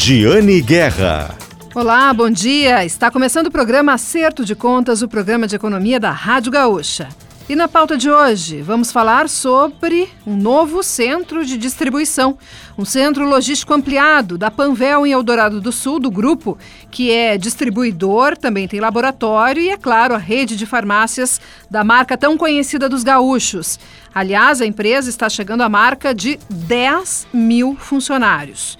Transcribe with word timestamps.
Giane 0.00 0.60
Guerra. 0.60 1.36
Olá, 1.74 2.14
bom 2.14 2.30
dia. 2.30 2.84
Está 2.84 3.10
começando 3.10 3.48
o 3.48 3.50
programa 3.50 3.94
Acerto 3.94 4.44
de 4.44 4.54
Contas, 4.54 5.02
o 5.02 5.08
programa 5.08 5.48
de 5.48 5.56
economia 5.56 5.98
da 5.98 6.12
Rádio 6.12 6.52
Gaúcha. 6.52 7.08
E 7.48 7.56
na 7.56 7.66
pauta 7.66 7.96
de 7.96 8.08
hoje, 8.08 8.62
vamos 8.62 8.92
falar 8.92 9.28
sobre 9.28 10.08
um 10.24 10.36
novo 10.36 10.84
centro 10.84 11.44
de 11.44 11.58
distribuição, 11.58 12.38
um 12.78 12.84
centro 12.84 13.28
logístico 13.28 13.74
ampliado 13.74 14.38
da 14.38 14.52
Panvel 14.52 15.04
em 15.04 15.10
Eldorado 15.10 15.60
do 15.60 15.72
Sul, 15.72 15.98
do 15.98 16.12
grupo, 16.12 16.56
que 16.92 17.10
é 17.10 17.36
distribuidor, 17.36 18.36
também 18.36 18.68
tem 18.68 18.78
laboratório 18.78 19.60
e, 19.60 19.68
é 19.68 19.76
claro, 19.76 20.14
a 20.14 20.18
rede 20.18 20.56
de 20.56 20.64
farmácias 20.64 21.40
da 21.68 21.82
marca 21.82 22.16
tão 22.16 22.38
conhecida 22.38 22.88
dos 22.88 23.02
gaúchos. 23.02 23.80
Aliás, 24.14 24.60
a 24.60 24.66
empresa 24.66 25.10
está 25.10 25.28
chegando 25.28 25.62
à 25.62 25.68
marca 25.68 26.14
de 26.14 26.38
10 26.48 27.26
mil 27.32 27.74
funcionários. 27.74 28.78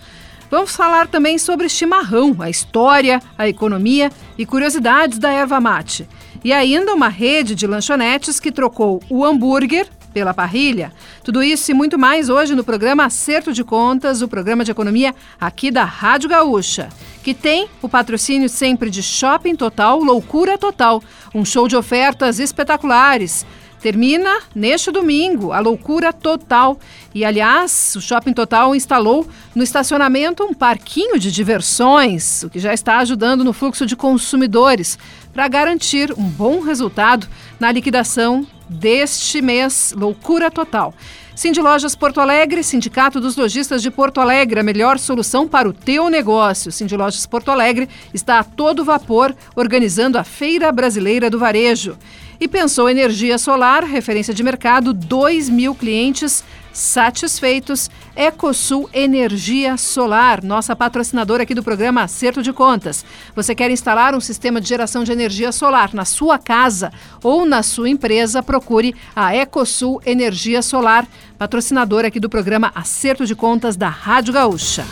Vamos 0.51 0.75
falar 0.75 1.09
também 1.09 1.37
sobre 1.37 1.69
chimarrão, 1.69 2.37
a 2.39 2.49
história, 2.49 3.21
a 3.37 3.47
economia 3.47 4.11
e 4.37 4.47
curiosidades 4.47 5.19
da 5.19 5.31
erva 5.31 5.61
mate. 5.61 6.09
E 6.43 6.53
ainda 6.53 6.95
uma 6.95 7.09
rede 7.09 7.55
de 7.55 7.67
lanchonetes 7.67 8.41
que 8.41 8.51
trocou 8.51 9.03
o 9.11 9.25
hambúrguer 9.25 9.89
pela 10.13 10.33
parrilha. 10.33 10.93
Tudo 11.23 11.43
isso 11.43 11.71
e 11.71 11.75
muito 11.75 11.99
mais 11.99 12.29
hoje 12.29 12.55
no 12.55 12.65
programa 12.65 13.05
Acerto 13.05 13.53
de 13.53 13.63
Contas, 13.63 14.23
o 14.23 14.29
programa 14.29 14.65
de 14.65 14.71
economia 14.71 15.15
aqui 15.39 15.71
da 15.71 15.85
Rádio 15.85 16.31
Gaúcha, 16.31 16.89
que 17.23 17.35
tem 17.35 17.69
o 17.83 17.89
patrocínio 17.89 18.49
sempre 18.49 18.89
de 18.89 19.03
Shopping 19.03 19.55
Total, 19.55 19.99
Loucura 19.99 20.57
Total, 20.57 21.03
um 21.35 21.45
show 21.45 21.69
de 21.69 21.77
ofertas 21.77 22.39
espetaculares. 22.39 23.45
Termina 23.81 24.41
neste 24.55 24.91
domingo 24.91 25.53
a 25.53 25.61
loucura 25.61 26.13
total. 26.13 26.79
E, 27.15 27.25
aliás, 27.25 27.95
o 27.97 28.01
Shopping 28.01 28.33
Total 28.33 28.75
instalou 28.75 29.27
no 29.55 29.63
estacionamento 29.63 30.45
um 30.45 30.53
parquinho 30.53 31.19
de 31.19 31.31
diversões, 31.31 32.43
o 32.43 32.51
que 32.51 32.59
já 32.59 32.75
está 32.75 32.99
ajudando 32.99 33.45
no 33.45 33.53
fluxo 33.53 33.87
de 33.87 33.97
consumidores 33.97 34.99
para 35.33 35.49
garantir 35.49 36.13
um 36.17 36.25
bom 36.25 36.61
resultado 36.61 37.29
na 37.61 37.71
liquidação 37.71 38.47
deste 38.69 39.41
mês. 39.41 39.95
Loucura 39.97 40.51
total. 40.51 40.95
Cindy 41.39 41.61
Lojas 41.61 41.95
Porto 41.95 42.21
Alegre, 42.21 42.65
Sindicato 42.65 43.21
dos 43.21 43.37
Lojistas 43.37 43.81
de 43.81 43.93
Porto 43.93 44.21
Alegre, 44.21 44.59
a 44.59 44.63
melhor 44.65 44.99
solução 44.99 45.47
para 45.47 45.69
o 45.69 45.73
teu 45.73 46.11
negócio. 46.11 46.73
Cindy 46.73 46.97
Lojas 46.97 47.27
Porto 47.27 47.53
Alegre 47.53 47.89
está 48.13 48.41
a 48.41 48.43
todo 48.43 48.85
vapor 48.85 49.33
organizando 49.55 50.19
a 50.19 50.25
Feira 50.25 50.73
Brasileira 50.73 51.31
do 51.31 51.39
Varejo. 51.39 51.97
E 52.41 52.47
pensou 52.47 52.89
energia 52.89 53.37
solar, 53.37 53.83
referência 53.83 54.33
de 54.33 54.45
mercado, 54.45 54.93
2 54.93 55.49
mil 55.49 55.75
clientes 55.75 56.45
satisfeitos. 56.73 57.91
Ecosul 58.15 58.89
Energia 58.93 59.77
Solar, 59.77 60.45
nossa 60.45 60.75
patrocinadora 60.75 61.43
aqui 61.43 61.55
do 61.55 61.63
programa 61.63 62.03
Acerto 62.03 62.41
de 62.41 62.53
Contas. 62.53 63.05
Você 63.35 63.55
quer 63.55 63.71
instalar 63.71 64.15
um 64.15 64.21
sistema 64.21 64.61
de 64.61 64.69
geração 64.69 65.03
de 65.03 65.11
energia 65.11 65.51
solar 65.51 65.93
na 65.93 66.05
sua 66.05 66.39
casa 66.39 66.93
ou 67.23 67.45
na 67.45 67.63
sua 67.63 67.89
empresa? 67.89 68.43
Procure 68.43 68.95
a 69.15 69.35
Ecosul 69.35 70.01
Energia 70.07 70.63
Solar, 70.63 71.07
patrocinadora 71.37 72.09
aqui 72.09 72.21
do 72.21 72.29
programa 72.29 72.71
Acerto 72.75 73.27
de 73.27 73.35
Contas 73.35 73.77
da 73.77 73.89
Rádio 73.89 74.33
Gaúcha. 74.33 74.85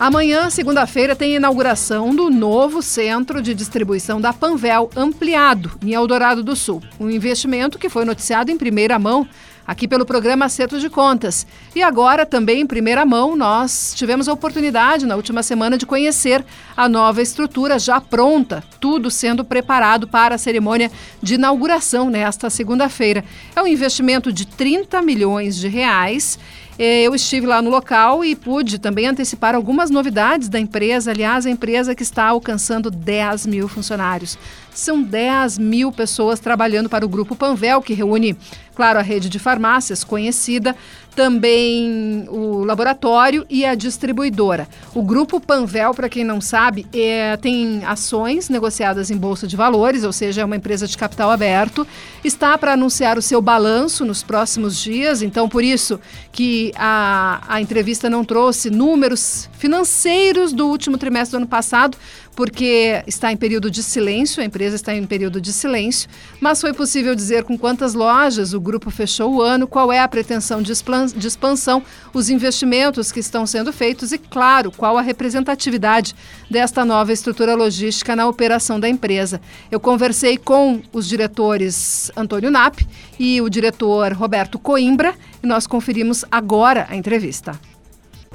Amanhã, 0.00 0.48
segunda-feira, 0.48 1.16
tem 1.16 1.34
inauguração 1.34 2.14
do 2.14 2.30
novo 2.30 2.80
centro 2.80 3.42
de 3.42 3.52
distribuição 3.52 4.20
da 4.20 4.32
Panvel, 4.32 4.88
ampliado 4.94 5.72
em 5.82 5.92
Eldorado 5.92 6.40
do 6.40 6.54
Sul. 6.54 6.80
Um 7.00 7.10
investimento 7.10 7.80
que 7.80 7.88
foi 7.88 8.04
noticiado 8.04 8.48
em 8.52 8.56
primeira 8.56 8.96
mão 8.96 9.28
aqui 9.66 9.88
pelo 9.88 10.06
programa 10.06 10.46
Acerto 10.46 10.78
de 10.80 10.88
Contas. 10.88 11.46
E 11.74 11.82
agora, 11.82 12.24
também 12.24 12.60
em 12.60 12.66
primeira 12.66 13.04
mão, 13.04 13.36
nós 13.36 13.92
tivemos 13.94 14.26
a 14.26 14.32
oportunidade 14.32 15.04
na 15.04 15.14
última 15.14 15.42
semana 15.42 15.76
de 15.76 15.84
conhecer 15.84 16.42
a 16.76 16.88
nova 16.88 17.20
estrutura 17.20 17.76
já 17.76 18.00
pronta, 18.00 18.64
tudo 18.80 19.10
sendo 19.10 19.44
preparado 19.44 20.06
para 20.08 20.36
a 20.36 20.38
cerimônia 20.38 20.90
de 21.20 21.34
inauguração 21.34 22.08
nesta 22.08 22.48
segunda-feira. 22.48 23.22
É 23.54 23.60
um 23.60 23.66
investimento 23.66 24.32
de 24.32 24.46
30 24.46 25.02
milhões 25.02 25.56
de 25.56 25.68
reais 25.68 26.38
eu 26.78 27.14
estive 27.14 27.46
lá 27.46 27.60
no 27.60 27.70
local 27.70 28.24
e 28.24 28.36
pude 28.36 28.78
também 28.78 29.06
antecipar 29.06 29.54
algumas 29.54 29.90
novidades 29.90 30.48
da 30.48 30.60
empresa. 30.60 31.10
Aliás, 31.10 31.44
a 31.44 31.50
empresa 31.50 31.94
que 31.94 32.02
está 32.02 32.24
alcançando 32.26 32.90
10 32.90 33.46
mil 33.46 33.68
funcionários. 33.68 34.38
São 34.74 35.02
10 35.02 35.58
mil 35.58 35.90
pessoas 35.90 36.38
trabalhando 36.40 36.88
para 36.88 37.04
o 37.04 37.08
Grupo 37.08 37.34
Panvel, 37.34 37.82
que 37.82 37.94
reúne, 37.94 38.36
claro, 38.74 38.98
a 38.98 39.02
rede 39.02 39.28
de 39.28 39.38
farmácias 39.38 40.04
conhecida, 40.04 40.76
também 41.18 42.28
o 42.28 42.62
laboratório 42.64 43.44
e 43.50 43.64
a 43.64 43.74
distribuidora. 43.74 44.68
O 44.94 45.02
Grupo 45.02 45.40
Panvel, 45.40 45.92
para 45.92 46.08
quem 46.08 46.22
não 46.22 46.40
sabe, 46.40 46.86
é, 46.92 47.36
tem 47.38 47.84
ações 47.84 48.48
negociadas 48.48 49.10
em 49.10 49.16
Bolsa 49.16 49.44
de 49.44 49.56
Valores, 49.56 50.04
ou 50.04 50.12
seja, 50.12 50.42
é 50.42 50.44
uma 50.44 50.54
empresa 50.54 50.86
de 50.86 50.96
capital 50.96 51.28
aberto. 51.32 51.84
Está 52.22 52.56
para 52.56 52.74
anunciar 52.74 53.18
o 53.18 53.22
seu 53.22 53.42
balanço 53.42 54.04
nos 54.04 54.22
próximos 54.22 54.78
dias, 54.80 55.20
então 55.20 55.48
por 55.48 55.64
isso 55.64 55.98
que 56.30 56.72
a, 56.76 57.42
a 57.48 57.60
entrevista 57.60 58.08
não 58.08 58.24
trouxe 58.24 58.70
números 58.70 59.50
financeiros 59.58 60.52
do 60.52 60.68
último 60.68 60.96
trimestre 60.96 61.32
do 61.32 61.38
ano 61.38 61.48
passado, 61.48 61.98
porque 62.38 63.02
está 63.04 63.32
em 63.32 63.36
período 63.36 63.68
de 63.68 63.82
silêncio, 63.82 64.40
a 64.40 64.46
empresa 64.46 64.76
está 64.76 64.94
em 64.94 65.04
período 65.04 65.40
de 65.40 65.52
silêncio, 65.52 66.08
mas 66.40 66.60
foi 66.60 66.72
possível 66.72 67.12
dizer 67.12 67.42
com 67.42 67.58
quantas 67.58 67.94
lojas 67.94 68.54
o 68.54 68.60
grupo 68.60 68.92
fechou 68.92 69.34
o 69.34 69.42
ano, 69.42 69.66
qual 69.66 69.92
é 69.92 69.98
a 69.98 70.06
pretensão 70.06 70.62
de 70.62 70.70
expansão, 70.70 71.82
os 72.14 72.30
investimentos 72.30 73.10
que 73.10 73.18
estão 73.18 73.44
sendo 73.44 73.72
feitos 73.72 74.12
e, 74.12 74.18
claro, 74.18 74.70
qual 74.70 74.96
a 74.96 75.02
representatividade 75.02 76.14
desta 76.48 76.84
nova 76.84 77.12
estrutura 77.12 77.56
logística 77.56 78.14
na 78.14 78.28
operação 78.28 78.78
da 78.78 78.88
empresa. 78.88 79.40
Eu 79.68 79.80
conversei 79.80 80.36
com 80.36 80.80
os 80.92 81.08
diretores 81.08 82.08
Antônio 82.16 82.52
Nap 82.52 82.78
e 83.18 83.40
o 83.40 83.48
diretor 83.48 84.12
Roberto 84.12 84.60
Coimbra 84.60 85.12
e 85.42 85.46
nós 85.48 85.66
conferimos 85.66 86.24
agora 86.30 86.86
a 86.88 86.94
entrevista. 86.94 87.58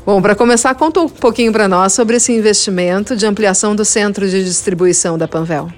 Bom, 0.06 0.22
para 0.22 0.36
começar, 0.36 0.76
conta 0.76 1.00
um 1.00 1.08
pouquinho 1.08 1.54
para 1.54 1.66
nós 1.66 1.94
sobre 1.94 2.18
esse 2.18 2.34
investimento 2.34 3.16
de 3.16 3.26
ampliação 3.26 3.74
do 3.74 3.86
centro 3.86 4.30
de 4.30 4.44
distribuição 4.44 5.18
da 5.18 5.30
Panvel. 5.30 5.70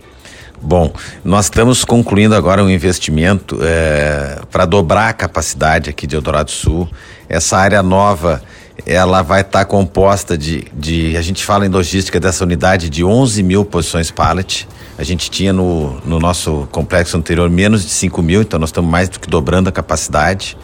Bom, 0.59 0.91
nós 1.23 1.45
estamos 1.45 1.85
concluindo 1.85 2.33
agora 2.33 2.63
um 2.63 2.69
investimento 2.69 3.59
é, 3.61 4.39
para 4.49 4.65
dobrar 4.65 5.09
a 5.09 5.13
capacidade 5.13 5.91
aqui 5.91 6.07
de 6.07 6.15
Eldorado 6.15 6.49
Sul. 6.49 6.89
Essa 7.29 7.57
área 7.57 7.83
nova, 7.83 8.41
ela 8.83 9.21
vai 9.21 9.41
estar 9.41 9.59
tá 9.59 9.65
composta 9.65 10.35
de, 10.35 10.65
de, 10.73 11.15
a 11.15 11.21
gente 11.21 11.45
fala 11.45 11.63
em 11.63 11.69
logística 11.69 12.19
dessa 12.19 12.43
unidade, 12.43 12.89
de 12.89 13.03
11 13.03 13.43
mil 13.43 13.63
posições 13.63 14.09
pallet. 14.09 14.67
A 14.97 15.03
gente 15.03 15.29
tinha 15.29 15.53
no, 15.53 15.99
no 16.03 16.19
nosso 16.19 16.67
complexo 16.71 17.15
anterior 17.15 17.47
menos 17.47 17.83
de 17.83 17.91
5 17.91 18.23
mil, 18.23 18.41
então 18.41 18.59
nós 18.59 18.69
estamos 18.69 18.89
mais 18.89 19.07
do 19.07 19.19
que 19.19 19.29
dobrando 19.29 19.69
a 19.69 19.71
capacidade. 19.71 20.57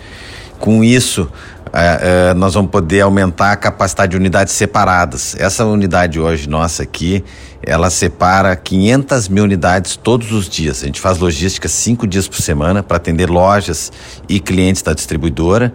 Com 0.58 0.84
isso, 0.84 1.30
é, 1.74 2.30
é, 2.30 2.34
nós 2.34 2.54
vamos 2.54 2.70
poder 2.70 3.02
aumentar 3.02 3.54
a 3.54 3.56
capacidade 3.56 4.12
de 4.12 4.18
unidades 4.18 4.54
separadas. 4.54 5.36
Essa 5.40 5.66
unidade 5.66 6.20
hoje 6.20 6.50
nossa 6.50 6.84
aqui, 6.84 7.24
ela 7.64 7.90
separa 7.90 8.56
500 8.56 9.30
mil 9.30 9.44
unidades 9.44 9.96
todos 9.96 10.32
os 10.32 10.50
dias. 10.50 10.84
A 10.84 10.86
gente 10.86 11.00
faz 11.00 11.18
logística 11.18 11.70
cinco 11.70 12.06
dias 12.06 12.28
por 12.28 12.42
semana 12.42 12.84
para 12.84 12.98
atender 12.98 13.30
lojas 13.30 13.92
e 14.28 14.40
clientes 14.40 14.82
da 14.82 14.94
distribuidora. 14.94 15.74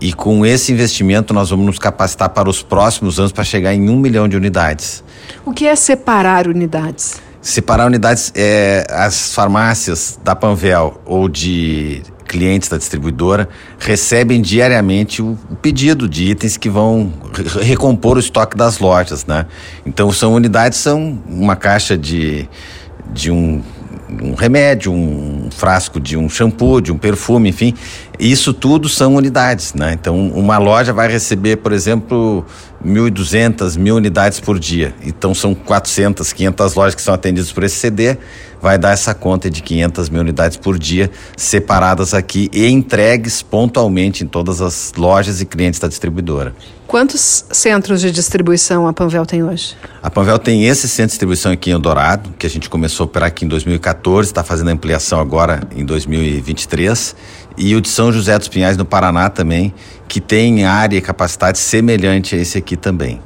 E 0.00 0.12
com 0.12 0.44
esse 0.44 0.72
investimento 0.72 1.32
nós 1.32 1.50
vamos 1.50 1.66
nos 1.66 1.78
capacitar 1.78 2.30
para 2.30 2.48
os 2.48 2.62
próximos 2.62 3.18
anos 3.18 3.32
para 3.32 3.44
chegar 3.44 3.74
em 3.74 3.88
um 3.88 3.98
milhão 3.98 4.28
de 4.28 4.36
unidades. 4.36 5.04
O 5.44 5.52
que 5.52 5.66
é 5.66 5.76
separar 5.76 6.48
unidades? 6.48 7.22
Separar 7.40 7.86
unidades 7.86 8.32
é 8.34 8.86
as 8.90 9.34
farmácias 9.34 10.18
da 10.24 10.34
Panvel 10.34 11.00
ou 11.04 11.28
de 11.28 12.02
clientes 12.34 12.68
da 12.68 12.76
distribuidora 12.76 13.48
recebem 13.78 14.42
diariamente 14.42 15.22
o, 15.22 15.38
pedido 15.62 16.08
de 16.08 16.24
itens 16.24 16.56
que 16.56 16.68
vão 16.68 17.12
re 17.32 17.62
recompor 17.62 18.16
o 18.16 18.20
estoque 18.20 18.56
das 18.56 18.80
lojas, 18.80 19.24
né? 19.24 19.46
Então 19.86 20.10
são 20.10 20.34
unidades, 20.34 20.80
são 20.80 21.22
uma 21.28 21.54
caixa 21.54 21.96
de, 21.96 22.48
de 23.12 23.30
um, 23.30 23.62
um 24.20 24.34
remédio, 24.34 24.90
um 24.92 25.48
frasco 25.48 26.00
de 26.00 26.16
um 26.16 26.28
shampoo, 26.28 26.80
de 26.80 26.90
um 26.90 26.98
perfume, 26.98 27.50
enfim, 27.50 27.72
isso 28.18 28.52
tudo 28.52 28.88
são 28.88 29.14
unidades, 29.14 29.72
né? 29.72 29.92
Então 29.92 30.28
uma 30.30 30.58
loja 30.58 30.92
vai 30.92 31.06
receber, 31.06 31.58
por 31.58 31.70
exemplo, 31.70 32.44
1.200, 32.84 33.76
mil 33.76 33.96
unidades 33.96 34.40
por 34.40 34.58
dia. 34.58 34.94
Então 35.02 35.34
são 35.34 35.54
400, 35.54 36.32
500 36.32 36.74
lojas 36.74 36.94
que 36.94 37.02
são 37.02 37.14
atendidas 37.14 37.50
por 37.50 37.64
esse 37.64 37.76
CD, 37.76 38.18
vai 38.60 38.78
dar 38.78 38.92
essa 38.92 39.14
conta 39.14 39.50
de 39.50 39.62
500 39.62 40.08
mil 40.08 40.22
unidades 40.22 40.56
por 40.56 40.78
dia 40.78 41.10
separadas 41.36 42.14
aqui 42.14 42.48
e 42.52 42.66
entregues 42.66 43.42
pontualmente 43.42 44.24
em 44.24 44.26
todas 44.26 44.60
as 44.60 44.92
lojas 44.96 45.40
e 45.40 45.44
clientes 45.44 45.78
da 45.78 45.86
distribuidora. 45.86 46.54
Quantos 46.86 47.46
centros 47.50 48.00
de 48.00 48.10
distribuição 48.10 48.86
a 48.86 48.92
Panvel 48.92 49.26
tem 49.26 49.42
hoje? 49.42 49.74
A 50.02 50.10
Panvel 50.10 50.38
tem 50.38 50.66
esse 50.66 50.88
centro 50.88 51.08
de 51.08 51.12
distribuição 51.12 51.52
aqui 51.52 51.70
em 51.70 51.72
Eldorado, 51.72 52.30
que 52.38 52.46
a 52.46 52.50
gente 52.50 52.70
começou 52.70 53.04
a 53.04 53.06
operar 53.06 53.28
aqui 53.28 53.44
em 53.44 53.48
2014, 53.48 54.28
está 54.28 54.44
fazendo 54.44 54.68
a 54.68 54.72
ampliação 54.72 55.18
agora 55.18 55.60
em 55.74 55.84
2023, 55.84 57.16
e 57.56 57.74
o 57.74 57.80
de 57.80 57.88
São 57.88 58.12
José 58.12 58.38
dos 58.38 58.48
Pinhais 58.48 58.76
no 58.76 58.84
Paraná 58.84 59.28
também, 59.28 59.74
que 60.08 60.20
tem 60.20 60.64
área 60.64 60.96
e 60.96 61.00
capacidade 61.00 61.58
semelhante 61.58 62.34
a 62.34 62.38
esse 62.38 62.58
aqui 62.58 62.76
também. 62.76 63.20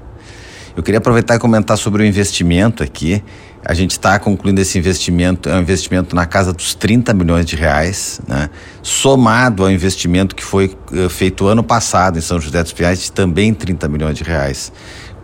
Eu 0.76 0.82
queria 0.82 0.98
aproveitar 0.98 1.34
e 1.34 1.38
comentar 1.40 1.76
sobre 1.76 2.04
o 2.04 2.06
investimento 2.06 2.84
aqui. 2.84 3.22
A 3.64 3.74
gente 3.74 3.90
está 3.90 4.16
concluindo 4.18 4.60
esse 4.60 4.78
investimento, 4.78 5.48
é 5.48 5.54
um 5.56 5.60
investimento 5.60 6.14
na 6.14 6.24
casa 6.24 6.52
dos 6.52 6.74
30 6.74 7.12
milhões 7.12 7.44
de 7.44 7.56
reais, 7.56 8.20
né? 8.28 8.48
somado 8.80 9.64
ao 9.64 9.70
investimento 9.70 10.36
que 10.36 10.44
foi 10.44 10.76
uh, 10.92 11.10
feito 11.10 11.48
ano 11.48 11.64
passado 11.64 12.18
em 12.18 12.22
São 12.22 12.40
José 12.40 12.62
dos 12.62 12.72
Pinhais, 12.72 13.02
de 13.02 13.10
também 13.10 13.52
30 13.52 13.88
milhões 13.88 14.16
de 14.16 14.22
reais. 14.22 14.72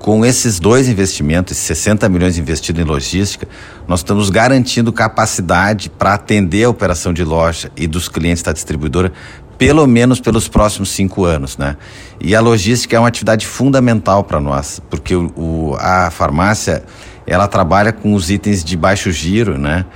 Com 0.04 0.22
esses 0.22 0.60
dois 0.60 0.86
investimentos, 0.86 1.56
esses 1.56 1.64
60 1.64 2.06
milhões 2.10 2.36
investidos 2.36 2.82
em 2.82 2.84
logística, 2.84 3.48
nós 3.88 4.00
estamos 4.00 4.28
garantindo 4.28 4.92
capacidade 4.92 5.88
para 5.88 6.12
atender 6.12 6.64
a 6.64 6.68
operação 6.68 7.10
de 7.10 7.24
loja 7.24 7.72
e 7.74 7.86
dos 7.86 8.06
clientes 8.06 8.42
da 8.42 8.52
distribuidora 8.52 9.10
pelo 9.56 9.86
menos 9.86 10.20
pelos 10.20 10.46
próximos 10.46 10.90
cinco 10.90 11.24
anos, 11.24 11.56
né? 11.56 11.78
E 12.20 12.34
a 12.34 12.42
logística 12.42 12.94
é 12.94 12.98
uma 12.98 13.08
atividade 13.08 13.46
fundamental 13.46 14.22
para 14.22 14.38
nós, 14.38 14.78
porque 14.90 15.16
o, 15.16 15.32
o, 15.34 15.76
a 15.78 16.10
farmácia 16.10 16.84
ela 17.26 17.48
trabalha 17.48 17.90
com 17.90 18.12
os 18.12 18.30
itens 18.30 18.62
de 18.62 18.76
baixo 18.76 19.10
giro, 19.10 19.56
né? 19.56 19.86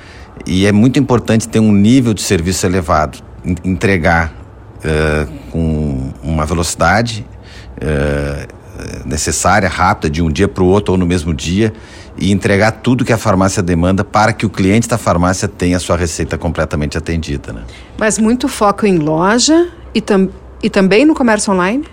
E 0.47 0.65
é 0.65 0.73
muito 0.73 0.99
importante 0.99 1.47
ter 1.47 1.61
um 1.61 1.71
nível 1.71 2.15
de 2.15 2.23
serviço 2.23 2.65
elevado, 2.65 3.19
entregar 3.63 4.33
uh, 4.79 5.31
com 5.51 6.15
uma 6.23 6.47
velocidade 6.47 7.27
uh, 7.77 8.58
necessária, 9.05 9.69
rápida, 9.69 10.11
de 10.11 10.23
um 10.23 10.31
dia 10.31 10.49
para 10.49 10.63
o 10.63 10.67
outro 10.67 10.93
ou 10.93 10.99
no 10.99 11.07
mesmo 11.07 11.35
dia, 11.35 11.73
e 12.17 12.33
entregar 12.33 12.73
tudo 12.73 13.05
que 13.05 13.13
a 13.13 13.19
farmácia 13.19 13.63
demanda 13.63 14.05
para 14.05 14.33
que 14.33 14.45
o 14.45 14.51
cliente 14.51 14.89
da 14.89 14.99
farmácia 14.99 15.47
tenha 15.47 15.77
a 15.77 15.81
sua 15.81 15.97
receita 15.97 16.37
completamente 16.37 16.99
atendida. 16.99 17.53
Né? 17.53 17.63
Mas 17.97 18.19
muito 18.19 18.49
foco 18.49 18.87
em 18.87 18.99
loja 18.99 19.69
e, 19.95 20.01
tam 20.01 20.29
e 20.63 20.69
também 20.69 21.05
no 21.05 21.15
comércio 21.15 21.53
online? 21.53 21.85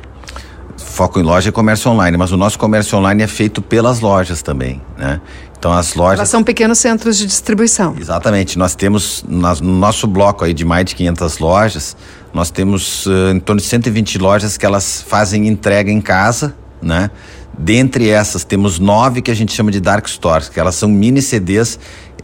Foco 0.77 1.19
em 1.19 1.23
loja 1.23 1.49
e 1.49 1.51
comércio 1.51 1.89
online, 1.91 2.17
mas 2.17 2.31
o 2.31 2.37
nosso 2.37 2.59
comércio 2.59 2.97
online 2.97 3.23
é 3.23 3.27
feito 3.27 3.61
pelas 3.61 4.01
lojas 4.01 4.41
também, 4.41 4.81
né? 4.97 5.21
Então 5.57 5.71
as 5.71 5.95
lojas... 5.95 6.19
Elas 6.19 6.29
são 6.29 6.43
pequenos 6.43 6.77
centros 6.79 7.17
de 7.17 7.25
distribuição. 7.25 7.95
Exatamente, 7.99 8.57
nós 8.57 8.75
temos 8.75 9.23
no 9.27 9.73
nosso 9.73 10.05
bloco 10.05 10.43
aí 10.43 10.53
de 10.53 10.65
mais 10.65 10.85
de 10.85 10.95
500 10.95 11.39
lojas, 11.39 11.97
nós 12.33 12.51
temos 12.51 13.05
uh, 13.05 13.31
em 13.33 13.39
torno 13.39 13.61
de 13.61 13.67
120 13.67 14.17
lojas 14.17 14.57
que 14.57 14.65
elas 14.65 15.01
fazem 15.07 15.47
entrega 15.47 15.89
em 15.89 16.01
casa, 16.01 16.53
né? 16.85 17.09
Dentre 17.57 18.09
essas, 18.09 18.43
temos 18.43 18.79
nove 18.79 19.21
que 19.21 19.31
a 19.31 19.35
gente 19.35 19.53
chama 19.53 19.71
de 19.71 19.79
dark 19.79 20.07
stores, 20.07 20.49
que 20.49 20.59
elas 20.59 20.75
são 20.75 20.89
mini 20.89 21.21
CDs 21.21 21.79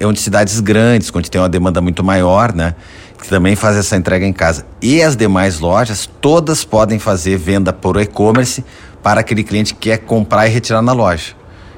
onde 0.05 0.19
cidades 0.19 0.59
grandes, 0.59 1.11
onde 1.13 1.29
tem 1.29 1.39
uma 1.39 1.49
demanda 1.49 1.81
muito 1.81 2.03
maior, 2.03 2.53
né? 2.53 2.75
Que 3.21 3.27
também 3.27 3.55
faz 3.55 3.77
essa 3.77 3.95
entrega 3.95 4.25
em 4.25 4.33
casa. 4.33 4.65
E 4.81 5.01
as 5.01 5.15
demais 5.15 5.59
lojas, 5.59 6.09
todas 6.19 6.63
podem 6.63 6.97
fazer 6.97 7.37
venda 7.37 7.71
por 7.71 7.97
e-commerce 7.97 8.63
para 9.03 9.21
aquele 9.21 9.43
cliente 9.43 9.73
que 9.73 9.89
quer 9.89 9.99
comprar 9.99 10.47
e 10.47 10.49
retirar 10.49 10.81
na 10.81 10.93
loja. 10.93 11.35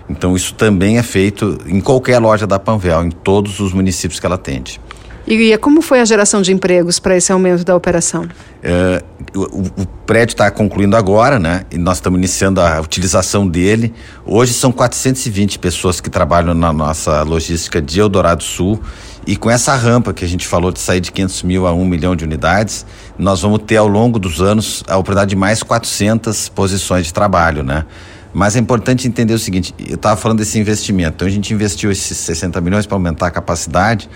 Então 0.10 0.36
isso 0.36 0.54
também 0.54 0.98
é 0.98 1.04
feito 1.04 1.58
em 1.66 1.80
qualquer 1.80 2.20
loja 2.20 2.46
da 2.46 2.60
Panvel, 2.60 3.06
em 3.06 3.12
todos 3.12 3.60
os 3.60 3.74
municípios 3.74 4.20
que 4.20 4.26
ela 4.26 4.36
atende. 4.36 4.80
E 5.26 5.58
como 5.58 5.82
foi 5.82 6.02
a 6.02 6.06
geração 6.06 6.42
de 6.42 6.52
empregos 6.52 7.00
para 7.00 7.16
esse 7.16 7.32
aumento 7.32 7.64
da 7.64 7.76
operação? 7.76 8.28
É, 8.62 9.02
o, 9.34 9.82
o, 9.82 9.86
prédio 10.06 10.34
está 10.34 10.52
concluindo 10.52 10.98
agora, 10.98 11.40
né? 11.40 11.64
E 11.72 11.78
nós 11.78 11.98
estamos 11.98 12.18
iniciando 12.18 12.60
a 12.60 12.82
utilização 12.82 13.48
dele. 13.48 13.94
Hoje 14.26 14.54
são 14.54 14.72
420 14.72 15.60
pessoas 15.60 16.02
que 16.02 16.10
trabalham 16.10 16.54
na 16.54 16.74
nossa 16.74 17.24
logística 17.24 17.82
de 17.82 18.00
Eldorado 18.02 18.44
Sul. 18.44 18.82
E 19.26 19.38
com 19.38 19.50
essa 19.50 19.74
rampa 19.76 20.14
que 20.14 20.26
a 20.26 20.28
gente 20.28 20.46
falou 20.46 20.72
de 20.74 20.80
sair 20.80 21.00
de 21.00 21.10
500 21.10 21.44
mil 21.44 21.66
a 21.66 21.74
1 21.74 21.86
milhão 21.86 22.16
de 22.16 22.26
unidades, 22.26 22.86
nós 23.18 23.42
vamos 23.42 23.60
ter 23.66 23.78
ao 23.78 23.88
longo 23.88 24.20
dos 24.20 24.42
anos 24.42 24.84
a 24.88 24.98
oportunidade 24.98 25.30
de 25.30 25.36
mais 25.38 25.64
400 25.64 26.50
posições 26.50 27.06
de 27.06 27.14
trabalho, 27.14 27.64
né? 27.64 27.86
Mas 28.34 28.58
é 28.58 28.60
importante 28.60 29.08
entender 29.08 29.34
o 29.34 29.40
seguinte: 29.40 29.74
eu 29.88 29.96
estava 29.96 30.18
falando 30.20 30.40
desse 30.40 30.60
investimento. 30.60 31.16
Então 31.16 31.28
a 31.28 31.32
gente 31.32 31.54
investiu 31.54 31.90
esses 31.92 32.18
60 32.18 32.60
milhões 32.60 32.86
para 32.86 32.98
aumentar 32.98 33.28
a 33.28 33.32
capacidade 33.32 34.10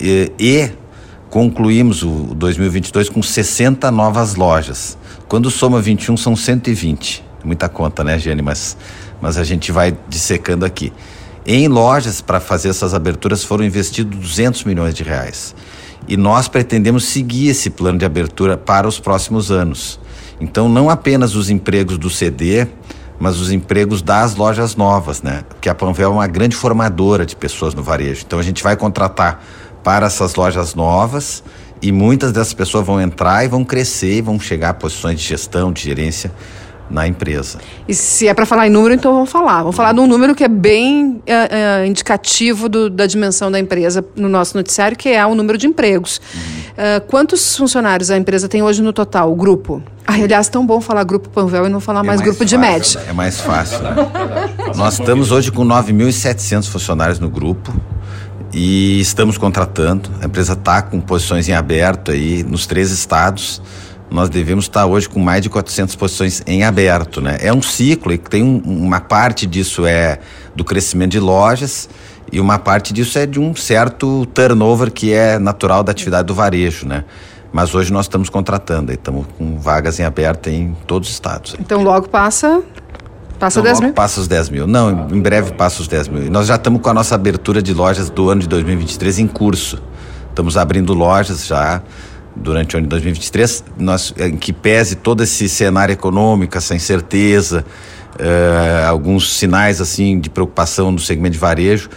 e, 0.00 0.32
e 0.38 0.70
concluímos 1.30 2.02
o 2.02 2.34
2022 2.34 3.08
com 3.08 3.22
60 3.22 3.90
novas 3.90 4.34
lojas. 4.34 4.96
Quando 5.28 5.50
soma 5.50 5.80
21 5.80 6.16
são 6.16 6.36
120. 6.36 7.24
Muita 7.44 7.68
conta, 7.68 8.02
né, 8.02 8.18
Gene? 8.18 8.42
Mas, 8.42 8.76
mas 9.20 9.36
a 9.36 9.44
gente 9.44 9.70
vai 9.70 9.96
dissecando 10.08 10.64
aqui. 10.64 10.92
Em 11.44 11.68
lojas, 11.68 12.20
para 12.20 12.40
fazer 12.40 12.70
essas 12.70 12.92
aberturas, 12.92 13.44
foram 13.44 13.64
investidos 13.64 14.18
200 14.18 14.64
milhões 14.64 14.94
de 14.94 15.02
reais. 15.02 15.54
E 16.08 16.16
nós 16.16 16.48
pretendemos 16.48 17.04
seguir 17.04 17.48
esse 17.48 17.70
plano 17.70 17.98
de 17.98 18.04
abertura 18.04 18.56
para 18.56 18.86
os 18.88 18.98
próximos 18.98 19.50
anos. 19.50 20.00
Então, 20.40 20.68
não 20.68 20.90
apenas 20.90 21.34
os 21.34 21.48
empregos 21.48 21.98
do 21.98 22.10
CD, 22.10 22.66
mas 23.18 23.38
os 23.38 23.50
empregos 23.50 24.02
das 24.02 24.34
lojas 24.34 24.76
novas, 24.76 25.22
né? 25.22 25.44
Porque 25.48 25.68
a 25.68 25.74
Panvel 25.74 26.10
é 26.10 26.12
uma 26.12 26.26
grande 26.26 26.54
formadora 26.54 27.24
de 27.24 27.34
pessoas 27.34 27.74
no 27.74 27.82
varejo. 27.82 28.24
Então, 28.26 28.38
a 28.38 28.42
gente 28.42 28.62
vai 28.62 28.76
contratar 28.76 29.42
para 29.86 30.06
essas 30.06 30.34
lojas 30.34 30.74
novas 30.74 31.44
e 31.80 31.92
muitas 31.92 32.32
dessas 32.32 32.52
pessoas 32.52 32.84
vão 32.84 33.00
entrar 33.00 33.44
e 33.44 33.48
vão 33.48 33.64
crescer 33.64 34.16
e 34.16 34.20
vão 34.20 34.40
chegar 34.40 34.70
a 34.70 34.74
posições 34.74 35.20
de 35.20 35.24
gestão, 35.24 35.72
de 35.72 35.80
gerência 35.80 36.32
na 36.90 37.06
empresa. 37.06 37.58
E 37.86 37.94
se 37.94 38.26
é 38.26 38.34
para 38.34 38.44
falar 38.44 38.66
em 38.66 38.70
número, 38.70 38.94
então 38.94 39.12
vamos 39.12 39.30
falar. 39.30 39.58
Vamos 39.58 39.76
falar 39.76 39.92
de 39.92 40.00
um 40.00 40.06
número 40.08 40.34
que 40.34 40.42
é 40.42 40.48
bem 40.48 41.22
é, 41.24 41.82
é, 41.82 41.86
indicativo 41.86 42.68
do, 42.68 42.90
da 42.90 43.06
dimensão 43.06 43.48
da 43.48 43.60
empresa 43.60 44.04
no 44.16 44.28
nosso 44.28 44.56
noticiário, 44.56 44.96
que 44.96 45.08
é 45.08 45.24
o 45.24 45.36
número 45.36 45.56
de 45.56 45.68
empregos. 45.68 46.20
Uhum. 46.34 46.40
Uh, 46.40 47.00
quantos 47.06 47.56
funcionários 47.56 48.10
a 48.10 48.16
empresa 48.16 48.48
tem 48.48 48.64
hoje 48.64 48.82
no 48.82 48.92
total, 48.92 49.32
o 49.32 49.36
grupo? 49.36 49.80
Ah, 50.04 50.14
aliás, 50.14 50.48
tão 50.48 50.66
bom 50.66 50.80
falar 50.80 51.04
grupo 51.04 51.28
Panvel 51.28 51.66
e 51.66 51.68
não 51.68 51.78
falar 51.78 52.00
é 52.00 52.02
mais, 52.02 52.20
mais, 52.20 52.22
grupo 52.22 52.38
fácil, 52.40 52.58
de 52.58 52.58
média. 52.58 53.00
É 53.08 53.12
mais 53.12 53.40
fácil. 53.40 53.82
Né? 53.82 53.94
Nós 54.74 54.98
estamos 54.98 55.30
hoje 55.30 55.52
com 55.52 55.64
9.700 55.64 56.68
funcionários 56.68 57.20
no 57.20 57.30
grupo 57.30 57.72
e 58.56 58.98
estamos 59.00 59.36
contratando. 59.36 60.08
A 60.22 60.24
empresa 60.24 60.54
está 60.54 60.80
com 60.80 60.98
posições 60.98 61.46
em 61.46 61.52
aberto 61.52 62.10
aí 62.10 62.42
nos 62.42 62.66
três 62.66 62.90
estados. 62.90 63.60
Nós 64.10 64.30
devemos 64.30 64.64
estar 64.64 64.86
hoje 64.86 65.06
com 65.06 65.20
mais 65.20 65.42
de 65.42 65.50
400 65.50 65.94
posições 65.94 66.42
em 66.46 66.64
aberto, 66.64 67.20
né? 67.20 67.36
É 67.42 67.52
um 67.52 67.60
ciclo 67.60 68.14
e 68.14 68.16
tem 68.16 68.42
um, 68.42 68.62
uma 68.64 68.98
parte 68.98 69.46
disso 69.46 69.84
é 69.84 70.20
do 70.54 70.64
crescimento 70.64 71.10
de 71.10 71.20
lojas 71.20 71.86
e 72.32 72.40
uma 72.40 72.58
parte 72.58 72.94
disso 72.94 73.18
é 73.18 73.26
de 73.26 73.38
um 73.38 73.54
certo 73.54 74.24
turnover 74.32 74.90
que 74.90 75.12
é 75.12 75.38
natural 75.38 75.82
da 75.82 75.92
atividade 75.92 76.26
do 76.26 76.34
varejo, 76.34 76.88
né? 76.88 77.04
Mas 77.52 77.74
hoje 77.74 77.92
nós 77.92 78.06
estamos 78.06 78.30
contratando, 78.30 78.90
estamos 78.90 79.26
com 79.36 79.58
vagas 79.58 80.00
em 80.00 80.04
aberto 80.04 80.48
em 80.48 80.74
todos 80.86 81.08
os 81.10 81.14
estados. 81.14 81.54
Então 81.60 81.82
logo 81.82 82.08
passa 82.08 82.62
Passa 83.38 83.60
então, 83.60 83.72
10 83.72 83.80
mil? 83.80 83.92
Passa 83.92 84.20
os 84.20 84.28
10 84.28 84.48
mil. 84.50 84.66
Não, 84.66 85.08
em 85.10 85.20
breve 85.20 85.52
passa 85.52 85.82
os 85.82 85.88
10 85.88 86.08
mil. 86.08 86.30
Nós 86.30 86.46
já 86.46 86.56
estamos 86.56 86.80
com 86.80 86.88
a 86.88 86.94
nossa 86.94 87.14
abertura 87.14 87.62
de 87.62 87.74
lojas 87.74 88.08
do 88.08 88.30
ano 88.30 88.40
de 88.40 88.48
2023 88.48 89.18
em 89.18 89.26
curso. 89.26 89.82
Estamos 90.30 90.56
abrindo 90.56 90.94
lojas 90.94 91.46
já 91.46 91.82
durante 92.34 92.76
o 92.76 92.78
ano 92.78 92.86
de 92.86 92.90
2023, 92.90 93.64
nós, 93.78 94.12
em 94.18 94.36
que 94.36 94.52
pese 94.52 94.96
todo 94.96 95.22
esse 95.22 95.48
cenário 95.48 95.92
econômico, 95.92 96.56
essa 96.58 96.74
incerteza, 96.74 97.64
uh, 98.20 98.86
alguns 98.86 99.32
sinais 99.32 99.80
assim 99.80 100.20
de 100.20 100.28
preocupação 100.28 100.90
no 100.90 100.98
segmento 100.98 101.32
de 101.32 101.38
varejo, 101.38 101.88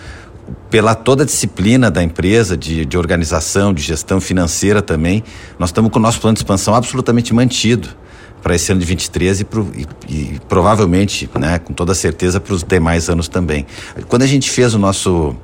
pela 0.69 0.96
toda 0.96 1.24
a 1.24 1.25
disciplina 1.25 1.91
da 1.91 2.01
empresa, 2.01 2.55
de, 2.55 2.86
de 2.86 2.98
organização, 2.98 3.74
de 3.74 3.84
gestão 3.84 4.22
financeira 4.22 4.81
também, 4.81 5.24
nós 5.60 5.69
estamos 5.69 5.91
com 5.91 6.00
o 6.00 6.01
nosso 6.01 6.22
plano 6.22 6.36
de 6.36 6.39
expansão 6.39 6.74
absolutamente 6.74 7.34
mantido 7.34 7.89
para 8.41 8.55
esse 8.55 8.72
ano 8.72 8.79
de 8.79 8.88
23 8.88 9.41
e, 9.41 9.43
pro, 9.43 9.67
e, 9.75 9.88
e 10.13 10.39
provavelmente, 10.48 11.29
né, 11.39 11.60
com 11.60 11.74
toda 11.74 11.93
certeza, 11.93 12.39
para 12.39 12.53
os 12.53 12.63
demais 12.63 13.10
anos 13.10 13.27
também. 13.27 13.65
Quando 14.08 14.24
a 14.24 14.27
gente 14.27 14.50
fez 14.50 14.74
o 14.74 14.79
nosso 14.79 15.36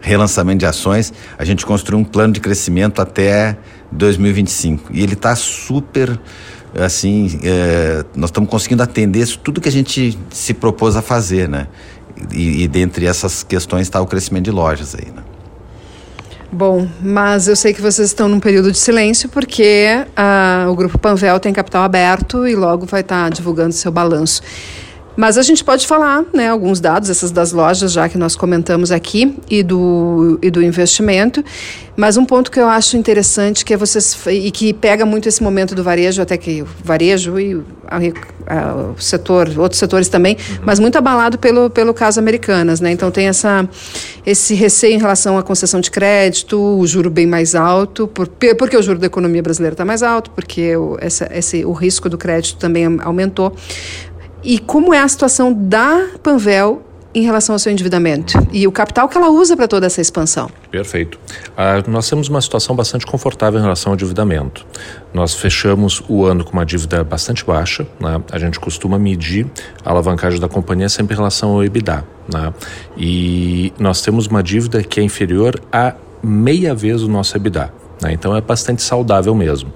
relançamento 0.00 0.60
de 0.60 0.66
ações, 0.66 1.12
a 1.38 1.44
gente 1.44 1.66
construiu 1.66 1.98
um 1.98 2.04
plano 2.04 2.32
de 2.32 2.40
crescimento 2.40 3.02
até 3.02 3.58
2025 3.92 4.90
e 4.92 5.02
ele 5.02 5.12
está 5.12 5.36
super 5.36 6.18
assim, 6.74 7.40
é, 7.42 8.04
nós 8.14 8.30
estamos 8.30 8.48
conseguindo 8.48 8.82
atender 8.82 9.26
tudo 9.38 9.60
que 9.60 9.68
a 9.68 9.72
gente 9.72 10.16
se 10.30 10.54
propôs 10.54 10.96
a 10.96 11.02
fazer, 11.02 11.48
né? 11.48 11.66
E, 12.32 12.62
e 12.62 12.68
dentre 12.68 13.06
essas 13.06 13.42
questões 13.42 13.82
está 13.82 14.00
o 14.00 14.06
crescimento 14.06 14.44
de 14.44 14.50
lojas 14.50 14.94
aí, 14.94 15.10
né? 15.10 15.22
Bom, 16.52 16.88
mas 17.00 17.46
eu 17.46 17.54
sei 17.54 17.72
que 17.72 17.80
vocês 17.80 18.08
estão 18.08 18.28
num 18.28 18.40
período 18.40 18.72
de 18.72 18.78
silêncio 18.78 19.28
porque 19.28 19.86
uh, 20.18 20.68
o 20.68 20.74
Grupo 20.74 20.98
Panvel 20.98 21.38
tem 21.38 21.52
capital 21.52 21.84
aberto 21.84 22.46
e 22.46 22.56
logo 22.56 22.86
vai 22.86 23.02
estar 23.02 23.24
tá 23.24 23.28
divulgando 23.28 23.72
seu 23.72 23.92
balanço. 23.92 24.42
Mas 25.20 25.36
a 25.36 25.42
gente 25.42 25.62
pode 25.62 25.86
falar, 25.86 26.24
né, 26.32 26.48
alguns 26.48 26.80
dados, 26.80 27.10
essas 27.10 27.30
das 27.30 27.52
lojas 27.52 27.92
já 27.92 28.08
que 28.08 28.16
nós 28.16 28.34
comentamos 28.34 28.90
aqui 28.90 29.36
e 29.50 29.62
do, 29.62 30.38
e 30.40 30.50
do 30.50 30.62
investimento. 30.62 31.44
Mas 31.94 32.16
um 32.16 32.24
ponto 32.24 32.50
que 32.50 32.58
eu 32.58 32.66
acho 32.66 32.96
interessante 32.96 33.62
que 33.62 33.74
é 33.74 33.76
vocês 33.76 34.16
e 34.28 34.50
que 34.50 34.72
pega 34.72 35.04
muito 35.04 35.28
esse 35.28 35.42
momento 35.42 35.74
do 35.74 35.84
varejo, 35.84 36.22
até 36.22 36.38
que 36.38 36.62
o 36.62 36.68
varejo 36.82 37.38
e 37.38 37.56
o 37.56 37.64
setor, 38.98 39.50
outros 39.58 39.78
setores 39.78 40.08
também, 40.08 40.38
uhum. 40.38 40.58
mas 40.64 40.78
muito 40.78 40.96
abalado 40.96 41.36
pelo, 41.36 41.68
pelo 41.68 41.92
caso 41.92 42.18
Americanas, 42.18 42.80
né? 42.80 42.90
Então 42.90 43.10
tem 43.10 43.28
essa 43.28 43.68
esse 44.24 44.54
receio 44.54 44.94
em 44.94 44.98
relação 44.98 45.36
à 45.36 45.42
concessão 45.42 45.80
de 45.80 45.90
crédito, 45.90 46.58
o 46.58 46.86
juro 46.86 47.10
bem 47.10 47.26
mais 47.26 47.54
alto, 47.54 48.08
por, 48.08 48.26
porque 48.56 48.76
o 48.76 48.82
juro 48.82 48.98
da 48.98 49.06
economia 49.06 49.42
brasileira 49.42 49.74
está 49.74 49.84
mais 49.84 50.02
alto, 50.02 50.30
porque 50.30 50.74
o, 50.76 50.96
essa, 51.00 51.28
esse, 51.34 51.64
o 51.66 51.72
risco 51.72 52.08
do 52.08 52.16
crédito 52.16 52.56
também 52.58 52.86
aumentou. 53.02 53.54
E 54.42 54.58
como 54.58 54.94
é 54.94 55.00
a 55.00 55.08
situação 55.08 55.52
da 55.52 56.08
Panvel 56.22 56.82
em 57.14 57.22
relação 57.22 57.54
ao 57.54 57.58
seu 57.58 57.72
endividamento 57.72 58.38
e 58.52 58.66
o 58.66 58.72
capital 58.72 59.08
que 59.08 59.16
ela 59.16 59.30
usa 59.30 59.56
para 59.56 59.66
toda 59.66 59.86
essa 59.86 60.00
expansão. 60.00 60.48
Perfeito. 60.70 61.18
Ah, 61.56 61.82
nós 61.88 62.08
temos 62.08 62.28
uma 62.28 62.40
situação 62.40 62.76
bastante 62.76 63.04
confortável 63.04 63.58
em 63.58 63.62
relação 63.62 63.90
ao 63.90 63.94
endividamento. 63.94 64.64
Nós 65.12 65.34
fechamos 65.34 66.02
o 66.08 66.24
ano 66.24 66.44
com 66.44 66.52
uma 66.52 66.64
dívida 66.64 67.02
bastante 67.02 67.44
baixa. 67.44 67.86
Né? 67.98 68.22
A 68.30 68.38
gente 68.38 68.60
costuma 68.60 68.98
medir 68.98 69.46
a 69.84 69.90
alavancagem 69.90 70.38
da 70.38 70.48
companhia 70.48 70.88
sempre 70.88 71.14
em 71.14 71.16
relação 71.16 71.50
ao 71.50 71.64
EBITDA. 71.64 72.04
Né? 72.32 72.54
E 72.96 73.72
nós 73.78 74.02
temos 74.02 74.26
uma 74.28 74.42
dívida 74.42 74.82
que 74.82 75.00
é 75.00 75.02
inferior 75.02 75.60
a 75.72 75.94
meia 76.22 76.74
vez 76.74 77.02
o 77.02 77.08
nosso 77.08 77.36
EBITDA. 77.36 77.72
Né? 78.00 78.12
Então 78.12 78.36
é 78.36 78.40
bastante 78.40 78.82
saudável 78.82 79.34
mesmo. 79.34 79.72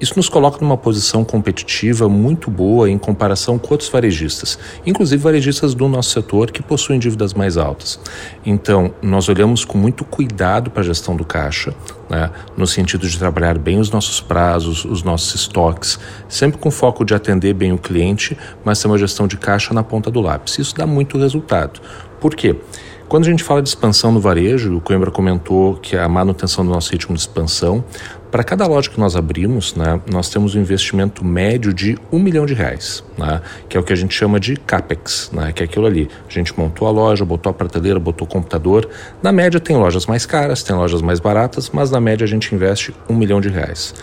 Isso 0.00 0.14
nos 0.16 0.28
coloca 0.28 0.58
numa 0.60 0.76
posição 0.76 1.24
competitiva 1.24 2.08
muito 2.08 2.50
boa 2.50 2.90
em 2.90 2.98
comparação 2.98 3.58
com 3.58 3.72
outros 3.72 3.88
varejistas, 3.88 4.58
inclusive 4.84 5.22
varejistas 5.22 5.72
do 5.72 5.88
nosso 5.88 6.10
setor 6.10 6.50
que 6.50 6.62
possuem 6.62 6.98
dívidas 6.98 7.32
mais 7.32 7.56
altas. 7.56 8.00
Então, 8.44 8.92
nós 9.00 9.28
olhamos 9.28 9.64
com 9.64 9.78
muito 9.78 10.04
cuidado 10.04 10.70
para 10.70 10.82
a 10.82 10.84
gestão 10.84 11.16
do 11.16 11.24
caixa, 11.24 11.72
né, 12.10 12.30
no 12.56 12.66
sentido 12.66 13.08
de 13.08 13.16
trabalhar 13.16 13.56
bem 13.56 13.78
os 13.78 13.90
nossos 13.90 14.20
prazos, 14.20 14.84
os 14.84 15.02
nossos 15.02 15.34
estoques, 15.34 15.98
sempre 16.28 16.58
com 16.58 16.70
foco 16.70 17.04
de 17.04 17.14
atender 17.14 17.54
bem 17.54 17.72
o 17.72 17.78
cliente, 17.78 18.36
mas 18.64 18.80
ter 18.80 18.88
uma 18.88 18.98
gestão 18.98 19.28
de 19.28 19.36
caixa 19.36 19.72
na 19.72 19.84
ponta 19.84 20.10
do 20.10 20.20
lápis. 20.20 20.58
Isso 20.58 20.74
dá 20.74 20.86
muito 20.86 21.16
resultado. 21.16 21.80
Por 22.20 22.34
quê? 22.34 22.56
Quando 23.08 23.26
a 23.26 23.30
gente 23.30 23.44
fala 23.44 23.62
de 23.62 23.68
expansão 23.68 24.10
no 24.10 24.18
varejo, 24.18 24.76
o 24.76 24.80
Coimbra 24.80 25.10
comentou 25.10 25.74
que 25.76 25.96
a 25.96 26.08
manutenção 26.08 26.64
do 26.64 26.70
nosso 26.70 26.90
ritmo 26.90 27.14
de 27.14 27.20
expansão, 27.20 27.84
para 28.30 28.42
cada 28.42 28.66
loja 28.66 28.90
que 28.90 28.98
nós 28.98 29.14
abrimos, 29.14 29.76
né, 29.76 30.00
nós 30.10 30.28
temos 30.28 30.56
um 30.56 30.60
investimento 30.60 31.24
médio 31.24 31.72
de 31.72 31.96
um 32.10 32.18
milhão 32.18 32.44
de 32.44 32.52
reais, 32.52 33.04
né, 33.16 33.40
que 33.68 33.76
é 33.76 33.80
o 33.80 33.84
que 33.84 33.92
a 33.92 33.96
gente 33.96 34.12
chama 34.12 34.40
de 34.40 34.56
CAPEX, 34.56 35.30
né, 35.32 35.52
que 35.52 35.62
é 35.62 35.66
aquilo 35.66 35.86
ali. 35.86 36.08
A 36.28 36.32
gente 36.32 36.58
montou 36.58 36.88
a 36.88 36.90
loja, 36.90 37.24
botou 37.24 37.50
a 37.50 37.52
prateleira, 37.52 38.00
botou 38.00 38.26
o 38.26 38.28
computador. 38.28 38.88
Na 39.22 39.30
média 39.30 39.60
tem 39.60 39.76
lojas 39.76 40.06
mais 40.06 40.26
caras, 40.26 40.64
tem 40.64 40.74
lojas 40.74 41.00
mais 41.00 41.20
baratas, 41.20 41.70
mas 41.72 41.92
na 41.92 42.00
média 42.00 42.24
a 42.24 42.28
gente 42.28 42.52
investe 42.52 42.92
um 43.08 43.14
milhão 43.14 43.40
de 43.40 43.48
reais. 43.48 43.94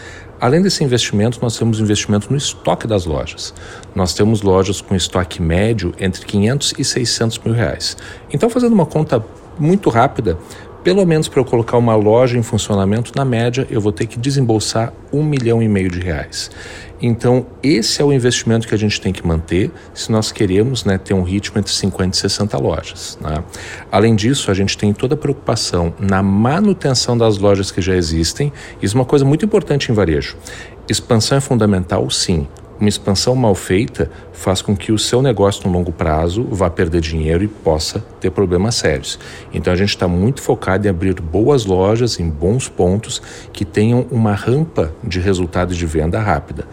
Além 0.41 0.59
desse 0.59 0.83
investimento, 0.83 1.37
nós 1.39 1.55
temos 1.55 1.79
investimento 1.79 2.31
no 2.31 2.35
estoque 2.35 2.87
das 2.87 3.05
lojas. 3.05 3.53
Nós 3.93 4.15
temos 4.15 4.41
lojas 4.41 4.81
com 4.81 4.95
estoque 4.95 5.39
médio 5.39 5.93
entre 5.99 6.25
500 6.25 6.73
e 6.79 6.83
600 6.83 7.37
mil 7.45 7.53
reais. 7.53 7.95
Então, 8.33 8.49
fazendo 8.49 8.73
uma 8.73 8.87
conta 8.87 9.23
muito 9.59 9.91
rápida, 9.91 10.39
pelo 10.83 11.05
menos 11.05 11.27
para 11.27 11.39
eu 11.39 11.45
colocar 11.45 11.77
uma 11.77 11.95
loja 11.95 12.37
em 12.37 12.43
funcionamento, 12.43 13.11
na 13.15 13.23
média 13.23 13.67
eu 13.69 13.79
vou 13.79 13.91
ter 13.91 14.05
que 14.07 14.19
desembolsar 14.19 14.93
um 15.11 15.23
milhão 15.23 15.61
e 15.61 15.67
meio 15.67 15.89
de 15.89 15.99
reais. 15.99 16.49
Então, 17.01 17.47
esse 17.63 17.99
é 17.99 18.05
o 18.05 18.13
investimento 18.13 18.67
que 18.67 18.75
a 18.75 18.77
gente 18.77 19.01
tem 19.01 19.11
que 19.11 19.25
manter 19.25 19.71
se 19.93 20.11
nós 20.11 20.31
queremos 20.31 20.85
né, 20.85 20.99
ter 20.99 21.15
um 21.15 21.23
ritmo 21.23 21.57
entre 21.57 21.71
50 21.73 22.15
e 22.15 22.19
60 22.19 22.57
lojas. 22.59 23.17
Né? 23.19 23.43
Além 23.91 24.15
disso, 24.15 24.51
a 24.51 24.53
gente 24.53 24.77
tem 24.77 24.93
toda 24.93 25.15
a 25.15 25.17
preocupação 25.17 25.93
na 25.99 26.21
manutenção 26.21 27.17
das 27.17 27.39
lojas 27.39 27.71
que 27.71 27.81
já 27.81 27.95
existem. 27.95 28.53
Isso 28.81 28.95
é 28.95 28.99
uma 28.99 29.05
coisa 29.05 29.25
muito 29.25 29.43
importante 29.43 29.91
em 29.91 29.95
varejo. 29.95 30.37
Expansão 30.87 31.37
é 31.37 31.41
fundamental, 31.41 32.07
sim, 32.11 32.47
uma 32.81 32.89
expansão 32.89 33.35
mal 33.35 33.53
feita 33.53 34.09
faz 34.33 34.61
com 34.61 34.75
que 34.75 34.91
o 34.91 34.97
seu 34.97 35.21
negócio 35.21 35.67
no 35.67 35.71
longo 35.71 35.91
prazo 35.91 36.43
vá 36.49 36.67
perder 36.67 36.99
dinheiro 36.99 37.43
e 37.43 37.47
possa 37.47 38.03
ter 38.19 38.31
problemas 38.31 38.73
sérios. 38.73 39.19
Então 39.53 39.71
a 39.71 39.75
gente 39.75 39.89
está 39.89 40.07
muito 40.07 40.41
focado 40.41 40.87
em 40.87 40.89
abrir 40.89 41.21
boas 41.21 41.63
lojas 41.63 42.19
em 42.19 42.27
bons 42.27 42.67
pontos 42.67 43.21
que 43.53 43.63
tenham 43.63 44.07
uma 44.09 44.33
rampa 44.33 44.91
de 45.03 45.19
resultado 45.19 45.75
de 45.75 45.85
venda 45.85 46.19
rápida. 46.19 46.67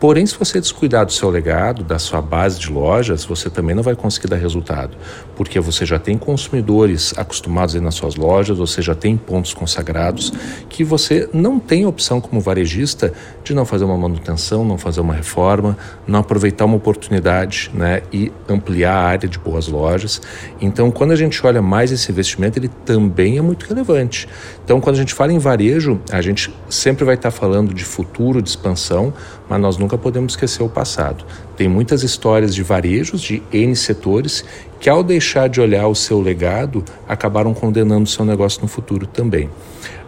Porém, 0.00 0.24
se 0.24 0.34
você 0.34 0.58
descuidar 0.58 1.04
do 1.04 1.12
seu 1.12 1.28
legado, 1.28 1.84
da 1.84 1.98
sua 1.98 2.22
base 2.22 2.58
de 2.58 2.72
lojas, 2.72 3.22
você 3.22 3.50
também 3.50 3.76
não 3.76 3.82
vai 3.82 3.94
conseguir 3.94 4.28
dar 4.28 4.36
resultado, 4.36 4.96
porque 5.36 5.60
você 5.60 5.84
já 5.84 5.98
tem 5.98 6.16
consumidores 6.16 7.12
acostumados 7.18 7.74
aí 7.74 7.82
nas 7.82 7.96
suas 7.96 8.16
lojas, 8.16 8.56
você 8.56 8.80
já 8.80 8.94
tem 8.94 9.14
pontos 9.14 9.52
consagrados, 9.52 10.32
que 10.70 10.82
você 10.82 11.28
não 11.34 11.60
tem 11.60 11.84
opção 11.84 12.18
como 12.18 12.40
varejista 12.40 13.12
de 13.44 13.52
não 13.52 13.66
fazer 13.66 13.84
uma 13.84 13.98
manutenção, 13.98 14.64
não 14.64 14.78
fazer 14.78 15.02
uma 15.02 15.12
reforma, 15.12 15.76
não 16.06 16.20
aproveitar 16.20 16.64
uma 16.64 16.76
oportunidade 16.76 17.70
né, 17.74 18.00
e 18.10 18.32
ampliar 18.48 18.94
a 18.94 19.02
área 19.02 19.28
de 19.28 19.38
boas 19.38 19.68
lojas. 19.68 20.22
Então, 20.62 20.90
quando 20.90 21.10
a 21.10 21.16
gente 21.16 21.46
olha 21.46 21.60
mais 21.60 21.92
esse 21.92 22.10
investimento, 22.10 22.58
ele 22.58 22.68
também 22.86 23.36
é 23.36 23.42
muito 23.42 23.66
relevante. 23.66 24.26
Então, 24.64 24.80
quando 24.80 24.96
a 24.96 24.98
gente 24.98 25.12
fala 25.12 25.30
em 25.30 25.38
varejo, 25.38 26.00
a 26.10 26.22
gente 26.22 26.50
sempre 26.70 27.04
vai 27.04 27.16
estar 27.16 27.30
falando 27.30 27.74
de 27.74 27.84
futuro, 27.84 28.40
de 28.40 28.48
expansão, 28.48 29.12
mas 29.46 29.60
nós 29.60 29.76
nunca 29.90 29.98
podemos 29.98 30.34
esquecer 30.34 30.62
o 30.62 30.68
passado. 30.68 31.24
Tem 31.56 31.68
muitas 31.68 32.04
histórias 32.04 32.54
de 32.54 32.62
varejos 32.62 33.20
de 33.20 33.42
N 33.52 33.74
setores 33.74 34.44
que, 34.78 34.88
ao 34.88 35.02
deixar 35.02 35.48
de 35.48 35.60
olhar 35.60 35.88
o 35.88 35.94
seu 35.94 36.20
legado, 36.20 36.84
acabaram 37.08 37.52
condenando 37.52 38.08
seu 38.08 38.24
negócio 38.24 38.62
no 38.62 38.68
futuro 38.68 39.06
também. 39.06 39.50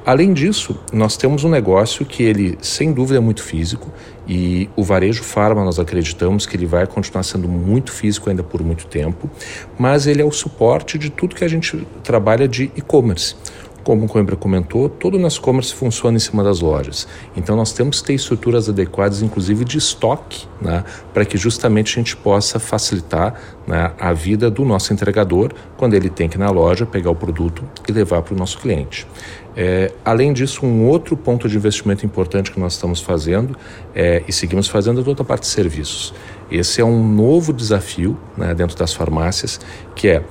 Além 0.04 0.32
disso, 0.32 0.78
nós 0.92 1.16
temos 1.16 1.44
um 1.44 1.48
negócio 1.48 2.04
que 2.04 2.22
ele, 2.22 2.58
sem 2.60 2.92
dúvida, 2.92 3.18
é 3.18 3.20
muito 3.20 3.42
físico 3.42 3.88
e 4.26 4.68
o 4.74 4.82
varejo 4.82 5.22
farma, 5.22 5.64
nós 5.64 5.78
acreditamos 5.78 6.44
que 6.44 6.56
ele 6.56 6.66
vai 6.66 6.86
continuar 6.88 7.22
sendo 7.22 7.48
muito 7.48 7.92
físico 7.92 8.28
ainda 8.28 8.42
por 8.42 8.62
muito 8.62 8.86
tempo, 8.86 9.30
mas 9.78 10.08
ele 10.08 10.20
é 10.20 10.24
o 10.24 10.32
suporte 10.32 10.98
de 10.98 11.08
tudo 11.08 11.36
que 11.36 11.44
a 11.44 11.48
gente 11.48 11.86
trabalha 12.02 12.48
de 12.48 12.64
e-commerce. 12.76 13.36
Como 13.84 14.04
o 14.04 14.08
Coimbra 14.08 14.36
comentou, 14.36 14.88
todo 14.88 15.16
o 15.16 15.18
nosso 15.18 15.40
e-commerce 15.40 15.74
funciona 15.74 16.16
em 16.16 16.20
cima 16.20 16.44
das 16.44 16.60
lojas. 16.60 17.08
Então 17.36 17.56
nós 17.56 17.72
temos 17.72 18.00
que 18.00 18.08
ter 18.08 18.14
estruturas 18.14 18.68
adequadas, 18.68 19.22
inclusive 19.22 19.64
de 19.64 19.78
estoque, 19.78 20.46
né, 20.60 20.84
para 21.12 21.24
que 21.24 21.36
justamente 21.36 21.98
a 21.98 22.02
gente 22.02 22.16
possa 22.16 22.58
facilitar 22.58 23.34
né, 23.66 23.92
a 23.98 24.12
vida 24.12 24.50
do 24.50 24.64
nosso 24.64 24.92
entregador 24.92 25.52
quando 25.76 25.94
ele 25.94 26.08
tem 26.08 26.28
que 26.28 26.36
ir 26.36 26.38
na 26.38 26.50
loja 26.50 26.86
pegar 26.86 27.10
o 27.10 27.14
produto 27.14 27.64
e 27.88 27.92
levar 27.92 28.22
para 28.22 28.34
o 28.34 28.36
nosso 28.36 28.58
cliente. 28.58 29.06
É, 29.54 29.92
além 30.04 30.32
disso, 30.32 30.64
um 30.64 30.86
outro 30.86 31.16
ponto 31.16 31.48
de 31.48 31.56
investimento 31.56 32.06
importante 32.06 32.50
que 32.50 32.58
nós 32.58 32.72
estamos 32.74 33.00
fazendo 33.00 33.56
é, 33.94 34.22
e 34.26 34.32
seguimos 34.32 34.66
fazendo 34.66 35.00
é 35.00 35.04
toda 35.04 35.22
a 35.22 35.24
parte 35.24 35.42
de 35.42 35.48
serviços. 35.48 36.14
Esse 36.50 36.80
é 36.80 36.84
um 36.84 37.06
novo 37.06 37.52
desafio 37.52 38.16
né, 38.36 38.54
dentro 38.54 38.76
das 38.76 38.94
farmácias, 38.94 39.60
que 39.94 40.08
é 40.08 40.22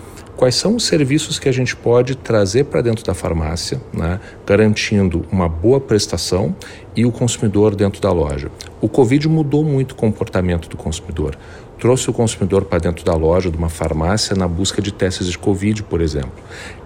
quais 0.42 0.56
são 0.56 0.76
os 0.76 0.88
serviços 0.88 1.38
que 1.38 1.48
a 1.48 1.52
gente 1.52 1.76
pode 1.76 2.16
trazer 2.16 2.64
para 2.64 2.82
dentro 2.82 3.06
da 3.06 3.14
farmácia, 3.14 3.80
né, 3.94 4.20
garantindo 4.44 5.24
uma 5.32 5.48
boa 5.48 5.80
prestação 5.80 6.56
e 6.96 7.06
o 7.06 7.12
consumidor 7.12 7.76
dentro 7.76 8.02
da 8.02 8.12
loja. 8.12 8.50
O 8.82 8.90
Covid 8.90 9.30
mudou 9.30 9.64
muito 9.64 9.92
o 9.92 9.96
comportamento 9.96 10.68
do 10.68 10.76
consumidor. 10.76 11.38
Trouxe 11.78 12.10
o 12.10 12.14
consumidor 12.14 12.66
para 12.66 12.80
dentro 12.80 13.06
da 13.06 13.14
loja, 13.14 13.52
de 13.52 13.58
uma 13.58 13.70
farmácia, 13.70 14.36
na 14.36 14.48
busca 14.48 14.82
de 14.82 14.92
testes 14.92 15.28
de 15.28 15.38
Covid, 15.38 15.84
por 15.84 16.02
exemplo. 16.02 16.34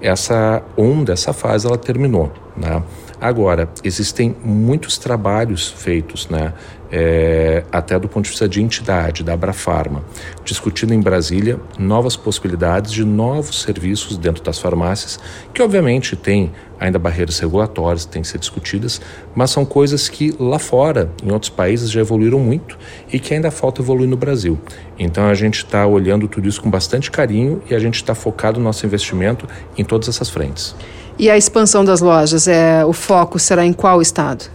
Essa 0.01 0.61
onda, 0.75 1.13
essa 1.13 1.31
fase, 1.31 1.65
ela 1.65 1.77
terminou. 1.77 2.33
Né? 2.57 2.83
Agora, 3.21 3.69
existem 3.85 4.35
muitos 4.43 4.97
trabalhos 4.97 5.69
feitos, 5.69 6.27
né? 6.27 6.53
É, 6.91 7.54
até 7.77 7.99
do 7.99 8.07
ponto 8.07 8.23
de 8.23 8.29
vista 8.29 8.47
de 8.47 8.61
entidade, 8.61 9.23
da 9.23 9.33
Abrafarma, 9.33 10.03
discutindo 10.43 10.93
em 10.93 10.99
Brasília 11.01 11.59
novas 11.77 12.15
possibilidades 12.15 12.91
de 12.91 13.03
novos 13.03 13.61
serviços 13.61 14.17
dentro 14.17 14.43
das 14.43 14.59
farmácias, 14.59 15.19
que 15.53 15.61
obviamente 15.61 16.15
tem 16.15 16.51
ainda 16.79 16.99
barreiras 16.99 17.39
regulatórias 17.39 18.05
que 18.05 18.11
têm 18.11 18.21
que 18.21 18.27
ser 18.27 18.37
discutidas, 18.37 19.01
mas 19.33 19.51
são 19.51 19.65
coisas 19.65 20.07
que 20.09 20.33
lá 20.39 20.59
fora, 20.59 21.11
em 21.23 21.31
outros 21.31 21.49
países, 21.49 21.89
já 21.89 22.01
evoluíram 22.01 22.39
muito 22.39 22.77
e 23.11 23.19
que 23.19 23.33
ainda 23.33 23.51
falta 23.51 23.81
evoluir 23.81 24.09
no 24.09 24.17
Brasil. 24.17 24.59
Então 24.97 25.27
a 25.27 25.33
gente 25.33 25.57
está 25.57 25.85
olhando 25.85 26.27
tudo 26.27 26.47
isso 26.47 26.61
com 26.61 26.69
bastante 26.69 27.11
carinho 27.11 27.61
e 27.69 27.75
a 27.75 27.79
gente 27.79 27.95
está 27.95 28.15
focado 28.15 28.59
no 28.59 28.65
nosso 28.65 28.85
investimento 28.85 29.47
em 29.77 29.83
todas 29.83 30.07
essas 30.07 30.29
frentes. 30.29 30.75
E 31.17 31.29
a 31.29 31.37
expansão 31.37 31.85
das 31.85 32.01
lojas, 32.01 32.47
é, 32.47 32.83
o 32.83 32.91
foco 32.91 33.39
será 33.39 33.65
em 33.65 33.71
qual 33.71 34.01
estado? 34.01 34.45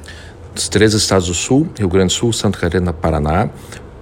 Dos 0.55 0.69
três 0.69 0.95
estados 0.95 1.29
do 1.29 1.35
Sul, 1.35 1.69
Rio 1.79 1.89
Grande 1.89 2.15
do 2.15 2.19
Sul, 2.19 2.33
Santa 2.33 2.59
Catarina, 2.59 2.93
Paraná. 2.93 3.49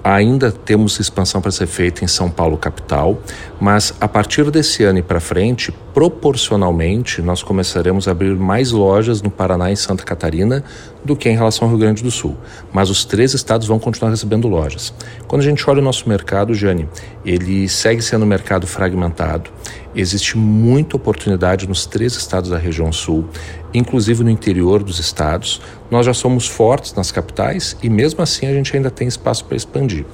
Ainda 0.03 0.51
temos 0.51 0.99
expansão 1.01 1.41
para 1.41 1.51
ser 1.51 1.67
feita 1.67 2.05
em 2.05 2.09
São 2.09 2.31
Paulo 2.31 2.57
capital, 2.57 3.21
mas 3.61 3.93
a 4.01 4.09
partir 4.09 4.49
desse 4.51 4.85
ano 4.85 5.01
e 5.01 5.03
para 5.03 5.21
frente, 5.21 5.73
proporcionalmente, 5.93 7.21
nós 7.21 7.43
começaremos 7.43 8.07
a 8.07 8.13
abrir 8.13 8.35
mais 8.37 8.71
lojas 8.71 9.21
no 9.21 9.31
Paraná 9.31 9.71
e 9.73 9.77
Santa 9.77 10.05
Catarina 10.05 10.65
do 11.05 11.17
que 11.17 11.29
em 11.29 11.37
relação 11.37 11.67
ao 11.67 11.71
Rio 11.71 11.81
Grande 11.81 12.03
do 12.03 12.11
Sul. 12.11 12.37
Mas 12.73 12.89
os 12.89 13.05
três 13.05 13.35
estados 13.35 13.67
vão 13.67 13.79
continuar 13.79 14.11
recebendo 14.11 14.49
lojas. 14.49 14.95
Quando 15.27 15.43
a 15.43 15.45
gente 15.45 15.69
olha 15.69 15.81
o 15.81 15.85
nosso 15.85 16.09
mercado, 16.09 16.55
Jane, 16.55 16.89
ele 17.25 17.69
segue 17.69 18.01
sendo 18.01 18.25
um 18.25 18.29
mercado 18.29 18.67
fragmentado. 18.67 19.51
Existe 19.95 20.37
muita 20.37 20.97
oportunidade 20.97 21.67
nos 21.67 21.87
três 21.87 22.15
estados 22.15 22.51
da 22.51 22.59
região 22.59 22.93
sul, 22.93 23.25
inclusive 23.73 24.23
no 24.23 24.31
interior 24.31 24.83
dos 24.83 24.99
estados. 24.99 25.61
Nós 25.91 26.07
já 26.07 26.15
somos 26.15 26.47
fortes 26.47 26.95
nas 26.95 27.11
capitais 27.11 27.77
e 27.83 27.89
mesmo 27.89 28.23
assim 28.23 28.47
a 28.47 28.53
gente 28.53 28.77
ainda 28.77 28.91
tem 28.91 29.09
espaço 29.09 29.45
para 29.45 29.57
expandir. 29.57 30.05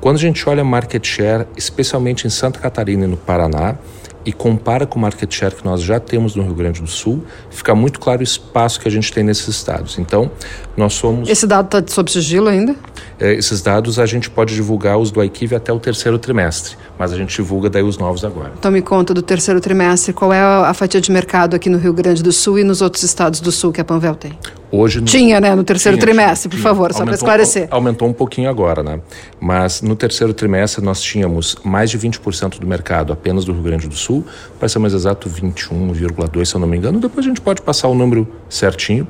Quando 0.00 0.16
a 0.16 0.20
gente 0.20 0.48
olha 0.48 0.64
market 0.64 1.04
share, 1.04 1.46
especialmente 1.56 2.26
em 2.26 2.30
Santa 2.30 2.58
Catarina 2.58 3.04
e 3.04 3.08
no 3.08 3.16
Paraná, 3.16 3.76
e 4.24 4.32
compara 4.32 4.86
com 4.86 4.98
o 4.98 5.02
market 5.02 5.32
share 5.32 5.54
que 5.54 5.64
nós 5.64 5.82
já 5.82 6.00
temos 6.00 6.34
no 6.34 6.42
Rio 6.42 6.54
Grande 6.54 6.80
do 6.80 6.88
Sul, 6.88 7.22
fica 7.50 7.74
muito 7.74 8.00
claro 8.00 8.20
o 8.20 8.24
espaço 8.24 8.80
que 8.80 8.88
a 8.88 8.90
gente 8.90 9.12
tem 9.12 9.22
nesses 9.22 9.48
estados. 9.48 9.98
Então, 9.98 10.30
nós 10.76 10.94
somos. 10.94 11.28
Esse 11.28 11.46
dado 11.46 11.66
está 11.66 11.92
sob 11.94 12.10
sigilo 12.10 12.48
ainda? 12.48 12.74
É, 13.18 13.32
esses 13.32 13.62
dados 13.62 13.98
a 13.98 14.06
gente 14.06 14.28
pode 14.28 14.54
divulgar 14.54 14.98
os 14.98 15.10
do 15.10 15.22
IQIV 15.22 15.56
até 15.56 15.72
o 15.72 15.78
terceiro 15.78 16.18
trimestre, 16.18 16.76
mas 16.98 17.12
a 17.12 17.16
gente 17.16 17.34
divulga 17.34 17.70
daí 17.70 17.82
os 17.82 17.98
novos 17.98 18.24
agora. 18.24 18.52
Então, 18.58 18.70
me 18.70 18.82
conta 18.82 19.14
do 19.14 19.22
terceiro 19.22 19.60
trimestre, 19.60 20.12
qual 20.12 20.32
é 20.32 20.40
a 20.40 20.74
fatia 20.74 21.00
de 21.00 21.10
mercado 21.10 21.54
aqui 21.54 21.68
no 21.70 21.78
Rio 21.78 21.92
Grande 21.92 22.22
do 22.22 22.32
Sul 22.32 22.58
e 22.58 22.64
nos 22.64 22.80
outros 22.80 23.02
estados 23.02 23.40
do 23.40 23.52
Sul 23.52 23.72
que 23.72 23.80
a 23.80 23.84
Panvel 23.84 24.14
tem? 24.14 24.38
Hoje 24.76 25.00
no... 25.00 25.06
Tinha, 25.06 25.40
né, 25.40 25.54
no 25.54 25.62
terceiro 25.62 25.96
tinha, 25.96 26.06
trimestre, 26.06 26.48
por 26.48 26.58
favor, 26.58 26.84
aumentou, 26.84 26.98
só 26.98 27.04
para 27.04 27.14
esclarecer. 27.14 27.68
Aumentou 27.70 28.08
um 28.08 28.12
pouquinho 28.12 28.50
agora, 28.50 28.82
né? 28.82 29.00
Mas 29.40 29.82
no 29.82 29.94
terceiro 29.94 30.34
trimestre 30.34 30.84
nós 30.84 31.00
tínhamos 31.00 31.56
mais 31.62 31.90
de 31.90 31.98
20% 31.98 32.58
do 32.58 32.66
mercado 32.66 33.12
apenas 33.12 33.44
do 33.44 33.52
Rio 33.52 33.62
Grande 33.62 33.88
do 33.88 33.94
Sul, 33.94 34.24
para 34.58 34.68
ser 34.68 34.78
mais 34.80 34.92
exato 34.92 35.30
21,2, 35.30 36.44
se 36.44 36.54
eu 36.54 36.60
não 36.60 36.66
me 36.66 36.76
engano. 36.76 36.98
Depois 36.98 37.24
a 37.24 37.28
gente 37.28 37.40
pode 37.40 37.62
passar 37.62 37.88
o 37.88 37.94
número 37.94 38.26
certinho. 38.48 39.06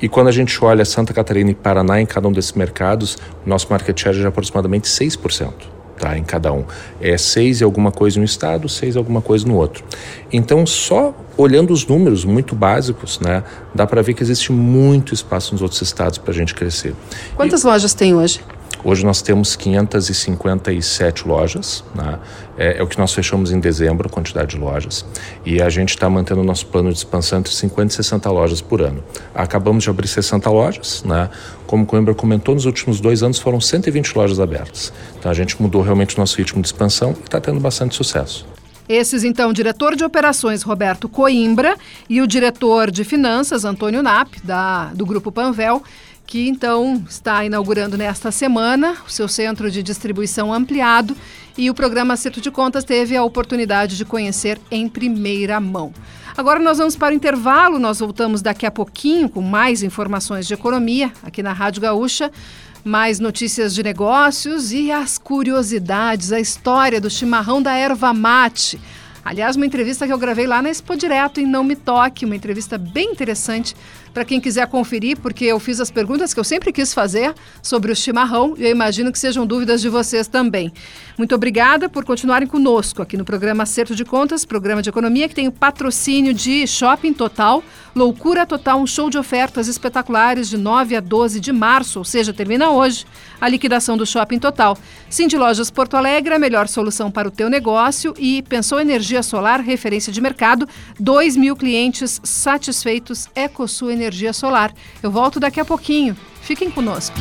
E 0.00 0.08
quando 0.08 0.28
a 0.28 0.32
gente 0.32 0.62
olha 0.62 0.84
Santa 0.84 1.14
Catarina 1.14 1.50
e 1.50 1.54
Paraná 1.54 2.00
em 2.00 2.06
cada 2.06 2.28
um 2.28 2.32
desses 2.32 2.52
mercados, 2.52 3.16
nosso 3.44 3.68
market 3.70 3.98
share 3.98 4.16
é 4.16 4.20
de 4.20 4.26
aproximadamente 4.26 4.86
6% 4.86 5.76
tá, 5.98 6.16
em 6.16 6.22
cada 6.22 6.52
um. 6.52 6.64
É 7.00 7.16
seis 7.16 7.60
e 7.60 7.64
alguma 7.64 7.90
coisa 7.90 8.18
em 8.18 8.22
um 8.22 8.24
estado, 8.24 8.68
seis 8.68 8.96
alguma 8.96 9.20
coisa 9.20 9.46
no 9.46 9.56
outro. 9.56 9.84
Então, 10.32 10.66
só 10.66 11.14
olhando 11.36 11.72
os 11.72 11.86
números 11.86 12.24
muito 12.24 12.54
básicos, 12.54 13.20
né, 13.20 13.42
dá 13.74 13.86
para 13.86 14.02
ver 14.02 14.14
que 14.14 14.22
existe 14.22 14.52
muito 14.52 15.12
espaço 15.12 15.52
nos 15.52 15.62
outros 15.62 15.80
estados 15.82 16.18
para 16.18 16.30
a 16.30 16.34
gente 16.34 16.54
crescer. 16.54 16.94
Quantas 17.36 17.62
e... 17.62 17.66
lojas 17.66 17.94
tem 17.94 18.14
hoje? 18.14 18.40
Hoje 18.84 19.04
nós 19.04 19.20
temos 19.20 19.56
557 19.56 21.26
lojas, 21.26 21.82
né? 21.94 22.18
é, 22.56 22.78
é, 22.78 22.82
o 22.82 22.86
que 22.86 22.98
nós 22.98 23.12
fechamos 23.12 23.50
em 23.50 23.58
dezembro, 23.58 24.06
a 24.06 24.10
quantidade 24.10 24.50
de 24.54 24.58
lojas, 24.58 25.04
e 25.44 25.60
a 25.60 25.68
gente 25.68 25.90
está 25.90 26.08
mantendo 26.08 26.40
o 26.40 26.44
nosso 26.44 26.66
plano 26.66 26.92
de 26.92 26.98
expansão 26.98 27.40
entre 27.40 27.52
50 27.52 27.92
e 27.92 27.96
60 27.96 28.30
lojas 28.30 28.60
por 28.60 28.80
ano. 28.80 29.02
Acabamos 29.34 29.82
de 29.82 29.90
abrir 29.90 30.06
60 30.06 30.48
lojas, 30.50 31.02
né? 31.04 31.28
como 31.66 31.82
o 31.82 31.86
Coimbra 31.86 32.14
comentou, 32.14 32.54
nos 32.54 32.64
últimos 32.64 33.00
dois 33.00 33.22
anos 33.24 33.38
foram 33.38 33.60
120 33.60 34.14
lojas 34.14 34.38
abertas. 34.38 34.92
Então 35.18 35.30
a 35.30 35.34
gente 35.34 35.60
mudou 35.60 35.82
realmente 35.82 36.16
o 36.16 36.20
nosso 36.20 36.36
ritmo 36.38 36.62
de 36.62 36.68
expansão 36.68 37.10
e 37.18 37.24
está 37.24 37.40
tendo 37.40 37.58
bastante 37.58 37.96
sucesso. 37.96 38.46
Esses, 38.88 39.24
então, 39.24 39.50
o 39.50 39.52
diretor 39.52 39.96
de 39.96 40.04
operações 40.04 40.62
Roberto 40.62 41.08
Coimbra 41.08 41.76
e 42.08 42.20
o 42.20 42.26
diretor 42.26 42.90
de 42.90 43.02
finanças 43.04 43.64
Antônio 43.64 44.02
Nap, 44.02 44.34
da, 44.44 44.92
do 44.94 45.04
Grupo 45.04 45.32
Panvel, 45.32 45.82
que 46.26 46.48
então 46.48 47.04
está 47.08 47.44
inaugurando 47.44 47.96
nesta 47.96 48.32
semana 48.32 48.96
o 49.06 49.10
seu 49.10 49.28
centro 49.28 49.70
de 49.70 49.82
distribuição 49.82 50.52
ampliado 50.52 51.16
e 51.56 51.70
o 51.70 51.74
programa 51.74 52.14
Acerto 52.14 52.40
de 52.40 52.50
Contas 52.50 52.84
teve 52.84 53.16
a 53.16 53.22
oportunidade 53.22 53.96
de 53.96 54.04
conhecer 54.04 54.60
em 54.70 54.88
primeira 54.88 55.60
mão. 55.60 55.92
Agora 56.36 56.58
nós 56.58 56.78
vamos 56.78 56.96
para 56.96 57.14
o 57.14 57.16
intervalo, 57.16 57.78
nós 57.78 58.00
voltamos 58.00 58.42
daqui 58.42 58.66
a 58.66 58.70
pouquinho 58.70 59.28
com 59.28 59.40
mais 59.40 59.82
informações 59.82 60.46
de 60.46 60.52
economia 60.52 61.10
aqui 61.22 61.42
na 61.42 61.52
Rádio 61.52 61.80
Gaúcha, 61.80 62.30
mais 62.86 63.18
notícias 63.18 63.74
de 63.74 63.82
negócios 63.82 64.70
e 64.70 64.92
as 64.92 65.18
curiosidades, 65.18 66.30
a 66.30 66.38
história 66.38 67.00
do 67.00 67.10
chimarrão 67.10 67.60
da 67.60 67.74
erva 67.74 68.14
mate. 68.14 68.78
Aliás, 69.24 69.56
uma 69.56 69.66
entrevista 69.66 70.06
que 70.06 70.12
eu 70.12 70.18
gravei 70.18 70.46
lá 70.46 70.62
na 70.62 70.70
Expo 70.70 70.96
Direto 70.96 71.40
em 71.40 71.46
Não 71.46 71.64
Me 71.64 71.74
Toque, 71.74 72.24
uma 72.24 72.36
entrevista 72.36 72.78
bem 72.78 73.10
interessante 73.10 73.74
para 74.14 74.24
quem 74.24 74.40
quiser 74.40 74.68
conferir, 74.68 75.18
porque 75.18 75.44
eu 75.44 75.58
fiz 75.58 75.80
as 75.80 75.90
perguntas 75.90 76.32
que 76.32 76.38
eu 76.38 76.44
sempre 76.44 76.72
quis 76.72 76.94
fazer 76.94 77.34
sobre 77.60 77.90
o 77.90 77.96
chimarrão 77.96 78.54
e 78.56 78.62
eu 78.62 78.70
imagino 78.70 79.10
que 79.10 79.18
sejam 79.18 79.44
dúvidas 79.44 79.80
de 79.80 79.88
vocês 79.88 80.28
também. 80.28 80.72
Muito 81.18 81.34
obrigada 81.34 81.88
por 81.88 82.04
continuarem 82.04 82.46
conosco 82.46 83.02
aqui 83.02 83.16
no 83.16 83.24
programa 83.24 83.64
Acerto 83.64 83.96
de 83.96 84.04
Contas, 84.04 84.44
programa 84.44 84.80
de 84.80 84.90
economia 84.90 85.28
que 85.28 85.34
tem 85.34 85.48
o 85.48 85.52
patrocínio 85.52 86.32
de 86.32 86.64
Shopping 86.68 87.12
Total, 87.12 87.64
Loucura 87.96 88.44
Total, 88.44 88.78
um 88.78 88.86
show 88.86 89.08
de 89.08 89.16
ofertas 89.16 89.68
espetaculares 89.68 90.48
de 90.48 90.58
9 90.58 90.96
a 90.96 91.00
12 91.00 91.40
de 91.40 91.52
março, 91.52 91.98
ou 91.98 92.04
seja, 92.04 92.32
termina 92.32 92.70
hoje 92.70 93.06
a 93.40 93.48
liquidação 93.48 93.96
do 93.96 94.04
Shopping 94.04 94.38
Total. 94.38 94.76
Cindy 95.08 95.36
Lojas 95.36 95.70
Porto 95.70 95.96
Alegre, 95.96 96.34
a 96.34 96.38
melhor 96.38 96.68
solução 96.68 97.10
para 97.10 97.28
o 97.28 97.30
teu 97.30 97.48
negócio 97.48 98.12
e 98.18 98.42
pensou 98.42 98.80
energia 98.80 99.22
solar, 99.22 99.60
referência 99.60 100.12
de 100.12 100.20
mercado, 100.20 100.68
2 101.00 101.36
mil 101.36 101.56
clientes 101.56 102.20
satisfeitos, 102.22 103.28
EcoSul 103.34 103.90
Energia 103.90 104.06
energia 104.06 104.32
solar. 104.32 104.72
Eu 105.02 105.10
volto 105.10 105.38
daqui 105.38 105.60
a 105.60 105.64
pouquinho. 105.64 106.16
Fiquem 106.40 106.70
conosco. 106.70 107.16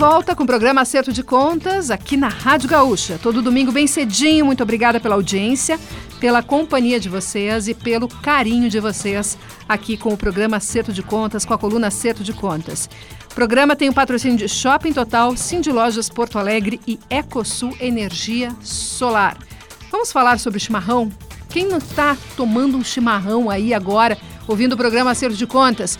Volta 0.00 0.34
com 0.34 0.44
o 0.44 0.46
programa 0.46 0.80
Acerto 0.80 1.12
de 1.12 1.22
Contas 1.22 1.90
aqui 1.90 2.16
na 2.16 2.28
Rádio 2.28 2.70
Gaúcha. 2.70 3.20
Todo 3.22 3.42
domingo 3.42 3.70
bem 3.70 3.86
cedinho. 3.86 4.46
Muito 4.46 4.62
obrigada 4.62 4.98
pela 4.98 5.14
audiência 5.14 5.78
pela 6.18 6.42
companhia 6.42 6.98
de 6.98 7.06
vocês 7.06 7.68
e 7.68 7.74
pelo 7.74 8.08
carinho 8.08 8.70
de 8.70 8.80
vocês 8.80 9.36
aqui 9.68 9.98
com 9.98 10.14
o 10.14 10.16
programa 10.16 10.56
Acerto 10.56 10.90
de 10.90 11.02
Contas, 11.02 11.44
com 11.44 11.52
a 11.52 11.58
coluna 11.58 11.88
Acerto 11.88 12.24
de 12.24 12.32
Contas. 12.32 12.88
O 13.30 13.34
programa 13.34 13.76
tem 13.76 13.90
o 13.90 13.92
patrocínio 13.92 14.38
de 14.38 14.48
Shopping 14.48 14.94
Total, 14.94 15.36
Cindy 15.36 15.70
Lojas 15.70 16.08
Porto 16.08 16.38
Alegre 16.38 16.80
e 16.86 16.98
Ecosul 17.10 17.76
Energia 17.78 18.56
Solar. 18.62 19.36
Vamos 19.90 20.10
falar 20.10 20.38
sobre 20.38 20.60
chimarrão? 20.60 21.12
Quem 21.50 21.66
não 21.66 21.76
está 21.76 22.16
tomando 22.38 22.78
um 22.78 22.82
chimarrão 22.82 23.50
aí 23.50 23.74
agora, 23.74 24.16
ouvindo 24.48 24.72
o 24.72 24.78
programa 24.78 25.10
Acerto 25.10 25.36
de 25.36 25.46
Contas? 25.46 25.98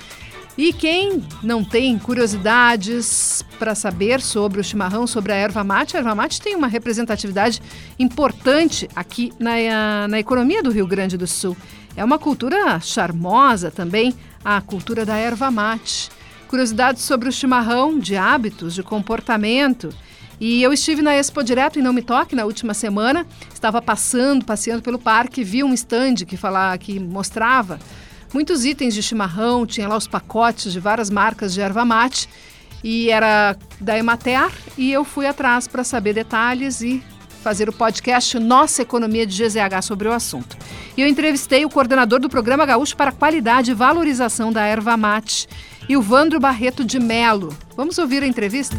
E 0.59 0.73
quem 0.73 1.23
não 1.43 1.65
tem 1.65 1.99
curiosidades 1.99 3.43
para 3.59 3.75
saber 3.75 4.21
sobre 4.21 4.61
o 4.61 4.65
chimarrão, 4.65 5.07
sobre 5.07 5.33
a 5.33 5.37
erva 5.37 5.65
mate, 5.65 5.97
a 5.97 6.01
erva 6.01 6.15
mate 6.15 6.41
tem 6.41 6.55
uma 6.55 6.67
representatividade 6.67 7.63
importante 7.99 8.89
aqui 8.95 9.33
na, 9.39 10.09
na 10.09 10.19
economia 10.19 10.63
do 10.63 10.71
Rio 10.71 10.87
Grande 10.87 11.17
do 11.17 11.27
Sul. 11.27 11.57
É 11.97 12.05
uma 12.05 12.19
cultura 12.19 12.79
charmosa 12.81 13.71
também, 13.71 14.15
a 14.45 14.61
cultura 14.61 15.07
da 15.07 15.17
erva 15.17 15.51
mate. 15.51 16.11
Curiosidades 16.49 17.03
sobre 17.03 17.29
o 17.29 17.33
chimarrão, 17.33 17.99
de 17.99 18.17
hábitos, 18.17 18.75
de 18.75 18.83
comportamento. 18.83 19.91
E 20.41 20.63
eu 20.63 20.73
estive 20.73 21.01
na 21.01 21.15
Expo 21.15 21.45
Direto 21.45 21.79
em 21.79 21.83
Não 21.83 21.93
Me 21.93 22.03
Toque 22.03 22.35
na 22.35 22.45
última 22.45 22.75
semana. 22.75 23.27
Estava 23.53 23.81
passando, 23.81 24.45
passeando 24.45 24.83
pelo 24.83 24.99
parque, 24.99 25.45
vi 25.45 25.63
um 25.63 25.73
stand 25.73 26.17
que, 26.27 26.37
falava, 26.37 26.77
que 26.77 26.99
mostrava 26.99 27.79
muitos 28.33 28.65
itens 28.65 28.95
de 28.95 29.03
chimarrão, 29.03 29.67
tinha 29.67 29.89
lá 29.89 29.97
os 29.97 30.07
pacotes 30.07 30.73
de 30.73 30.81
várias 30.81 31.11
marcas 31.11 31.53
de 31.53 31.61
erva 31.61 31.85
mate 31.85 32.29
e 32.83 33.11
era 33.11 33.57
da 33.81 33.99
Emater 33.99 34.51
e 34.77 34.91
eu 34.93 35.05
fui 35.05 35.27
atrás 35.27 35.69
para 35.69 35.85
saber 35.85 36.15
detalhes 36.15 36.81
e 36.81 37.03
fazer 37.43 37.69
o 37.69 37.73
podcast 37.73 38.39
Nossa 38.39 38.83
Economia 38.83 39.27
de 39.27 39.35
GZH 39.37 39.83
sobre 39.83 40.09
o 40.09 40.13
assunto. 40.13 40.57
E 40.97 41.01
eu 41.01 41.09
entrevistei 41.09 41.65
o 41.65 41.71
coordenador 41.71 42.21
do 42.21 42.29
Programa 42.29 42.67
Gaúcho 42.67 42.97
para 42.97 43.13
Qualidade 43.13 43.71
e 43.71 43.75
Valorização 43.75 44.53
da 44.53 44.63
Erva 44.65 44.97
Mate, 44.97 45.49
e 45.89 45.97
o 45.97 46.03
Vandro 46.03 46.39
Barreto 46.39 46.85
de 46.85 47.01
Melo. 47.01 47.53
Vamos 47.77 47.99
ouvir 47.99 48.23
a 48.23 48.27
entrevista? 48.27 48.77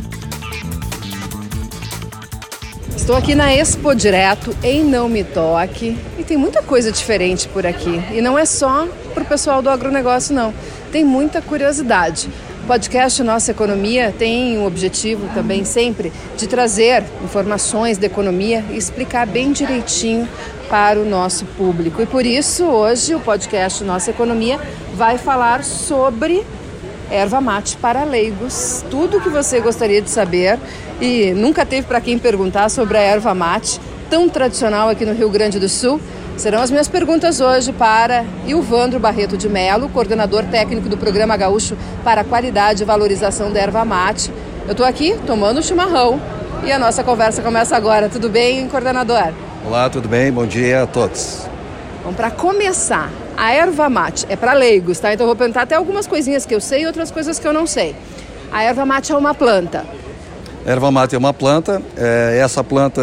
Estou 2.95 3.15
aqui 3.15 3.33
na 3.33 3.53
Expo 3.53 3.95
Direto, 3.95 4.55
em 4.63 4.83
Não 4.83 5.09
Me 5.09 5.23
Toque, 5.23 5.97
e 6.19 6.23
tem 6.23 6.37
muita 6.37 6.61
coisa 6.61 6.91
diferente 6.91 7.47
por 7.47 7.65
aqui. 7.65 8.01
E 8.11 8.21
não 8.21 8.37
é 8.37 8.45
só 8.45 8.87
para 9.13 9.23
o 9.23 9.25
pessoal 9.25 9.61
do 9.61 9.69
agronegócio, 9.69 10.35
não. 10.35 10.53
Tem 10.91 11.03
muita 11.03 11.41
curiosidade. 11.41 12.29
O 12.63 12.67
podcast 12.67 13.23
Nossa 13.23 13.51
Economia 13.51 14.13
tem 14.17 14.57
o 14.57 14.65
objetivo 14.65 15.27
também 15.33 15.65
sempre 15.65 16.11
de 16.37 16.47
trazer 16.47 17.03
informações 17.23 17.97
da 17.97 18.05
economia 18.05 18.63
e 18.69 18.77
explicar 18.77 19.25
bem 19.25 19.51
direitinho 19.51 20.27
para 20.69 20.99
o 20.99 21.05
nosso 21.05 21.43
público. 21.45 22.01
E 22.01 22.05
por 22.05 22.25
isso, 22.25 22.65
hoje, 22.65 23.15
o 23.15 23.19
podcast 23.19 23.83
Nossa 23.83 24.11
Economia 24.11 24.59
vai 24.93 25.17
falar 25.17 25.63
sobre 25.63 26.45
erva 27.11 27.41
mate 27.41 27.77
para 27.77 28.03
leigos. 28.03 28.83
Tudo 28.89 29.19
que 29.19 29.29
você 29.29 29.59
gostaria 29.59 30.01
de 30.01 30.09
saber 30.09 30.57
e 30.99 31.33
nunca 31.33 31.65
teve 31.65 31.85
para 31.85 31.99
quem 31.99 32.17
perguntar 32.17 32.69
sobre 32.69 32.97
a 32.97 33.01
erva 33.01 33.35
mate, 33.35 33.79
tão 34.09 34.29
tradicional 34.29 34.89
aqui 34.89 35.05
no 35.05 35.13
Rio 35.13 35.29
Grande 35.29 35.59
do 35.59 35.67
Sul. 35.67 35.99
Serão 36.37 36.61
as 36.61 36.71
minhas 36.71 36.87
perguntas 36.87 37.39
hoje 37.41 37.73
para 37.73 38.25
Ilvandro 38.47 38.99
Barreto 38.99 39.37
de 39.37 39.49
Melo, 39.49 39.89
coordenador 39.89 40.43
técnico 40.45 40.87
do 40.89 40.97
Programa 40.97 41.35
Gaúcho 41.35 41.77
para 42.03 42.21
a 42.21 42.23
Qualidade 42.23 42.81
e 42.81 42.85
Valorização 42.85 43.51
da 43.51 43.59
Erva 43.59 43.83
Mate. 43.83 44.31
Eu 44.65 44.71
estou 44.71 44.85
aqui 44.85 45.15
tomando 45.27 45.61
chimarrão 45.61 46.19
e 46.63 46.71
a 46.71 46.79
nossa 46.79 47.03
conversa 47.03 47.41
começa 47.41 47.75
agora. 47.75 48.07
Tudo 48.07 48.29
bem, 48.29 48.67
coordenador? 48.69 49.33
Olá, 49.65 49.89
tudo 49.89 50.07
bem? 50.07 50.31
Bom 50.31 50.45
dia 50.45 50.83
a 50.83 50.87
todos. 50.87 51.47
Bom, 52.03 52.13
para 52.13 52.31
começar, 52.31 53.11
a 53.37 53.53
erva 53.53 53.89
mate 53.89 54.25
é 54.29 54.35
para 54.35 54.53
leigos, 54.53 54.99
tá? 54.99 55.13
Então 55.13 55.25
eu 55.25 55.29
vou 55.29 55.35
perguntar 55.35 55.63
até 55.63 55.75
algumas 55.75 56.07
coisinhas 56.07 56.45
que 56.45 56.53
eu 56.53 56.61
sei 56.61 56.83
e 56.83 56.85
outras 56.85 57.11
coisas 57.11 57.39
que 57.39 57.47
eu 57.47 57.53
não 57.53 57.65
sei. 57.65 57.95
A 58.51 58.63
erva 58.63 58.85
mate 58.85 59.11
é 59.11 59.15
uma 59.15 59.33
planta. 59.33 59.85
A 60.65 60.69
erva 60.69 60.91
mate 60.91 61.15
é 61.15 61.17
uma 61.17 61.33
planta. 61.33 61.81
É, 61.97 62.39
essa 62.41 62.63
planta 62.63 63.01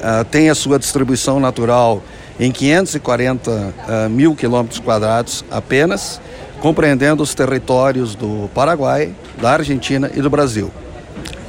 é, 0.00 0.24
tem 0.24 0.50
a 0.50 0.54
sua 0.54 0.78
distribuição 0.78 1.40
natural 1.40 2.02
em 2.38 2.50
540 2.50 3.74
é, 3.88 4.08
mil 4.08 4.34
quilômetros 4.34 4.80
quadrados 4.80 5.44
apenas, 5.50 6.20
compreendendo 6.60 7.22
os 7.22 7.34
territórios 7.34 8.14
do 8.14 8.50
Paraguai, 8.54 9.14
da 9.40 9.52
Argentina 9.52 10.10
e 10.14 10.20
do 10.20 10.28
Brasil. 10.28 10.70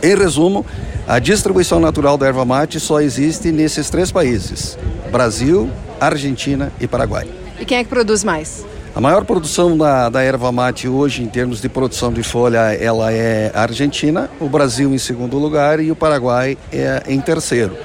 Em 0.01 0.15
resumo, 0.15 0.65
a 1.07 1.19
distribuição 1.19 1.79
natural 1.79 2.17
da 2.17 2.27
erva 2.27 2.45
mate 2.45 2.79
só 2.79 3.01
existe 3.01 3.51
nesses 3.51 3.89
três 3.89 4.11
países: 4.11 4.77
Brasil, 5.11 5.69
Argentina 5.99 6.71
e 6.79 6.87
Paraguai. 6.87 7.42
E 7.59 7.65
quem 7.65 7.77
é 7.77 7.83
que 7.83 7.89
produz 7.89 8.23
mais? 8.23 8.65
A 8.95 9.01
maior 9.01 9.25
produção 9.25 9.75
da, 9.77 10.07
da 10.07 10.21
erva 10.21 10.51
mate 10.51 10.87
hoje, 10.87 11.23
em 11.23 11.27
termos 11.27 11.59
de 11.59 11.67
produção 11.67 12.13
de 12.13 12.21
folha, 12.21 12.59
ela 12.73 13.11
é 13.11 13.51
a 13.53 13.61
Argentina, 13.61 14.29
o 14.39 14.47
Brasil 14.47 14.93
em 14.93 14.99
segundo 14.99 15.39
lugar 15.39 15.79
e 15.79 15.89
o 15.89 15.95
Paraguai 15.95 16.57
é 16.71 17.01
em 17.07 17.19
terceiro. 17.19 17.75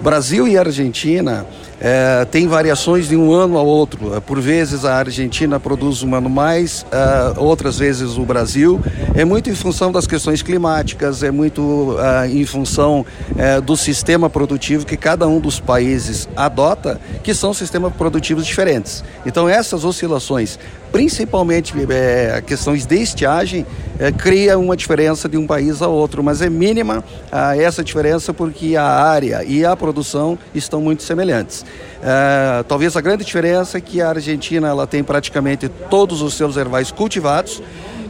Brasil 0.00 0.46
e 0.46 0.56
Argentina 0.58 1.46
é, 1.80 2.24
tem 2.24 2.46
variações 2.46 3.08
de 3.08 3.16
um 3.16 3.32
ano 3.32 3.56
ao 3.56 3.66
outro. 3.66 4.20
Por 4.22 4.40
vezes 4.40 4.84
a 4.84 4.96
Argentina 4.96 5.60
produz 5.60 6.02
um 6.02 6.14
ano 6.14 6.28
mais, 6.28 6.84
é, 6.90 7.38
outras 7.38 7.78
vezes 7.78 8.16
o 8.16 8.22
Brasil. 8.22 8.80
É 9.14 9.24
muito 9.24 9.50
em 9.50 9.54
função 9.54 9.92
das 9.92 10.06
questões 10.06 10.42
climáticas, 10.42 11.22
é 11.22 11.30
muito 11.30 11.96
é, 11.98 12.28
em 12.28 12.44
função 12.44 13.04
é, 13.36 13.60
do 13.60 13.76
sistema 13.76 14.28
produtivo 14.28 14.84
que 14.84 14.96
cada 14.96 15.26
um 15.26 15.40
dos 15.40 15.60
países 15.60 16.28
adota, 16.36 17.00
que 17.22 17.32
são 17.34 17.54
sistemas 17.54 17.92
produtivos 17.94 18.46
diferentes. 18.46 19.04
Então 19.24 19.48
essas 19.48 19.84
oscilações 19.84 20.58
principalmente 20.92 21.74
é, 21.90 22.42
questões 22.46 22.86
de 22.86 22.96
estiagem, 22.96 23.66
é, 23.98 24.10
cria 24.10 24.58
uma 24.58 24.76
diferença 24.76 25.28
de 25.28 25.36
um 25.36 25.46
país 25.46 25.82
a 25.82 25.88
outro, 25.88 26.22
mas 26.22 26.40
é 26.40 26.48
mínima 26.48 27.04
ah, 27.30 27.56
essa 27.56 27.82
diferença 27.82 28.32
porque 28.32 28.76
a 28.76 28.84
área 28.84 29.44
e 29.44 29.64
a 29.64 29.76
produção 29.76 30.38
estão 30.54 30.80
muito 30.80 31.02
semelhantes. 31.02 31.64
É, 32.02 32.62
talvez 32.68 32.96
a 32.96 33.00
grande 33.00 33.24
diferença 33.24 33.78
é 33.78 33.80
que 33.80 34.00
a 34.00 34.10
Argentina 34.10 34.68
ela 34.68 34.86
tem 34.86 35.02
praticamente 35.02 35.68
todos 35.68 36.22
os 36.22 36.34
seus 36.34 36.56
ervais 36.56 36.92
cultivados 36.92 37.60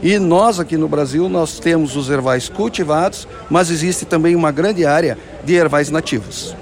e 0.01 0.17
nós 0.17 0.59
aqui 0.59 0.77
no 0.77 0.87
Brasil 0.87 1.27
nós 1.27 1.59
temos 1.59 1.95
os 1.95 2.09
ervais 2.09 2.47
cultivados, 2.47 3.27
mas 3.49 3.69
existe 3.69 4.05
também 4.05 4.35
uma 4.35 4.51
grande 4.51 4.85
área 4.85 5.17
de 5.43 5.55
ervais 5.55 5.89
nativos. 5.89 6.55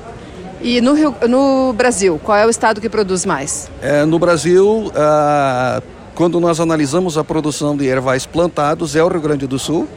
E 0.59 0.81
no, 0.81 0.93
Rio, 0.93 1.15
no 1.27 1.71
Brasil, 1.73 2.19
qual 2.23 2.37
é 2.37 2.45
o 2.45 2.49
estado 2.49 2.81
que 2.81 2.89
produz 2.89 3.25
mais? 3.25 3.69
É, 3.79 4.05
no 4.05 4.17
Brasil, 4.17 4.91
ah, 4.95 5.83
quando 6.15 6.39
nós 6.39 6.59
analisamos 6.59 7.15
a 7.15 7.23
produção 7.23 7.77
de 7.77 7.85
ervais 7.85 8.25
plantados, 8.25 8.95
é 8.95 9.03
o 9.03 9.07
Rio 9.07 9.21
Grande 9.21 9.45
do 9.45 9.59
Sul, 9.59 9.87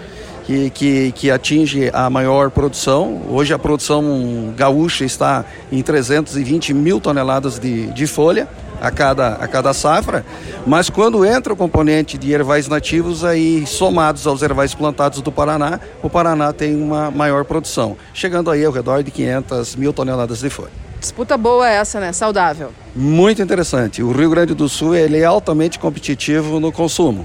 que, 0.45 0.71
que, 0.71 1.13
que, 1.13 1.31
atinge 1.31 1.91
a 1.93 2.09
maior 2.11 2.51
produção. 2.51 3.23
Hoje 3.29 3.53
a 3.55 3.59
produção 3.59 4.53
gaúcha 4.57 5.05
está 5.05 5.45
em 5.71 5.83
320 5.83 6.75
mil 6.75 7.01
toneladas 7.01 7.59
de, 7.59 7.87
de 7.89 8.07
folha 8.07 8.49
a 8.81 8.91
cada, 8.91 9.35
a 9.35 9.47
cada 9.47 9.73
safra, 9.75 10.25
mas 10.67 10.89
quando 10.89 11.25
entra 11.25 11.53
o 11.53 11.57
componente 11.57 12.17
de 12.17 12.33
ervais 12.33 12.67
nativos, 12.67 13.25
aí 13.25 13.67
somados 13.67 14.27
aos 14.27 14.43
ervais 14.43 14.75
plantados 14.75 15.21
do 15.21 15.31
Paraná, 15.31 15.79
o 16.03 16.09
Paraná 16.09 16.53
tem 16.53 16.75
uma 16.75 17.11
maior 17.11 17.45
produção, 17.45 17.97
chegando 18.15 18.51
aí 18.51 18.65
ao 18.65 18.73
redor 18.73 19.03
de 19.03 19.11
500 19.11 19.77
mil 19.77 19.93
toneladas 19.93 20.41
de 20.41 20.49
folha. 20.49 20.71
Disputa 20.99 21.37
boa 21.37 21.69
essa, 21.69 21.99
né? 21.99 22.13
Saudável. 22.13 22.73
Muito 22.95 23.41
interessante. 23.41 24.03
O 24.03 24.13
Rio 24.13 24.29
Grande 24.29 24.55
do 24.55 24.69
Sul 24.69 24.95
ele 24.95 25.19
é 25.19 25.25
altamente 25.25 25.79
competitivo 25.79 26.61
no 26.61 26.71
consumo, 26.71 27.25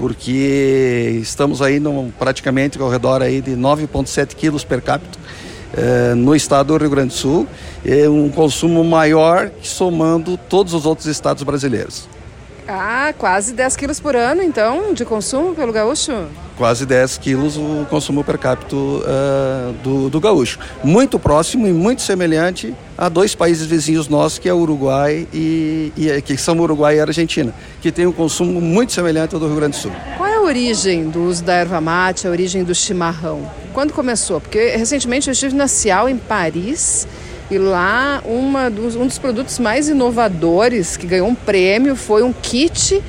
porque 0.00 1.18
estamos 1.20 1.60
aí 1.60 1.78
no, 1.78 2.10
praticamente 2.18 2.80
ao 2.80 2.88
redor 2.88 3.20
aí 3.20 3.42
de 3.42 3.50
9,7 3.50 4.34
quilos 4.34 4.64
per 4.64 4.80
capita 4.80 5.18
eh, 5.76 6.14
no 6.16 6.34
estado 6.34 6.68
do 6.68 6.78
Rio 6.78 6.88
Grande 6.88 7.08
do 7.08 7.14
Sul, 7.14 7.46
é 7.84 8.08
um 8.08 8.30
consumo 8.30 8.82
maior 8.82 9.50
somando 9.62 10.38
todos 10.48 10.72
os 10.72 10.86
outros 10.86 11.06
estados 11.06 11.42
brasileiros. 11.42 12.08
Ah, 12.72 13.12
quase 13.18 13.52
10 13.52 13.74
quilos 13.74 13.98
por 13.98 14.14
ano, 14.14 14.42
então, 14.42 14.94
de 14.94 15.04
consumo 15.04 15.54
pelo 15.56 15.72
gaúcho? 15.72 16.12
Quase 16.56 16.86
10 16.86 17.18
quilos 17.18 17.56
o 17.56 17.84
consumo 17.90 18.22
per 18.22 18.38
capita 18.38 18.76
uh, 18.76 19.72
do, 19.82 20.08
do 20.08 20.20
gaúcho. 20.20 20.58
Muito 20.84 21.18
próximo 21.18 21.66
e 21.66 21.72
muito 21.72 22.00
semelhante 22.02 22.72
a 22.96 23.08
dois 23.08 23.34
países 23.34 23.66
vizinhos 23.66 24.08
nossos, 24.08 24.38
que 24.38 24.48
é 24.48 24.54
o 24.54 24.58
Uruguai 24.58 25.26
e, 25.32 25.92
e 25.96 26.22
que 26.22 26.36
são 26.36 26.56
Uruguai 26.60 26.98
e 26.98 27.00
Argentina, 27.00 27.52
que 27.80 27.90
tem 27.90 28.06
um 28.06 28.12
consumo 28.12 28.60
muito 28.60 28.92
semelhante 28.92 29.34
ao 29.34 29.40
do 29.40 29.46
Rio 29.46 29.56
Grande 29.56 29.76
do 29.76 29.80
Sul. 29.80 29.92
Qual 30.16 30.28
é 30.28 30.36
a 30.36 30.42
origem 30.42 31.08
do 31.08 31.24
uso 31.24 31.42
da 31.42 31.54
erva 31.54 31.80
mate, 31.80 32.28
a 32.28 32.30
origem 32.30 32.62
do 32.62 32.74
chimarrão? 32.74 33.50
Quando 33.72 33.92
começou? 33.92 34.40
Porque 34.40 34.76
recentemente 34.76 35.28
eu 35.28 35.32
estive 35.32 35.56
na 35.56 35.66
Cial, 35.66 36.08
em 36.08 36.16
Paris, 36.16 37.08
e 37.50 37.58
lá 37.58 38.22
uma 38.24 38.70
dos, 38.70 38.94
um 38.94 39.06
dos 39.06 39.18
produtos 39.18 39.58
mais 39.58 39.88
inovadores 39.88 40.96
que 40.96 41.06
ganhou 41.06 41.28
um 41.28 41.34
prêmio 41.34 41.96
foi 41.96 42.22
um 42.22 42.32
kit 42.32 43.02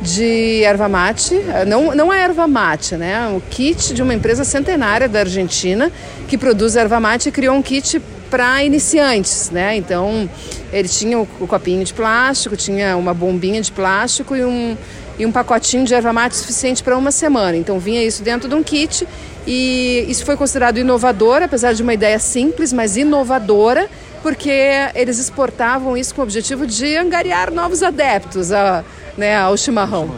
de 0.00 0.62
erva 0.62 0.88
mate, 0.88 1.34
não, 1.66 1.94
não 1.94 2.10
a 2.10 2.16
erva 2.16 2.46
mate, 2.46 2.96
né? 2.96 3.28
O 3.36 3.40
kit 3.50 3.92
de 3.92 4.00
uma 4.00 4.14
empresa 4.14 4.44
centenária 4.44 5.08
da 5.08 5.20
Argentina 5.20 5.90
que 6.28 6.38
produz 6.38 6.76
erva 6.76 7.00
mate 7.00 7.28
e 7.28 7.32
criou 7.32 7.56
um 7.56 7.62
kit 7.62 8.00
para 8.30 8.62
iniciantes, 8.62 9.50
né? 9.50 9.76
Então 9.76 10.30
ele 10.72 10.88
tinha 10.88 11.18
o, 11.18 11.26
o, 11.40 11.46
copinho 11.46 11.84
de 11.84 11.92
plástico, 11.92 12.56
tinha 12.56 12.96
uma 12.96 13.12
bombinha 13.12 13.60
de 13.60 13.72
plástico 13.72 14.36
e 14.36 14.44
um, 14.44 14.76
e 15.18 15.26
um 15.26 15.32
pacotinho 15.32 15.84
de 15.84 15.94
erva 15.94 16.12
mate 16.12 16.36
suficiente 16.36 16.82
para 16.82 16.96
uma 16.96 17.10
semana. 17.10 17.56
Então 17.56 17.78
vinha 17.78 18.02
isso 18.02 18.22
dentro 18.22 18.48
de 18.48 18.54
um 18.54 18.62
kit 18.62 19.06
e 19.46 20.04
isso 20.08 20.24
foi 20.24 20.36
considerado 20.36 20.78
inovador, 20.78 21.42
apesar 21.42 21.72
de 21.72 21.82
uma 21.82 21.94
ideia 21.94 22.18
simples, 22.18 22.72
mas 22.72 22.96
inovadora, 22.96 23.88
porque 24.22 24.50
eles 24.94 25.18
exportavam 25.18 25.96
isso 25.96 26.14
com 26.14 26.20
o 26.20 26.24
objetivo 26.24 26.66
de 26.66 26.96
angariar 26.96 27.52
novos 27.52 27.82
adeptos 27.82 28.52
a, 28.52 28.84
né, 29.16 29.36
ao 29.36 29.56
chimarrão. 29.56 30.10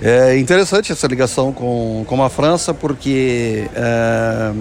É 0.00 0.38
interessante 0.38 0.92
essa 0.92 1.06
ligação 1.06 1.52
com, 1.52 2.04
com 2.06 2.22
a 2.22 2.30
França, 2.30 2.72
porque 2.72 3.68
é, 3.74 4.52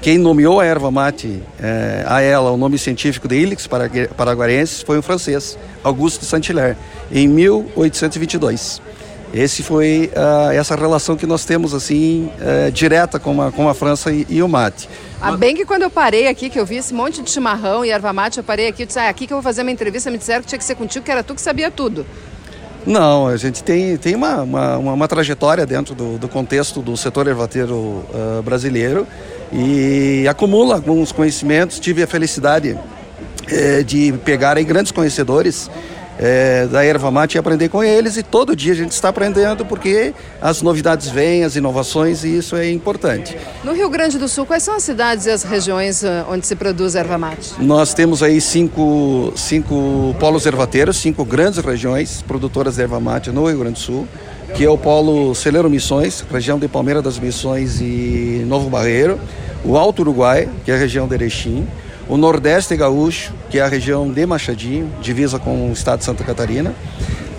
quem 0.00 0.16
nomeou 0.16 0.60
a 0.60 0.64
erva 0.64 0.90
mate 0.90 1.42
é, 1.60 2.04
a 2.06 2.20
ela 2.20 2.50
o 2.50 2.56
nome 2.56 2.78
científico 2.78 3.28
de 3.28 3.36
Ilix 3.36 3.68
paraguarensis 4.16 4.82
foi 4.82 4.98
um 4.98 5.02
francês, 5.02 5.58
Auguste 5.84 6.20
de 6.20 6.26
Saint-Hilaire, 6.26 6.76
em 7.12 7.28
1822. 7.28 8.87
Esse 9.32 9.62
foi 9.62 10.10
uh, 10.14 10.50
essa 10.52 10.74
relação 10.74 11.16
que 11.16 11.26
nós 11.26 11.44
temos 11.44 11.74
assim 11.74 12.30
uh, 12.40 12.72
direta 12.72 13.18
com 13.18 13.42
a, 13.42 13.52
com 13.52 13.68
a 13.68 13.74
França 13.74 14.10
e, 14.10 14.26
e 14.28 14.42
o 14.42 14.48
mate. 14.48 14.88
Ah, 15.20 15.36
bem 15.36 15.54
que 15.54 15.66
quando 15.66 15.82
eu 15.82 15.90
parei 15.90 16.28
aqui, 16.28 16.48
que 16.48 16.58
eu 16.58 16.64
vi 16.64 16.76
esse 16.76 16.94
monte 16.94 17.20
de 17.20 17.30
chimarrão 17.30 17.84
e 17.84 17.90
erva 17.90 18.12
mate, 18.12 18.38
eu 18.38 18.44
parei 18.44 18.68
aqui 18.68 18.84
e 18.84 18.86
disse, 18.86 18.98
ah, 18.98 19.08
aqui 19.08 19.26
que 19.26 19.32
eu 19.32 19.36
vou 19.36 19.42
fazer 19.42 19.62
uma 19.62 19.70
entrevista, 19.70 20.10
me 20.10 20.16
disseram 20.16 20.42
que 20.42 20.48
tinha 20.48 20.58
que 20.58 20.64
ser 20.64 20.76
contigo, 20.76 21.04
que 21.04 21.10
era 21.10 21.22
tu 21.22 21.34
que 21.34 21.42
sabia 21.42 21.70
tudo. 21.70 22.06
Não, 22.86 23.26
a 23.26 23.36
gente 23.36 23.62
tem, 23.62 23.96
tem 23.98 24.14
uma, 24.14 24.42
uma, 24.42 24.76
uma, 24.78 24.92
uma 24.94 25.08
trajetória 25.08 25.66
dentro 25.66 25.94
do, 25.94 26.16
do, 26.16 26.28
contexto 26.28 26.80
do 26.80 26.96
setor 26.96 27.26
ervateiro 27.26 27.74
uh, 27.74 28.42
brasileiro 28.42 29.06
e 29.52 30.26
acumula 30.28 30.76
alguns 30.76 31.12
conhecimentos. 31.12 31.78
Tive 31.78 32.02
a 32.02 32.06
felicidade 32.06 32.78
eh, 33.50 33.82
de 33.82 34.12
pegar 34.24 34.56
aí 34.56 34.64
grandes 34.64 34.92
conhecedores 34.92 35.70
é, 36.18 36.66
da 36.66 36.84
erva 36.84 37.10
mate 37.10 37.36
e 37.36 37.38
aprender 37.38 37.68
com 37.68 37.82
eles. 37.82 38.16
E 38.16 38.22
todo 38.22 38.56
dia 38.56 38.72
a 38.72 38.76
gente 38.76 38.92
está 38.92 39.08
aprendendo 39.08 39.64
porque 39.64 40.14
as 40.40 40.60
novidades 40.62 41.08
vêm, 41.08 41.44
as 41.44 41.56
inovações 41.56 42.24
e 42.24 42.36
isso 42.38 42.56
é 42.56 42.70
importante. 42.70 43.36
No 43.62 43.72
Rio 43.72 43.88
Grande 43.88 44.18
do 44.18 44.28
Sul, 44.28 44.44
quais 44.44 44.62
são 44.62 44.74
as 44.74 44.82
cidades 44.82 45.26
e 45.26 45.30
as 45.30 45.42
regiões 45.42 46.04
ah, 46.04 46.26
onde 46.28 46.46
se 46.46 46.56
produz 46.56 46.94
erva 46.94 47.16
mate? 47.16 47.54
Nós 47.58 47.94
temos 47.94 48.22
aí 48.22 48.40
cinco, 48.40 49.32
cinco 49.36 50.14
polos 50.18 50.44
ervateiros, 50.44 50.96
cinco 50.96 51.24
grandes 51.24 51.64
regiões 51.64 52.22
produtoras 52.22 52.76
de 52.76 52.82
erva 52.82 52.98
mate 52.98 53.30
no 53.30 53.46
Rio 53.46 53.58
Grande 53.58 53.74
do 53.74 53.80
Sul 53.80 54.08
que 54.54 54.64
é 54.64 54.70
o 54.70 54.78
polo 54.78 55.34
Celeiro 55.34 55.68
Missões, 55.68 56.24
região 56.32 56.58
de 56.58 56.66
Palmeira 56.68 57.02
das 57.02 57.18
Missões 57.18 57.80
e 57.80 58.44
Novo 58.46 58.70
Barreiro, 58.70 59.20
o 59.64 59.76
Alto 59.76 60.00
Uruguai, 60.00 60.48
que 60.64 60.70
é 60.70 60.74
a 60.74 60.78
região 60.78 61.06
de 61.06 61.14
Erechim, 61.14 61.66
o 62.08 62.16
Nordeste 62.16 62.74
Gaúcho, 62.74 63.32
que 63.50 63.58
é 63.58 63.62
a 63.62 63.68
região 63.68 64.10
de 64.10 64.24
Machadinho, 64.24 64.90
divisa 65.02 65.38
com 65.38 65.68
o 65.68 65.72
estado 65.72 65.98
de 65.98 66.06
Santa 66.06 66.24
Catarina. 66.24 66.74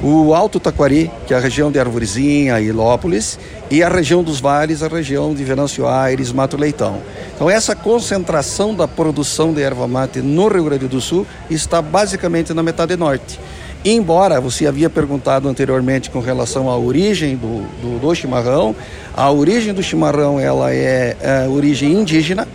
o 0.02 0.34
Alto 0.34 0.62
Taquari, 0.62 1.12
que 1.28 1.34
é 1.34 1.38
a 1.38 1.40
região 1.42 1.70
de 1.70 1.78
Arvorezinha, 1.78 2.62
Ilópolis, 2.62 3.38
e 3.70 3.84
a 3.84 3.90
região 3.90 4.24
dos 4.24 4.40
vales, 4.40 4.82
a 4.82 4.88
região 4.88 5.34
de 5.34 5.44
Venâncio 5.44 5.86
Aires, 5.86 6.32
Mato 6.32 6.56
Leitão. 6.56 7.02
Então 7.36 7.50
essa 7.50 7.76
concentração 7.76 8.74
da 8.74 8.88
produção 8.88 9.54
de 9.54 9.62
erva 9.62 9.88
mate 9.88 10.20
no 10.20 10.48
Rio 10.48 10.64
Grande 10.64 10.88
do 10.88 11.02
Sul 11.02 11.28
está 11.50 11.82
basicamente 11.82 12.54
na 12.54 12.64
metade 12.64 12.96
norte. 12.96 13.40
Embora 13.84 14.40
você 14.40 14.68
havia 14.68 14.90
perguntado 14.90 15.48
anteriormente 15.50 16.10
com 16.10 16.20
relação 16.20 16.70
à 16.70 16.78
origem 16.78 17.36
do, 17.36 17.64
do, 17.82 18.00
do 18.00 18.16
chimarrão, 18.16 18.76
a 19.16 19.32
origem 19.32 19.74
do 19.74 19.82
chimarrão 19.82 20.40
ela 20.40 20.74
é, 20.74 21.16
é 21.22 21.48
origem 21.48 21.92
indígena, 21.94 22.48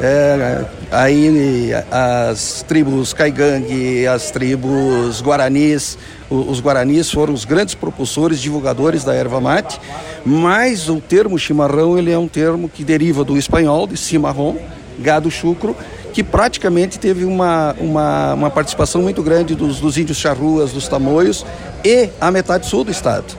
é, 0.00 0.64
aí 0.90 1.70
as 1.90 2.64
tribos 2.66 3.12
Caigangue, 3.12 4.06
as 4.06 4.30
tribos 4.30 5.22
Guaranis, 5.22 5.96
os 6.28 6.60
Guaranis 6.60 7.10
foram 7.10 7.32
os 7.32 7.44
grandes 7.44 7.74
propulsores, 7.74 8.40
divulgadores 8.40 9.04
da 9.04 9.14
erva 9.14 9.40
mate, 9.40 9.80
mas 10.24 10.88
o 10.88 11.00
termo 11.00 11.38
chimarrão 11.38 11.98
ele 11.98 12.10
é 12.10 12.18
um 12.18 12.28
termo 12.28 12.68
que 12.68 12.84
deriva 12.84 13.24
do 13.24 13.36
espanhol, 13.36 13.86
de 13.86 13.96
cimarrão, 13.96 14.58
gado 14.98 15.30
chucro, 15.30 15.76
que 16.12 16.24
praticamente 16.24 16.98
teve 16.98 17.24
uma, 17.24 17.74
uma, 17.78 18.34
uma 18.34 18.50
participação 18.50 19.02
muito 19.02 19.22
grande 19.22 19.54
dos, 19.54 19.78
dos 19.78 19.96
índios 19.96 20.18
charruas, 20.18 20.72
dos 20.72 20.88
tamoios 20.88 21.46
e 21.84 22.08
a 22.20 22.30
metade 22.30 22.66
sul 22.66 22.84
do 22.84 22.90
estado 22.90 23.36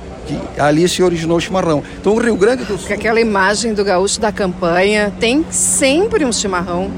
ali 0.57 0.87
se 0.87 1.03
originou 1.03 1.37
o 1.37 1.41
chimarrão. 1.41 1.83
Então 1.99 2.13
o 2.13 2.19
Rio 2.19 2.35
Grande 2.37 2.63
do 2.63 2.77
Sul. 2.77 2.93
Aquela 2.93 3.19
imagem 3.19 3.73
do 3.73 3.83
gaúcho 3.83 4.19
da 4.19 4.31
campanha 4.31 5.11
tem 5.19 5.45
sempre 5.49 6.23
um 6.23 6.31
chimarrão. 6.31 6.89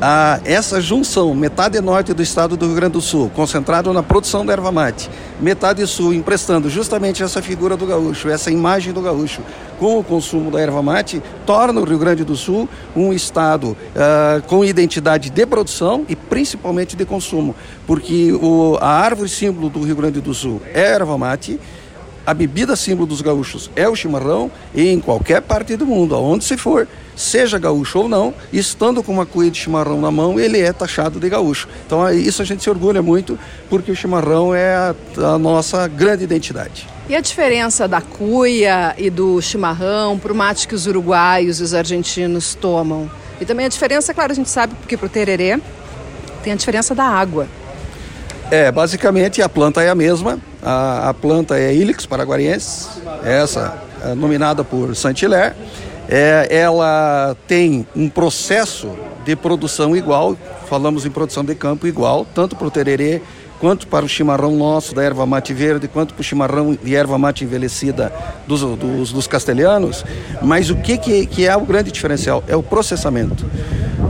Ah, 0.00 0.38
essa 0.44 0.80
junção, 0.80 1.34
metade 1.34 1.80
norte 1.80 2.14
do 2.14 2.22
estado 2.22 2.56
do 2.56 2.66
Rio 2.66 2.76
Grande 2.76 2.92
do 2.92 3.00
Sul, 3.00 3.28
concentrado 3.34 3.92
na 3.92 4.00
produção 4.00 4.46
da 4.46 4.52
erva 4.52 4.70
mate, 4.70 5.10
metade 5.40 5.84
sul 5.88 6.14
emprestando 6.14 6.70
justamente 6.70 7.20
essa 7.20 7.42
figura 7.42 7.76
do 7.76 7.84
gaúcho, 7.84 8.28
essa 8.28 8.48
imagem 8.48 8.92
do 8.92 9.02
gaúcho, 9.02 9.42
com 9.76 9.98
o 9.98 10.04
consumo 10.04 10.52
da 10.52 10.60
erva 10.60 10.80
mate, 10.84 11.20
torna 11.44 11.80
o 11.80 11.84
Rio 11.84 11.98
Grande 11.98 12.22
do 12.22 12.36
Sul 12.36 12.68
um 12.94 13.12
estado 13.12 13.76
ah, 13.96 14.40
com 14.46 14.64
identidade 14.64 15.30
de 15.30 15.46
produção 15.46 16.04
e 16.08 16.14
principalmente 16.14 16.94
de 16.94 17.04
consumo, 17.04 17.56
porque 17.84 18.32
o, 18.32 18.78
a 18.80 18.88
árvore 18.88 19.28
símbolo 19.28 19.68
do 19.68 19.82
Rio 19.82 19.96
Grande 19.96 20.20
do 20.20 20.32
Sul 20.32 20.62
é 20.72 20.82
a 20.82 20.94
erva 20.94 21.18
mate 21.18 21.58
a 22.28 22.34
bebida 22.34 22.76
símbolo 22.76 23.06
dos 23.06 23.22
gaúchos 23.22 23.70
é 23.74 23.88
o 23.88 23.96
chimarrão 23.96 24.50
e 24.74 24.86
em 24.86 25.00
qualquer 25.00 25.40
parte 25.40 25.74
do 25.76 25.86
mundo, 25.86 26.14
aonde 26.14 26.44
se 26.44 26.58
for, 26.58 26.86
seja 27.16 27.58
gaúcho 27.58 28.00
ou 28.00 28.06
não, 28.06 28.34
estando 28.52 29.02
com 29.02 29.12
uma 29.12 29.24
cuia 29.24 29.50
de 29.50 29.58
chimarrão 29.58 29.98
na 29.98 30.10
mão, 30.10 30.38
ele 30.38 30.60
é 30.60 30.70
taxado 30.70 31.18
de 31.18 31.26
gaúcho. 31.26 31.66
Então 31.86 32.06
isso 32.12 32.42
a 32.42 32.44
gente 32.44 32.62
se 32.62 32.68
orgulha 32.68 33.00
muito, 33.00 33.38
porque 33.70 33.90
o 33.90 33.96
chimarrão 33.96 34.54
é 34.54 34.74
a, 34.74 34.94
a 35.16 35.38
nossa 35.38 35.88
grande 35.88 36.24
identidade. 36.24 36.86
E 37.08 37.16
a 37.16 37.20
diferença 37.22 37.88
da 37.88 38.02
cuia 38.02 38.94
e 38.98 39.08
do 39.08 39.40
chimarrão 39.40 40.18
para 40.18 40.30
o 40.30 40.36
mate 40.36 40.68
que 40.68 40.74
os 40.74 40.86
uruguaios 40.86 41.60
e 41.60 41.62
os 41.62 41.72
argentinos 41.72 42.54
tomam? 42.54 43.10
E 43.40 43.46
também 43.46 43.64
a 43.64 43.70
diferença, 43.70 44.12
claro, 44.12 44.32
a 44.32 44.34
gente 44.34 44.50
sabe 44.50 44.74
porque 44.74 44.98
para 44.98 45.06
o 45.06 45.08
tererê 45.08 45.58
tem 46.44 46.52
a 46.52 46.56
diferença 46.56 46.94
da 46.94 47.04
água. 47.04 47.48
É, 48.50 48.72
basicamente 48.72 49.42
a 49.42 49.48
planta 49.48 49.82
é 49.82 49.90
a 49.90 49.94
mesma. 49.94 50.38
A, 50.62 51.10
a 51.10 51.14
planta 51.14 51.58
é 51.58 51.74
Ilix 51.74 52.06
paraguariense, 52.06 52.88
essa 53.22 53.78
é 54.02 54.14
nominada 54.14 54.64
por 54.64 54.96
Saint-Hilaire. 54.96 55.54
É, 56.08 56.48
ela 56.50 57.36
tem 57.46 57.86
um 57.94 58.08
processo 58.08 58.90
de 59.24 59.36
produção 59.36 59.94
igual, 59.94 60.36
falamos 60.66 61.04
em 61.04 61.10
produção 61.10 61.44
de 61.44 61.54
campo 61.54 61.86
igual, 61.86 62.26
tanto 62.34 62.56
para 62.56 62.66
o 62.66 62.70
tererê 62.70 63.20
quanto 63.60 63.86
para 63.86 64.04
o 64.04 64.08
chimarrão 64.08 64.56
nosso 64.56 64.94
da 64.94 65.02
erva 65.02 65.26
mate 65.26 65.52
verde, 65.52 65.88
quanto 65.88 66.14
para 66.14 66.20
o 66.20 66.24
chimarrão 66.24 66.78
de 66.82 66.94
erva 66.94 67.18
mate 67.18 67.44
envelhecida 67.44 68.12
dos, 68.46 68.60
dos, 68.60 69.12
dos 69.12 69.26
castelhanos. 69.26 70.04
Mas 70.40 70.70
o 70.70 70.76
que, 70.76 70.96
que, 70.96 71.26
que 71.26 71.46
é 71.46 71.54
o 71.56 71.62
grande 71.62 71.92
diferencial? 71.92 72.42
É 72.48 72.56
o 72.56 72.62
processamento. 72.62 73.44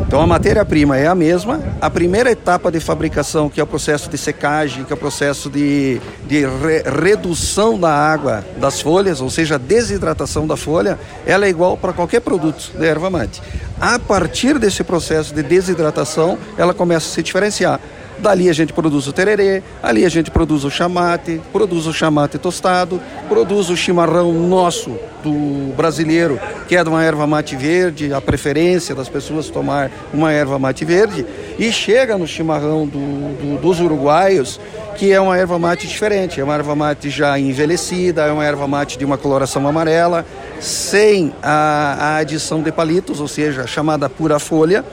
Então 0.08 0.22
a 0.22 0.26
matéria-prima 0.26 0.96
é 0.96 1.06
a 1.06 1.14
mesma. 1.14 1.60
A 1.82 1.90
primeira 1.90 2.30
etapa 2.30 2.72
de 2.72 2.80
fabricação, 2.80 3.50
que 3.50 3.60
é 3.60 3.62
o 3.62 3.66
processo 3.66 4.08
de 4.08 4.16
secagem, 4.16 4.82
que 4.82 4.90
é 4.90 4.96
o 4.96 4.98
processo 4.98 5.50
de, 5.50 6.00
de 6.26 6.46
re, 6.46 6.82
redução 6.82 7.78
da 7.78 7.90
água 7.90 8.42
das 8.56 8.80
folhas, 8.80 9.20
ou 9.20 9.28
seja, 9.28 9.56
a 9.56 9.58
desidratação 9.58 10.46
da 10.46 10.56
folha, 10.56 10.98
ela 11.26 11.44
é 11.44 11.50
igual 11.50 11.76
para 11.76 11.92
qualquer 11.92 12.20
produto 12.20 12.72
de 12.74 12.86
erva 12.86 13.10
mate. 13.10 13.42
A 13.78 13.98
partir 13.98 14.58
desse 14.58 14.82
processo 14.82 15.34
de 15.34 15.42
desidratação, 15.42 16.38
ela 16.56 16.72
começa 16.72 17.06
a 17.06 17.10
se 17.10 17.22
diferenciar. 17.22 17.78
Dali 18.20 18.50
a 18.50 18.52
gente 18.52 18.72
produz 18.72 19.06
o 19.06 19.12
tererê, 19.12 19.62
ali 19.82 20.04
a 20.04 20.08
gente 20.08 20.30
produz 20.30 20.64
o 20.64 20.70
chamate, 20.70 21.40
produz 21.52 21.86
o 21.86 21.92
chamate 21.92 22.36
tostado, 22.36 23.00
produz 23.28 23.70
o 23.70 23.76
chimarrão 23.76 24.32
nosso, 24.32 24.98
do 25.22 25.72
brasileiro, 25.76 26.40
que 26.66 26.76
é 26.76 26.82
de 26.82 26.88
uma 26.88 27.02
erva 27.02 27.26
mate 27.26 27.56
verde, 27.56 28.12
a 28.12 28.20
preferência 28.20 28.94
das 28.94 29.08
pessoas 29.08 29.48
tomar 29.48 29.90
uma 30.12 30.32
erva 30.32 30.58
mate 30.58 30.84
verde, 30.84 31.24
e 31.58 31.72
chega 31.72 32.16
no 32.18 32.26
chimarrão 32.26 32.86
do, 32.86 32.98
do, 32.98 33.60
dos 33.60 33.80
uruguaios, 33.80 34.60
que 34.96 35.12
é 35.12 35.20
uma 35.20 35.36
erva 35.36 35.58
mate 35.58 35.86
diferente, 35.86 36.40
é 36.40 36.44
uma 36.44 36.54
erva 36.54 36.74
mate 36.74 37.10
já 37.10 37.38
envelhecida, 37.38 38.22
é 38.22 38.32
uma 38.32 38.44
erva 38.44 38.66
mate 38.66 38.98
de 38.98 39.04
uma 39.04 39.16
coloração 39.16 39.66
amarela, 39.66 40.26
sem 40.60 41.32
a, 41.40 41.96
a 42.00 42.16
adição 42.16 42.62
de 42.62 42.72
palitos, 42.72 43.20
ou 43.20 43.28
seja, 43.28 43.66
chamada 43.66 44.08
pura 44.08 44.40
folha, 44.40 44.84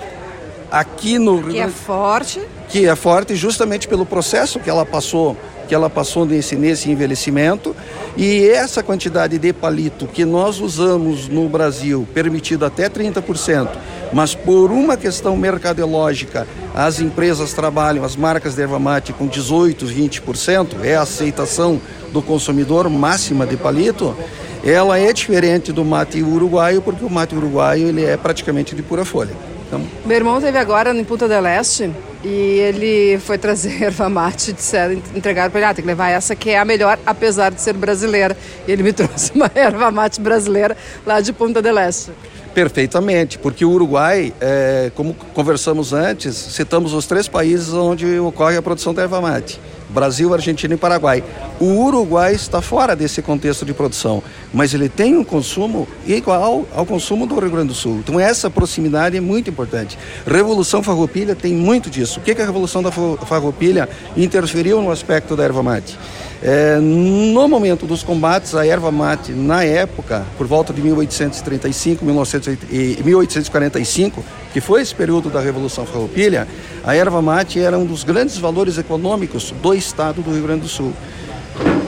aqui 0.71 1.17
no 1.17 1.41
que 1.41 1.59
é 1.59 1.67
forte 1.67 2.39
que 2.69 2.87
é 2.87 2.95
forte 2.95 3.35
justamente 3.35 3.87
pelo 3.87 4.05
processo 4.05 4.59
que 4.59 4.69
ela 4.69 4.85
passou 4.85 5.37
que 5.65 5.75
ela 5.75 5.89
passou 5.89 6.25
nesse, 6.25 6.55
nesse 6.55 6.89
envelhecimento 6.89 7.75
e 8.15 8.47
essa 8.47 8.81
quantidade 8.81 9.37
de 9.37 9.51
palito 9.51 10.07
que 10.07 10.23
nós 10.23 10.59
usamos 10.59 11.27
no 11.27 11.49
Brasil, 11.49 12.07
permitido 12.13 12.65
até 12.65 12.89
30%, 12.89 13.69
mas 14.13 14.33
por 14.33 14.71
uma 14.71 14.95
questão 14.95 15.35
mercadológica, 15.35 16.47
as 16.73 16.99
empresas 16.99 17.53
trabalham, 17.53 18.03
as 18.03 18.15
marcas 18.15 18.55
de 18.55 18.61
erva 18.61 18.79
mate 18.79 19.11
com 19.11 19.27
18, 19.27 19.85
20%, 19.85 20.83
é 20.83 20.95
a 20.95 21.01
aceitação 21.01 21.81
do 22.13 22.21
consumidor 22.21 22.89
máxima 22.89 23.45
de 23.45 23.57
palito, 23.57 24.15
ela 24.63 24.97
é 24.97 25.11
diferente 25.11 25.71
do 25.71 25.83
mate 25.83 26.21
uruguaio, 26.23 26.81
porque 26.81 27.03
o 27.03 27.09
mate 27.09 27.35
uruguaio 27.35 27.87
ele 27.87 28.03
é 28.03 28.17
praticamente 28.17 28.75
de 28.75 28.81
pura 28.81 29.03
folha. 29.03 29.33
Então... 29.67 29.81
Meu 30.05 30.15
irmão 30.15 30.39
teve 30.39 30.57
agora 30.57 30.95
em 30.95 31.03
Punta 31.03 31.27
del 31.27 31.45
Este 31.45 31.91
e 32.25 32.59
ele 32.59 33.19
foi 33.19 33.37
trazer 33.37 33.83
erva 33.85 34.09
mate, 34.09 34.51
disseram, 34.51 34.99
entregaram 35.15 35.51
para 35.51 35.59
ele, 35.59 35.69
ah, 35.69 35.73
tem 35.75 35.83
que 35.83 35.87
levar 35.87 36.09
essa 36.09 36.35
que 36.35 36.49
é 36.49 36.57
a 36.57 36.65
melhor, 36.65 36.97
apesar 37.05 37.51
de 37.51 37.61
ser 37.61 37.73
brasileira. 37.73 38.35
E 38.67 38.71
ele 38.71 38.81
me 38.81 38.91
trouxe 38.93 39.31
uma 39.35 39.49
erva 39.53 39.91
mate 39.91 40.19
brasileira 40.19 40.75
lá 41.05 41.21
de 41.21 41.31
Punta 41.31 41.61
del 41.61 41.77
Este. 41.77 42.11
Perfeitamente, 42.55 43.37
porque 43.37 43.63
o 43.63 43.69
Uruguai, 43.69 44.33
é, 44.41 44.89
como 44.95 45.13
conversamos 45.33 45.93
antes, 45.93 46.35
citamos 46.35 46.93
os 46.93 47.05
três 47.05 47.27
países 47.27 47.73
onde 47.73 48.17
ocorre 48.19 48.57
a 48.57 48.61
produção 48.61 48.93
da 48.93 49.03
erva 49.03 49.21
mate. 49.21 49.59
Brasil, 49.89 50.33
Argentina 50.33 50.73
e 50.73 50.77
Paraguai. 50.77 51.23
O 51.59 51.85
Uruguai 51.85 52.33
está 52.33 52.61
fora 52.61 52.95
desse 52.95 53.21
contexto 53.21 53.65
de 53.65 53.73
produção, 53.73 54.21
mas 54.53 54.73
ele 54.73 54.89
tem 54.89 55.17
um 55.17 55.23
consumo 55.23 55.87
igual 56.05 56.65
ao 56.73 56.85
consumo 56.85 57.25
do 57.25 57.39
Rio 57.39 57.49
Grande 57.49 57.69
do 57.69 57.73
Sul. 57.73 57.97
Então 57.97 58.19
essa 58.19 58.49
proximidade 58.49 59.15
é 59.15 59.21
muito 59.21 59.49
importante. 59.49 59.97
Revolução 60.25 60.83
Farroupilha 60.83 61.35
tem 61.35 61.53
muito 61.53 61.89
disso. 61.89 62.19
O 62.19 62.23
que, 62.23 62.35
que 62.35 62.41
a 62.41 62.45
Revolução 62.45 62.81
da 62.81 62.91
Farroupilha 62.91 63.87
interferiu 64.15 64.81
no 64.81 64.91
aspecto 64.91 65.35
da 65.35 65.43
erva 65.43 65.63
mate? 65.63 65.97
É, 66.47 66.79
no 66.79 67.47
momento 67.47 67.87
dos 67.87 68.03
combates, 68.03 68.53
a 68.53 68.67
erva 68.67 68.91
mate, 68.91 69.31
na 69.31 69.63
época, 69.63 70.23
por 70.37 70.45
volta 70.45 70.71
de 70.71 70.79
1835, 70.79 72.05
1845, 72.05 74.23
que 74.53 74.61
foi 74.61 74.83
esse 74.83 74.93
período 74.93 75.31
da 75.31 75.39
Revolução 75.39 75.87
Farroupilha, 75.87 76.47
a 76.83 76.95
erva 76.95 77.19
mate 77.19 77.59
era 77.59 77.79
um 77.79 77.83
dos 77.83 78.03
grandes 78.03 78.37
valores 78.37 78.77
econômicos 78.77 79.55
do 79.59 79.73
estado 79.73 80.21
do 80.21 80.31
Rio 80.31 80.43
Grande 80.43 80.61
do 80.61 80.67
Sul. 80.67 80.93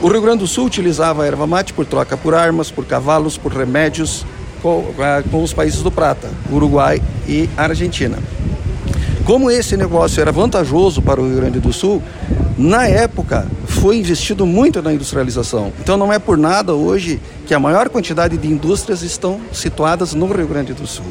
O 0.02 0.08
Rio 0.08 0.22
Grande 0.22 0.40
do 0.40 0.48
Sul 0.48 0.66
utilizava 0.66 1.22
a 1.22 1.26
erva 1.28 1.46
mate 1.46 1.72
por 1.72 1.86
troca 1.86 2.16
por 2.16 2.34
armas, 2.34 2.68
por 2.68 2.84
cavalos, 2.84 3.38
por 3.38 3.52
remédios 3.52 4.26
com, 4.60 4.92
com 5.30 5.40
os 5.40 5.52
países 5.52 5.84
do 5.84 5.92
Prata, 5.92 6.32
Uruguai 6.50 7.00
e 7.28 7.48
Argentina. 7.56 8.18
Como 9.24 9.52
esse 9.52 9.76
negócio 9.76 10.20
era 10.20 10.32
vantajoso 10.32 11.00
para 11.00 11.20
o 11.20 11.28
Rio 11.28 11.36
Grande 11.36 11.60
do 11.60 11.72
Sul, 11.72 12.02
na 12.58 12.88
época 12.88 13.46
foi 13.66 13.98
investido 13.98 14.44
muito 14.44 14.82
na 14.82 14.92
industrialização. 14.92 15.72
Então 15.80 15.96
não 15.96 16.12
é 16.12 16.18
por 16.18 16.36
nada 16.36 16.74
hoje 16.74 17.20
que 17.46 17.54
a 17.54 17.60
maior 17.60 17.88
quantidade 17.88 18.36
de 18.36 18.48
indústrias 18.48 19.02
estão 19.02 19.40
situadas 19.52 20.12
no 20.12 20.26
Rio 20.26 20.48
Grande 20.48 20.74
do 20.74 20.86
Sul. 20.86 21.06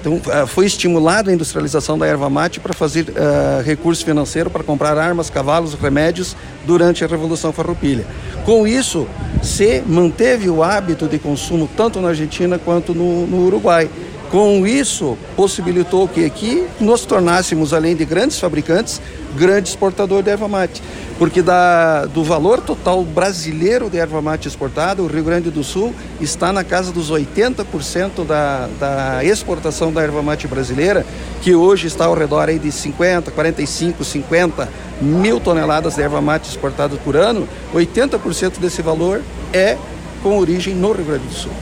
Então, 0.00 0.20
eh, 0.28 0.46
foi 0.46 0.66
estimulada 0.66 1.30
a 1.30 1.34
industrialização 1.34 1.96
da 1.96 2.04
erva 2.04 2.28
mate 2.28 2.58
para 2.58 2.72
fazer 2.72 3.06
uh, 3.10 3.62
recurso 3.64 4.04
financeiro 4.04 4.50
para 4.50 4.64
comprar 4.64 4.98
armas, 4.98 5.30
cavalos, 5.30 5.74
remédios 5.74 6.36
durante 6.66 7.04
a 7.04 7.06
Revolução 7.06 7.52
Farroupilha. 7.52 8.04
Com 8.44 8.66
isso, 8.66 9.06
se 9.40 9.80
manteve 9.86 10.50
o 10.50 10.60
hábito 10.60 11.06
de 11.06 11.20
consumo 11.20 11.70
tanto 11.76 12.00
na 12.00 12.08
Argentina 12.08 12.58
quanto 12.58 12.92
no, 12.92 13.28
no 13.28 13.46
Uruguai 13.46 13.88
Com 14.32 14.66
isso, 14.66 15.18
possibilitou 15.36 16.08
que 16.08 16.24
aqui 16.24 16.66
nos 16.80 17.04
tornássemos, 17.04 17.74
além 17.74 17.94
de 17.94 18.06
grandes 18.06 18.40
fabricantes, 18.40 18.98
grande 19.36 19.68
exportador 19.68 20.22
de 20.22 20.30
erva 20.30 20.48
mate. 20.48 20.82
Porque 21.18 21.42
da, 21.42 22.06
do 22.06 22.24
valor 22.24 22.62
total 22.62 23.04
brasileiro 23.04 23.90
de 23.90 23.98
erva 23.98 24.22
mate 24.22 24.48
exportada, 24.48 25.02
o 25.02 25.06
Rio 25.06 25.22
Grande 25.22 25.50
do 25.50 25.62
Sul 25.62 25.94
está 26.18 26.50
na 26.50 26.64
casa 26.64 26.90
dos 26.90 27.12
80% 27.12 28.24
da, 28.24 28.70
da 28.80 29.22
exportação 29.22 29.92
da 29.92 30.00
erva 30.00 30.22
mate 30.22 30.48
brasileira, 30.48 31.04
que 31.42 31.54
hoje 31.54 31.86
está 31.86 32.06
ao 32.06 32.14
redor 32.14 32.48
aí 32.48 32.58
de 32.58 32.72
50, 32.72 33.30
45, 33.32 34.02
50 34.02 34.66
mil 34.98 35.40
toneladas 35.40 35.96
de 35.96 36.00
erva 36.00 36.22
mate 36.22 36.48
exportadas 36.48 36.98
por 37.00 37.16
ano. 37.16 37.46
80% 37.74 38.58
desse 38.58 38.80
valor 38.80 39.20
é 39.52 39.76
com 40.22 40.38
origem 40.38 40.74
no 40.74 40.90
Rio 40.92 41.04
Grande 41.04 41.26
do 41.26 41.34
Sul. 41.34 41.52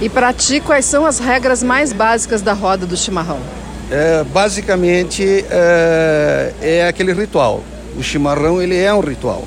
E 0.00 0.08
para 0.08 0.32
ti, 0.32 0.60
quais 0.60 0.84
são 0.84 1.06
as 1.06 1.18
regras 1.18 1.62
mais 1.62 1.92
básicas 1.92 2.42
da 2.42 2.52
roda 2.52 2.84
do 2.84 2.96
chimarrão? 2.96 3.38
É, 3.90 4.24
basicamente 4.24 5.44
é, 5.50 6.52
é, 6.60 6.88
aquele 6.88 7.12
ritual. 7.12 7.62
O 7.96 8.02
chimarrão 8.02 8.60
ele 8.60 8.76
é 8.76 8.92
um 8.92 9.00
ritual. 9.00 9.44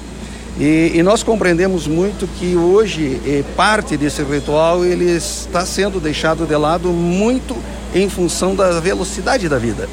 E, 0.59 0.93
e 0.95 1.03
nós 1.03 1.21
compreendemos 1.21 1.85
muito 1.85 2.27
que 2.39 2.55
hoje 2.55 3.21
é, 3.25 3.43
parte 3.55 3.97
desse 3.97 4.23
ritual 4.23 4.85
ele 4.85 5.05
está 5.05 5.65
sendo 5.65 5.99
deixado 5.99 6.47
de 6.47 6.55
lado 6.55 6.89
muito 6.89 7.55
em 7.93 8.09
função 8.09 8.55
da 8.55 8.79
velocidade 8.79 9.47
da 9.49 9.57
vida. 9.57 9.87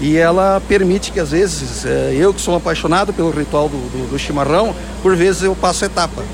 E 0.00 0.16
ela 0.16 0.62
permite 0.66 1.12
que 1.12 1.20
às 1.20 1.30
vezes, 1.30 1.84
é, 1.84 2.14
eu 2.18 2.32
que 2.32 2.40
sou 2.40 2.56
apaixonado 2.56 3.12
pelo 3.12 3.30
ritual 3.30 3.68
do, 3.68 3.76
do, 3.76 4.10
do 4.10 4.18
chimarrão, 4.18 4.74
por 5.02 5.14
vezes 5.14 5.42
eu 5.42 5.54
passo 5.54 5.84
etapa. 5.84 6.24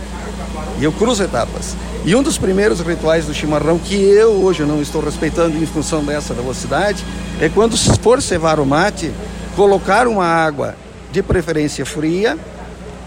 E 0.79 0.85
eu 0.85 0.93
cruzo 0.93 1.25
etapas. 1.25 1.75
E 2.07 2.15
um 2.15 2.23
dos 2.23 2.39
primeiros 2.39 2.79
rituais 2.79 3.27
do 3.27 3.35
chimarrão 3.35 3.81
que 3.81 3.97
eu 3.97 4.31
hoje 4.31 4.63
não 4.63 4.81
estou 4.81 5.03
respeitando 5.03 5.59
em 5.59 5.67
função 5.67 6.05
dessa 6.05 6.33
velocidade 6.33 7.05
é 7.41 7.49
quando 7.49 7.77
for 8.01 8.23
cevar 8.23 8.61
o 8.61 8.65
mate, 8.65 9.11
colocar 9.57 10.07
uma 10.07 10.25
água 10.25 10.77
de 11.11 11.21
preferência 11.21 11.85
fria 11.85 12.39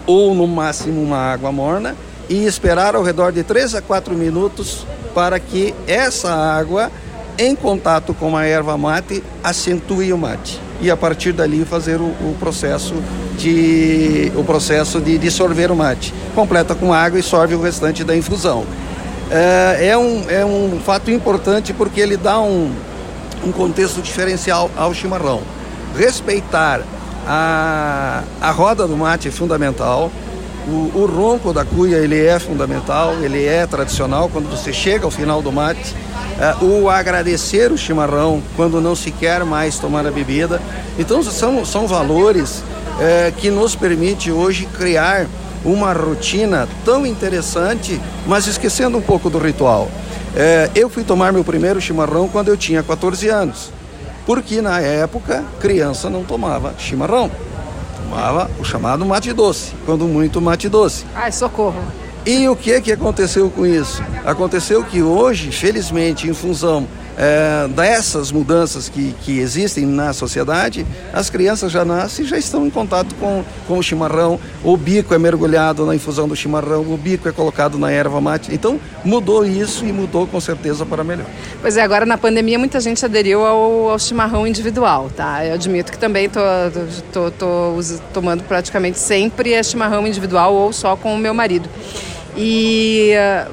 ou 0.06 0.34
no 0.34 0.46
máximo 0.46 1.02
uma 1.02 1.16
água 1.16 1.50
morna 1.50 1.96
e 2.28 2.44
esperar 2.44 2.94
ao 2.94 3.02
redor 3.02 3.32
de 3.32 3.42
3 3.42 3.76
a 3.76 3.80
4 3.80 4.14
minutos 4.14 4.86
para 5.14 5.40
que 5.40 5.74
essa 5.86 6.30
água 6.30 6.92
em 7.38 7.56
contato 7.56 8.12
com 8.12 8.36
a 8.36 8.44
erva 8.44 8.76
mate 8.76 9.24
acentue 9.42 10.12
o 10.12 10.18
mate. 10.18 10.60
E 10.78 10.90
a 10.90 10.96
partir 10.96 11.32
dali 11.32 11.64
fazer 11.64 12.02
o, 12.02 12.04
o 12.04 12.36
processo 12.38 12.94
de 13.38 14.30
o 14.36 14.44
processo 14.44 15.00
de 15.00 15.16
dissolver 15.16 15.72
o 15.72 15.76
mate. 15.76 16.12
Completa 16.34 16.74
com 16.74 16.92
água 16.92 17.18
e 17.18 17.22
sorve 17.22 17.54
o 17.54 17.62
restante 17.62 18.04
da 18.04 18.14
infusão 18.14 18.66
é, 19.30 19.88
é, 19.88 19.98
um, 19.98 20.28
é 20.28 20.44
um 20.44 20.80
fato 20.84 21.10
importante 21.10 21.72
porque 21.72 22.00
ele 22.00 22.16
dá 22.16 22.40
um, 22.40 22.72
um 23.44 23.52
contexto 23.52 24.02
diferencial 24.02 24.70
ao 24.76 24.92
chimarrão. 24.92 25.40
Respeitar 25.96 26.82
a, 27.26 28.22
a 28.40 28.50
roda 28.50 28.86
do 28.86 28.96
mate 28.96 29.28
é 29.28 29.30
fundamental. 29.30 30.10
O, 30.66 30.98
o, 30.98 31.06
ronco 31.06 31.52
da 31.52 31.64
cuia 31.64 31.96
ele 31.96 32.24
é 32.24 32.38
fundamental, 32.38 33.14
ele 33.22 33.46
é 33.46 33.66
tradicional 33.66 34.28
quando 34.28 34.48
você 34.50 34.72
chega 34.72 35.04
ao 35.04 35.10
final 35.10 35.40
do 35.40 35.50
mate. 35.50 35.94
É, 36.38 36.64
o 36.64 36.88
agradecer 36.88 37.72
o 37.72 37.78
chimarrão 37.78 38.42
quando 38.56 38.80
não 38.80 38.94
se 38.94 39.10
quer 39.10 39.44
mais 39.44 39.78
tomar 39.78 40.06
a 40.06 40.10
bebida. 40.10 40.60
Então 40.98 41.22
são, 41.22 41.64
são 41.64 41.86
valores 41.86 42.62
é, 43.00 43.32
que 43.36 43.50
nos 43.50 43.74
permite 43.74 44.30
hoje 44.30 44.66
criar 44.66 45.26
uma 45.64 45.92
rotina 45.92 46.68
tão 46.84 47.06
interessante, 47.06 48.00
mas 48.26 48.46
esquecendo 48.46 48.96
um 48.96 49.02
pouco 49.02 49.28
do 49.28 49.38
ritual. 49.38 49.88
É, 50.34 50.70
eu 50.74 50.88
fui 50.88 51.04
tomar 51.04 51.32
meu 51.32 51.44
primeiro 51.44 51.80
chimarrão 51.80 52.28
quando 52.28 52.48
eu 52.48 52.56
tinha 52.56 52.82
14 52.82 53.28
anos, 53.28 53.72
porque 54.24 54.62
na 54.62 54.80
época 54.80 55.44
criança 55.58 56.08
não 56.08 56.22
tomava 56.24 56.74
chimarrão, 56.78 57.30
tomava 58.02 58.50
o 58.58 58.64
chamado 58.64 59.04
mate 59.04 59.32
doce, 59.32 59.72
quando 59.84 60.06
muito 60.06 60.40
mate 60.40 60.68
doce. 60.68 61.04
Ai, 61.14 61.32
socorro! 61.32 61.80
E 62.24 62.46
o 62.48 62.54
que 62.54 62.78
que 62.82 62.92
aconteceu 62.92 63.50
com 63.50 63.66
isso? 63.66 64.02
Aconteceu 64.26 64.84
que 64.84 65.02
hoje, 65.02 65.50
felizmente, 65.50 66.28
em 66.28 66.34
função 66.34 66.86
é, 67.20 67.68
dessas 67.68 68.32
mudanças 68.32 68.88
que, 68.88 69.14
que 69.20 69.38
existem 69.38 69.84
na 69.84 70.14
sociedade, 70.14 70.86
as 71.12 71.28
crianças 71.28 71.70
já 71.70 71.84
nascem 71.84 72.24
e 72.24 72.28
já 72.28 72.38
estão 72.38 72.66
em 72.66 72.70
contato 72.70 73.14
com, 73.16 73.44
com 73.68 73.78
o 73.78 73.82
chimarrão, 73.82 74.40
o 74.64 74.74
bico 74.74 75.12
é 75.12 75.18
mergulhado 75.18 75.84
na 75.84 75.94
infusão 75.94 76.26
do 76.26 76.34
chimarrão, 76.34 76.80
o 76.80 76.96
bico 76.96 77.28
é 77.28 77.32
colocado 77.32 77.76
na 77.76 77.90
erva 77.90 78.18
mate. 78.22 78.54
Então 78.54 78.80
mudou 79.04 79.44
isso 79.44 79.84
e 79.84 79.92
mudou 79.92 80.26
com 80.26 80.40
certeza 80.40 80.86
para 80.86 81.04
melhor. 81.04 81.26
Pois 81.60 81.76
é, 81.76 81.82
agora 81.82 82.06
na 82.06 82.16
pandemia 82.16 82.58
muita 82.58 82.80
gente 82.80 83.04
aderiu 83.04 83.44
ao, 83.44 83.90
ao 83.90 83.98
chimarrão 83.98 84.46
individual, 84.46 85.10
tá? 85.14 85.44
Eu 85.44 85.54
admito 85.54 85.92
que 85.92 85.98
também 85.98 86.26
tô, 86.26 86.40
tô, 87.12 87.30
tô, 87.30 87.30
tô 87.32 87.82
tomando 88.14 88.42
praticamente 88.44 88.98
sempre 88.98 89.52
é 89.52 89.62
chimarrão 89.62 90.06
individual 90.06 90.54
ou 90.54 90.72
só 90.72 90.96
com 90.96 91.14
o 91.14 91.18
meu 91.18 91.34
marido. 91.34 91.68
E, 92.36 93.12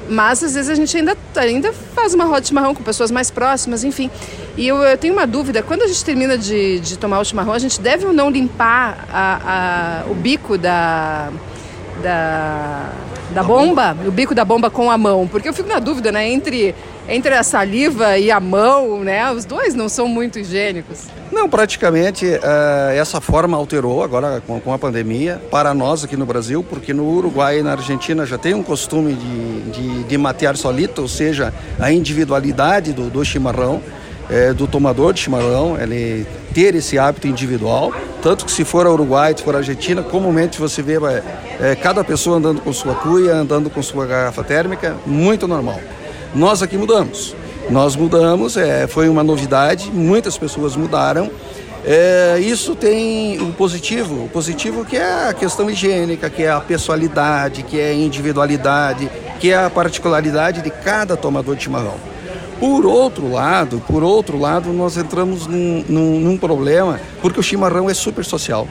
mas 0.10 0.44
às 0.44 0.54
vezes 0.54 0.70
a 0.70 0.76
gente 0.76 0.96
ainda, 0.96 1.18
ainda 1.36 1.74
faz 1.74 2.14
uma 2.14 2.26
roda 2.26 2.42
de 2.42 2.50
chimarrão 2.50 2.76
com 2.76 2.84
pessoas 2.84 3.10
mais 3.10 3.32
próximas, 3.32 3.84
enfim. 3.84 4.10
E 4.56 4.68
eu, 4.68 4.78
eu 4.78 4.98
tenho 4.98 5.14
uma 5.14 5.26
dúvida: 5.26 5.64
quando 5.64 5.84
a 5.84 5.88
gente 5.88 6.04
termina 6.04 6.38
de, 6.38 6.80
de 6.80 6.98
tomar 6.98 7.20
o 7.20 7.26
chimarrão, 7.26 7.54
a 7.54 7.60
gente 7.60 7.82
deve 7.82 8.06
ou 8.06 8.14
não 8.14 8.30
limpar 8.30 9.06
a, 9.12 10.04
a, 10.06 10.12
o 10.12 10.14
bico 10.14 10.58
da, 10.58 11.30
da, 12.02 12.92
da 13.32 13.44
bomba, 13.44 13.98
o 14.06 14.12
bico 14.12 14.36
da 14.36 14.46
bomba 14.46 14.70
com 14.70 14.92
a 14.92 14.98
mão? 14.98 15.28
Porque 15.28 15.50
eu 15.50 15.54
fico 15.54 15.70
na 15.70 15.80
dúvida, 15.80 16.12
né? 16.12 16.28
Entre 16.30 16.76
entre 17.08 17.34
a 17.34 17.44
saliva 17.44 18.18
e 18.18 18.30
a 18.30 18.40
mão, 18.40 19.04
né? 19.04 19.32
Os 19.32 19.46
dois 19.46 19.74
não 19.74 19.88
são 19.88 20.08
muito 20.08 20.40
higiênicos. 20.40 21.06
Não, 21.32 21.50
praticamente 21.50 22.26
uh, 22.26 22.92
essa 22.96 23.22
forma 23.22 23.56
alterou 23.56 24.04
agora 24.04 24.42
com, 24.46 24.60
com, 24.60 24.74
a 24.74 24.78
pandemia 24.78 25.42
para 25.50 25.74
nós 25.74 26.04
aqui 26.04 26.18
no 26.18 26.26
Brasil, 26.26 26.64
porque 26.64 26.94
no 26.94 27.08
Uruguai 27.08 27.60
e 27.60 27.64
na 27.64 27.72
Argentina 27.72 28.26
já 28.26 28.38
tem 28.38 28.54
um 28.54 28.64
costume 28.64 29.14
de, 29.14 29.62
de, 29.72 30.04
de 30.04 30.18
matear 30.18 30.58
solito, 30.58 31.02
ou 31.02 31.08
seja, 31.08 31.54
a 31.80 31.92
individualidade 31.92 32.94
do, 32.94 33.10
do 33.10 33.24
chimarrão, 33.24 33.82
é, 34.30 34.54
do 34.54 34.68
tomador 34.68 35.14
de 35.14 35.22
chimarrão, 35.22 35.78
ele 35.80 36.26
ter 36.54 36.76
esse 36.76 36.98
hábito 36.98 37.28
individual, 37.28 37.94
tanto 38.22 38.46
que 38.46 38.52
se 38.52 38.66
for 38.66 38.86
ao 38.86 38.94
Uruguai, 38.94 39.34
se 39.38 39.44
for 39.44 39.56
à 39.56 39.60
Argentina, 39.60 40.02
comumente 40.02 40.60
você 40.60 40.82
vê 40.82 40.98
é, 41.62 41.76
cada 41.76 42.04
pessoa 42.04 42.38
andando 42.38 42.62
com 42.62 42.74
sua 42.74 42.96
cuia, 42.96 43.34
andando 43.34 43.70
com 43.70 43.82
sua 43.82 44.06
garrafa 44.06 44.44
térmica, 44.44 44.96
muito 45.06 45.48
normal. 45.48 45.80
Nós 46.36 46.62
aqui 46.62 46.78
mudamos. 46.78 47.36
Nós 47.70 47.96
mudamos, 47.96 48.56
é, 48.56 48.88
foi 48.88 49.10
uma 49.10 49.24
novidade, 49.24 49.92
muitas 49.92 50.38
pessoas 50.38 50.76
mudaram. 50.76 51.30
É, 51.86 52.38
isso 52.40 52.76
tem 52.76 53.40
o 53.42 53.54
positivo, 53.54 54.26
o 54.26 54.30
positivo 54.30 54.86
que 54.86 54.98
é 54.98 55.30
a 55.30 55.34
questão 55.34 55.70
higiênica, 55.70 56.30
que 56.30 56.44
é 56.44 56.52
a 56.52 56.60
pessoalidade, 56.60 57.64
que 57.64 57.80
é 57.80 57.90
a 57.90 57.94
individualidade, 57.94 59.10
que 59.40 59.52
é 59.52 59.58
a 59.58 59.70
particularidade 59.70 60.62
de 60.62 60.70
cada 60.70 61.16
tomador 61.16 61.56
de 61.56 61.64
chimarrão. 61.64 61.96
Por 62.60 62.86
outro 62.86 63.32
lado, 63.32 63.82
por 63.88 64.04
outro 64.04 64.40
lado, 64.40 64.74
nós 64.74 64.98
entramos 64.98 65.46
num, 65.46 65.84
num, 65.88 66.20
num 66.20 66.38
problema, 66.38 67.00
porque 67.22 67.40
o 67.40 67.44
chimarrão 67.44 67.90
é 67.90 67.94
super 67.94 68.26
social 68.26 68.68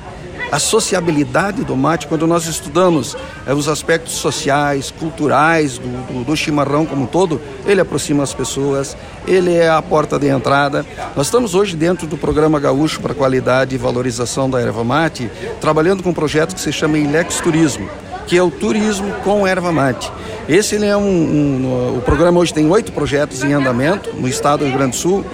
a 0.50 0.58
sociabilidade 0.58 1.64
do 1.64 1.76
mate, 1.76 2.06
quando 2.06 2.26
nós 2.26 2.46
estudamos 2.46 3.16
é, 3.46 3.52
os 3.52 3.68
aspectos 3.68 4.14
sociais, 4.14 4.90
culturais 4.90 5.78
do, 5.78 5.88
do, 5.88 6.24
do, 6.24 6.36
chimarrão 6.36 6.86
como 6.86 7.02
um 7.02 7.06
todo, 7.06 7.40
ele 7.66 7.80
aproxima 7.80 8.22
as 8.22 8.32
pessoas, 8.32 8.96
ele 9.26 9.54
é 9.54 9.68
a 9.68 9.82
porta 9.82 10.18
de 10.18 10.28
entrada. 10.28 10.86
Nós 11.16 11.26
estamos 11.26 11.54
hoje 11.54 11.76
dentro 11.76 12.06
do 12.06 12.16
programa 12.16 12.60
Gaúcho 12.60 13.00
para 13.00 13.14
Qualidade 13.14 13.74
e 13.74 13.78
Valorização 13.78 14.48
da 14.48 14.60
Erva 14.60 14.84
Mate, 14.84 15.30
trabalhando 15.60 16.02
com 16.02 16.10
um 16.10 16.14
projeto 16.14 16.54
que 16.54 16.60
se 16.60 16.72
chama 16.72 16.96
Ilex 16.96 17.40
Turismo, 17.40 17.88
que 18.26 18.36
é 18.36 18.42
o 18.42 18.50
turismo 18.50 19.12
com 19.24 19.46
erva 19.46 19.72
mate. 19.72 20.12
Esse 20.48 20.84
é 20.84 20.96
um, 20.96 21.02
um, 21.02 21.96
o 21.98 22.02
programa 22.02 22.40
hoje 22.40 22.52
tem 22.52 22.68
oito 22.70 22.92
projetos 22.92 23.42
em 23.42 23.52
andamento 23.52 24.12
no 24.14 24.28
estado 24.28 24.60
do 24.60 24.66
Rio 24.66 24.76
Grande 24.76 24.92
do 24.92 24.96
Sul 24.96 25.24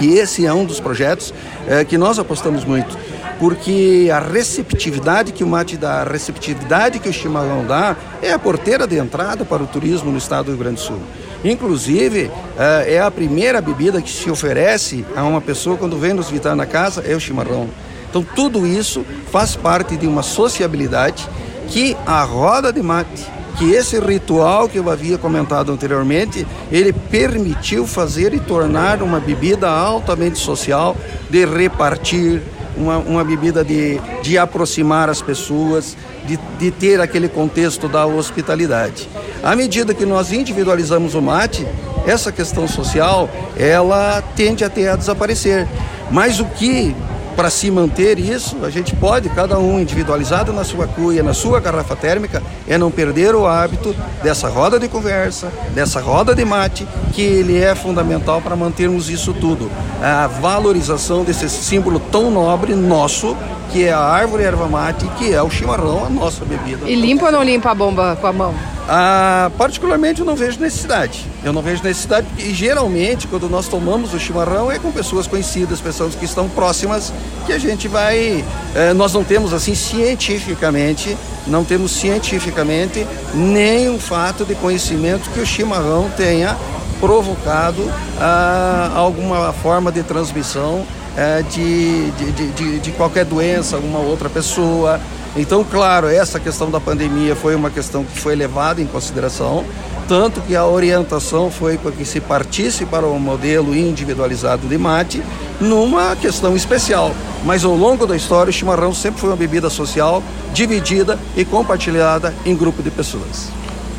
e 0.00 0.18
esse 0.18 0.44
é 0.44 0.52
um 0.52 0.64
dos 0.64 0.78
projetos 0.78 1.32
é, 1.66 1.84
que 1.84 1.96
nós 1.96 2.18
apostamos 2.18 2.64
muito 2.64 2.96
porque 3.38 4.10
a 4.12 4.18
receptividade 4.18 5.32
que 5.32 5.44
o 5.44 5.46
mate 5.46 5.76
dá, 5.76 6.00
a 6.00 6.04
receptividade 6.04 6.98
que 6.98 7.08
o 7.08 7.12
chimarrão 7.12 7.64
dá, 7.66 7.96
é 8.22 8.32
a 8.32 8.38
porteira 8.38 8.86
de 8.86 8.96
entrada 8.96 9.44
para 9.44 9.62
o 9.62 9.66
turismo 9.66 10.10
no 10.10 10.18
estado 10.18 10.46
do 10.46 10.50
Rio 10.52 10.58
Grande 10.58 10.76
do 10.76 10.80
Sul. 10.80 11.00
Inclusive, 11.44 12.30
eh, 12.58 12.94
é 12.94 13.00
a 13.00 13.10
primeira 13.10 13.60
bebida 13.60 14.00
que 14.00 14.10
se 14.10 14.30
oferece 14.30 15.04
a 15.14 15.22
uma 15.22 15.40
pessoa 15.40 15.76
quando 15.76 15.98
vem 15.98 16.14
nos 16.14 16.28
visitar 16.28 16.56
na 16.56 16.66
casa, 16.66 17.04
é 17.06 17.14
o 17.14 17.20
chimarrão. 17.20 17.68
Então, 18.08 18.24
tudo 18.34 18.66
isso 18.66 19.04
faz 19.30 19.54
parte 19.54 19.96
de 19.96 20.06
uma 20.06 20.22
sociabilidade 20.22 21.28
que 21.68 21.96
a 22.06 22.22
roda 22.22 22.72
de 22.72 22.82
mate, 22.82 23.26
que 23.58 23.72
esse 23.72 23.98
ritual 24.00 24.68
que 24.68 24.78
eu 24.78 24.90
havia 24.90 25.18
comentado 25.18 25.72
anteriormente, 25.72 26.46
ele 26.70 26.92
permitiu 26.92 27.86
fazer 27.86 28.32
e 28.32 28.40
tornar 28.40 29.02
uma 29.02 29.20
bebida 29.20 29.68
altamente 29.68 30.38
social, 30.38 30.96
de 31.28 31.44
repartir, 31.44 32.42
uma, 32.76 32.98
uma 32.98 33.24
bebida 33.24 33.64
de, 33.64 33.98
de 34.22 34.36
aproximar 34.38 35.08
as 35.08 35.22
pessoas, 35.22 35.96
de, 36.24 36.38
de 36.58 36.70
ter 36.70 37.00
aquele 37.00 37.28
contexto 37.28 37.88
da 37.88 38.06
hospitalidade. 38.06 39.08
À 39.42 39.54
medida 39.56 39.94
que 39.94 40.04
nós 40.04 40.32
individualizamos 40.32 41.14
o 41.14 41.22
mate, 41.22 41.66
essa 42.06 42.30
questão 42.30 42.68
social, 42.68 43.28
ela 43.56 44.22
tende 44.34 44.64
até 44.64 44.88
a 44.88 44.96
desaparecer. 44.96 45.66
Mas 46.10 46.38
o 46.38 46.44
que 46.44 46.94
para 47.36 47.50
se 47.50 47.70
manter 47.70 48.18
isso, 48.18 48.56
a 48.64 48.70
gente 48.70 48.96
pode, 48.96 49.28
cada 49.28 49.58
um 49.58 49.78
individualizado 49.78 50.54
na 50.54 50.64
sua 50.64 50.86
cuia, 50.86 51.22
na 51.22 51.34
sua 51.34 51.60
garrafa 51.60 51.94
térmica, 51.94 52.42
é 52.66 52.78
não 52.78 52.90
perder 52.90 53.34
o 53.34 53.46
hábito 53.46 53.94
dessa 54.22 54.48
roda 54.48 54.80
de 54.80 54.88
conversa, 54.88 55.52
dessa 55.74 56.00
roda 56.00 56.34
de 56.34 56.44
mate, 56.44 56.88
que 57.12 57.20
ele 57.20 57.62
é 57.62 57.74
fundamental 57.74 58.40
para 58.40 58.56
mantermos 58.56 59.10
isso 59.10 59.34
tudo. 59.34 59.70
A 60.02 60.26
valorização 60.26 61.24
desse 61.24 61.48
símbolo 61.50 62.00
tão 62.00 62.30
nobre 62.30 62.74
nosso, 62.74 63.36
que 63.70 63.84
é 63.84 63.92
a 63.92 64.00
árvore 64.00 64.44
erva 64.44 64.66
mate, 64.66 65.06
que 65.18 65.34
é 65.34 65.42
o 65.42 65.50
chimarrão, 65.50 66.06
a 66.06 66.08
nossa 66.08 66.44
bebida. 66.44 66.88
E 66.88 66.94
limpa 66.94 67.26
ou 67.26 67.32
não 67.32 67.42
limpa 67.42 67.70
a 67.70 67.74
bomba 67.74 68.16
com 68.18 68.26
a 68.26 68.32
mão? 68.32 68.54
Ah, 68.88 69.50
particularmente 69.58 70.20
eu 70.20 70.26
não 70.26 70.36
vejo 70.36 70.60
necessidade. 70.60 71.26
Eu 71.44 71.52
não 71.52 71.60
vejo 71.60 71.82
necessidade 71.82 72.26
e 72.38 72.54
geralmente 72.54 73.26
quando 73.26 73.48
nós 73.48 73.66
tomamos 73.66 74.14
o 74.14 74.18
chimarrão 74.18 74.70
é 74.70 74.78
com 74.78 74.92
pessoas 74.92 75.26
conhecidas, 75.26 75.80
pessoas 75.80 76.14
que 76.14 76.24
estão 76.24 76.48
próximas, 76.48 77.12
que 77.46 77.52
a 77.52 77.58
gente 77.58 77.88
vai. 77.88 78.44
Eh, 78.74 78.92
nós 78.94 79.12
não 79.12 79.24
temos 79.24 79.52
assim 79.52 79.74
cientificamente, 79.74 81.16
não 81.46 81.64
temos 81.64 81.90
cientificamente 81.92 83.06
nenhum 83.34 83.98
fato 83.98 84.44
de 84.44 84.54
conhecimento 84.54 85.30
que 85.30 85.40
o 85.40 85.46
chimarrão 85.46 86.08
tenha 86.16 86.56
provocado 87.00 87.90
ah, 88.20 88.92
alguma 88.94 89.52
forma 89.52 89.90
de 89.90 90.02
transmissão 90.04 90.86
eh, 91.16 91.42
de, 91.50 92.10
de, 92.12 92.50
de, 92.52 92.78
de 92.78 92.90
qualquer 92.92 93.24
doença, 93.24 93.76
alguma 93.76 93.98
outra 93.98 94.28
pessoa. 94.28 95.00
Então, 95.36 95.62
claro, 95.62 96.06
essa 96.06 96.40
questão 96.40 96.70
da 96.70 96.80
pandemia 96.80 97.36
foi 97.36 97.54
uma 97.54 97.68
questão 97.68 98.02
que 98.02 98.18
foi 98.18 98.34
levada 98.34 98.80
em 98.80 98.86
consideração, 98.86 99.66
tanto 100.08 100.40
que 100.40 100.56
a 100.56 100.64
orientação 100.64 101.50
foi 101.50 101.76
para 101.76 101.92
que 101.92 102.06
se 102.06 102.20
partisse 102.20 102.86
para 102.86 103.06
um 103.06 103.18
modelo 103.18 103.76
individualizado 103.76 104.66
de 104.66 104.78
mate 104.78 105.22
numa 105.60 106.16
questão 106.16 106.56
especial. 106.56 107.14
Mas 107.44 107.66
ao 107.66 107.74
longo 107.76 108.06
da 108.06 108.16
história, 108.16 108.48
o 108.48 108.52
chimarrão 108.52 108.94
sempre 108.94 109.20
foi 109.20 109.28
uma 109.28 109.36
bebida 109.36 109.68
social, 109.68 110.22
dividida 110.54 111.18
e 111.36 111.44
compartilhada 111.44 112.32
em 112.46 112.56
grupo 112.56 112.82
de 112.82 112.90
pessoas. 112.90 113.48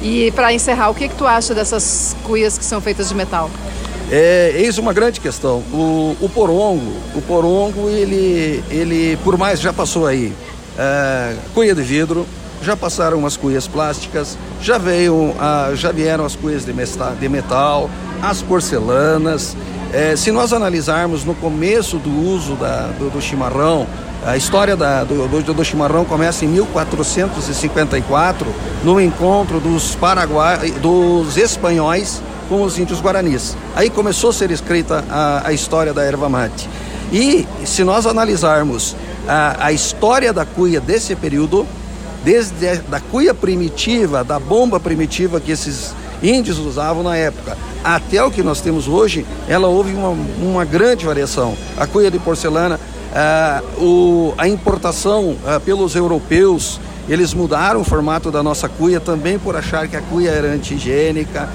E 0.01 0.31
para 0.31 0.51
encerrar, 0.51 0.89
o 0.89 0.95
que, 0.95 1.07
que 1.07 1.15
tu 1.15 1.27
acha 1.27 1.53
dessas 1.53 2.15
cuias 2.23 2.57
que 2.57 2.65
são 2.65 2.81
feitas 2.81 3.09
de 3.09 3.15
metal? 3.15 3.49
É, 4.09 4.53
eis 4.55 4.77
uma 4.77 4.93
grande 4.93 5.19
questão. 5.19 5.57
O, 5.71 6.15
o 6.19 6.29
porongo, 6.29 6.93
o 7.13 7.21
porongo, 7.21 7.89
ele, 7.89 8.63
ele, 8.71 9.17
por 9.23 9.37
mais 9.37 9.59
já 9.59 9.73
passou 9.73 10.07
aí 10.07 10.33
é, 10.77 11.35
cuia 11.53 11.73
de 11.73 11.81
vidro, 11.81 12.25
já 12.61 12.75
passaram 12.75 13.25
as 13.25 13.37
cuias 13.37 13.67
plásticas, 13.67 14.37
já, 14.61 14.77
veio, 14.77 15.33
já 15.75 15.91
vieram 15.91 16.25
as 16.25 16.35
cuias 16.35 16.65
de, 16.65 16.73
de 16.73 17.29
metal, 17.29 17.89
as 18.21 18.41
porcelanas. 18.41 19.55
É, 19.93 20.15
se 20.15 20.31
nós 20.31 20.51
analisarmos 20.53 21.23
no 21.23 21.33
começo 21.35 21.97
do 21.97 22.09
uso 22.09 22.55
da, 22.55 22.87
do, 22.99 23.09
do, 23.09 23.21
chimarrão, 23.21 23.87
a 24.25 24.35
história 24.35 24.75
da, 24.75 25.03
do, 25.03 25.27
do, 25.27 25.53
do, 25.53 25.63
chimarrão 25.63 26.03
começa 26.03 26.43
em 26.43 26.49
1454, 26.49 28.47
no 28.83 28.99
encontro 28.99 29.59
dos, 29.59 29.95
paraguai, 29.95 30.71
dos 30.81 31.37
espanhóis 31.37 32.21
com 32.49 32.63
os 32.63 32.77
índios 32.77 32.99
guaranis. 32.99 33.55
Aí 33.75 33.89
começou 33.89 34.31
a 34.31 34.33
ser 34.33 34.51
escrita 34.51 35.05
a, 35.09 35.47
a 35.47 35.53
história 35.53 35.93
da 35.93 36.03
erva 36.03 36.27
mate. 36.27 36.67
E 37.11 37.47
se 37.65 37.85
nós 37.85 38.05
analisarmos 38.05 38.95
a, 39.27 39.67
a 39.67 39.71
história 39.71 40.31
da 40.31 40.45
cuia 40.45 40.79
desse 40.79 41.15
período, 41.15 41.67
desde 42.23 42.67
a, 42.67 42.75
da 42.75 42.99
cuia 42.99 43.33
primitiva, 43.33 44.23
da 44.23 44.39
bomba 44.39 44.79
primitiva 44.79 45.39
que 45.39 45.51
esses 45.51 45.93
índios 46.21 46.57
usavam 46.57 47.03
na 47.03 47.15
época, 47.15 47.57
até 47.83 48.23
o 48.23 48.31
que 48.31 48.41
nós 48.41 48.61
temos 48.61 48.87
hoje, 48.87 49.25
ela 49.47 49.67
houve 49.67 49.93
uma, 49.93 50.09
uma 50.41 50.65
grande 50.65 51.05
variação. 51.05 51.55
A 51.77 51.85
cuia 51.85 52.09
de 52.09 52.17
porcelana, 52.19 52.79
a, 53.13 53.61
o, 53.77 54.33
a 54.37 54.47
importação 54.47 55.35
pelos 55.63 55.95
europeus, 55.95 56.79
eles 57.07 57.33
mudaram 57.33 57.81
o 57.81 57.83
formato 57.83 58.31
da 58.31 58.41
nossa 58.41 58.67
cuia 58.67 58.99
também 58.99 59.37
por 59.37 59.55
achar 59.55 59.87
que 59.87 59.95
a 59.95 60.01
cuia 60.01 60.31
era 60.31 60.47
antigênica, 60.47 61.47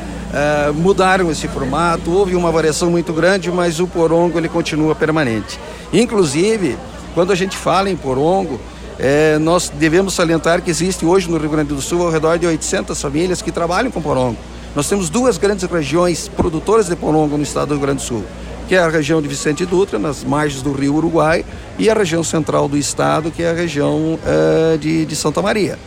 mudaram 0.75 1.31
esse 1.31 1.47
formato, 1.49 2.11
houve 2.11 2.35
uma 2.35 2.51
variação 2.51 2.91
muito 2.91 3.12
grande, 3.12 3.51
mas 3.51 3.81
o 3.81 3.87
porongo 3.87 4.39
ele 4.39 4.49
continua 4.49 4.95
permanente. 4.95 5.61
Inclusive, 5.93 6.79
quando 7.15 7.33
a 7.33 7.35
gente 7.35 7.57
fala 7.57 7.91
em 7.91 7.97
porongo, 7.97 8.61
é, 8.99 9.39
nós 9.39 9.71
devemos 9.71 10.15
salientar 10.15 10.63
que 10.63 10.71
existe 10.71 11.05
hoje 11.05 11.31
no 11.31 11.37
Rio 11.37 11.51
Grande 11.51 11.75
do 11.75 11.81
Sul 11.81 12.03
ao 12.03 12.11
redor 12.11 12.39
de 12.39 12.47
800 12.47 13.01
famílias 13.01 13.43
que 13.43 13.51
trabalham 13.51 13.91
com 13.91 14.01
porongo. 14.01 14.39
Nós 14.75 14.89
temos 14.89 15.11
duas 15.11 15.37
grandes 15.37 15.65
regiões 15.65 16.29
produtoras 16.29 16.87
de 16.87 16.97
porongo 16.97 17.37
no 17.37 17.43
estado 17.43 17.69
do 17.69 17.75
Rio 17.75 17.83
Grande 17.83 18.03
do 18.03 18.07
Sul, 18.07 18.25
que 18.69 18.75
é 18.75 18.79
a 18.79 18.89
região 18.89 19.21
de 19.21 19.29
Vicente 19.29 19.67
Dutra, 19.67 19.99
nas 19.99 20.25
margens 20.25 20.63
do 20.63 20.73
rio 20.73 20.95
Uruguai, 20.95 21.45
e 21.79 21.91
a 21.91 21.95
região 21.95 22.25
central 22.25 22.69
do 22.69 22.79
estado, 22.79 23.31
que 23.31 23.43
é 23.43 23.51
a 23.51 23.55
região 23.55 24.19
é, 24.25 24.77
de, 24.79 25.05
de 25.05 25.17
Santa 25.17 25.43
Maria 25.43 25.79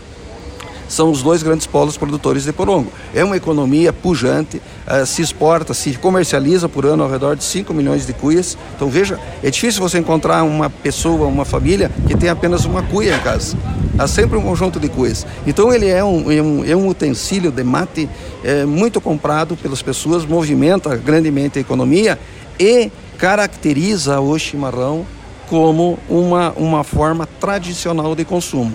são 0.88 1.12
os 1.12 1.22
dois 1.22 1.44
grandes 1.44 1.66
polos 1.66 1.98
produtores 1.98 2.44
de 2.44 2.54
porongo. 2.54 2.92
É 3.14 3.24
uma 3.24 3.38
economia 3.38 3.92
pujante, 3.92 4.58
uh, 4.58 5.06
se 5.06 5.22
exporta, 5.22 5.74
se 5.74 5.94
comercializa 5.94 6.70
por 6.70 6.86
ano 6.86 7.04
ao 7.04 7.10
redor 7.10 7.36
de 7.36 7.44
5 7.44 7.74
milhões 7.74 8.06
de 8.06 8.14
cuias. 8.14 8.58
Então 8.76 8.90
veja, 8.90 9.20
é 9.44 9.50
difícil 9.50 9.82
você 9.82 9.98
encontrar 9.98 10.44
uma 10.44 10.70
pessoa, 10.70 11.28
uma 11.28 11.46
família 11.46 11.92
que 12.08 12.16
tem 12.16 12.30
apenas 12.30 12.66
uma 12.66 12.84
cuia 12.84 13.16
em 13.16 13.20
casa. 13.20 13.58
Há 13.98 14.08
sempre 14.08 14.38
um 14.38 14.42
conjunto 14.42 14.80
de 14.80 14.90
cuias. 14.90 15.26
Então 15.48 15.74
ele 15.74 15.88
é 15.88 16.04
um, 16.04 16.32
é 16.32 16.42
um, 16.42 16.66
é 16.66 16.76
um 16.76 16.88
utensílio 16.88 17.52
de 17.52 17.64
mate 17.64 18.10
é, 18.44 18.66
muito 18.66 19.00
comprado 19.00 19.56
pelas 19.56 19.82
pessoas, 19.82 20.26
movimenta 20.26 20.96
grandemente 20.96 21.58
a 21.58 21.62
economia 21.62 22.20
e 22.60 22.92
caracteriza 23.18 24.20
o 24.20 24.38
chimarrão 24.38 25.06
como 25.50 25.98
uma, 26.10 26.52
uma 26.58 26.84
forma 26.84 27.28
tradicional 27.40 28.16
de 28.16 28.26
consumo. 28.26 28.74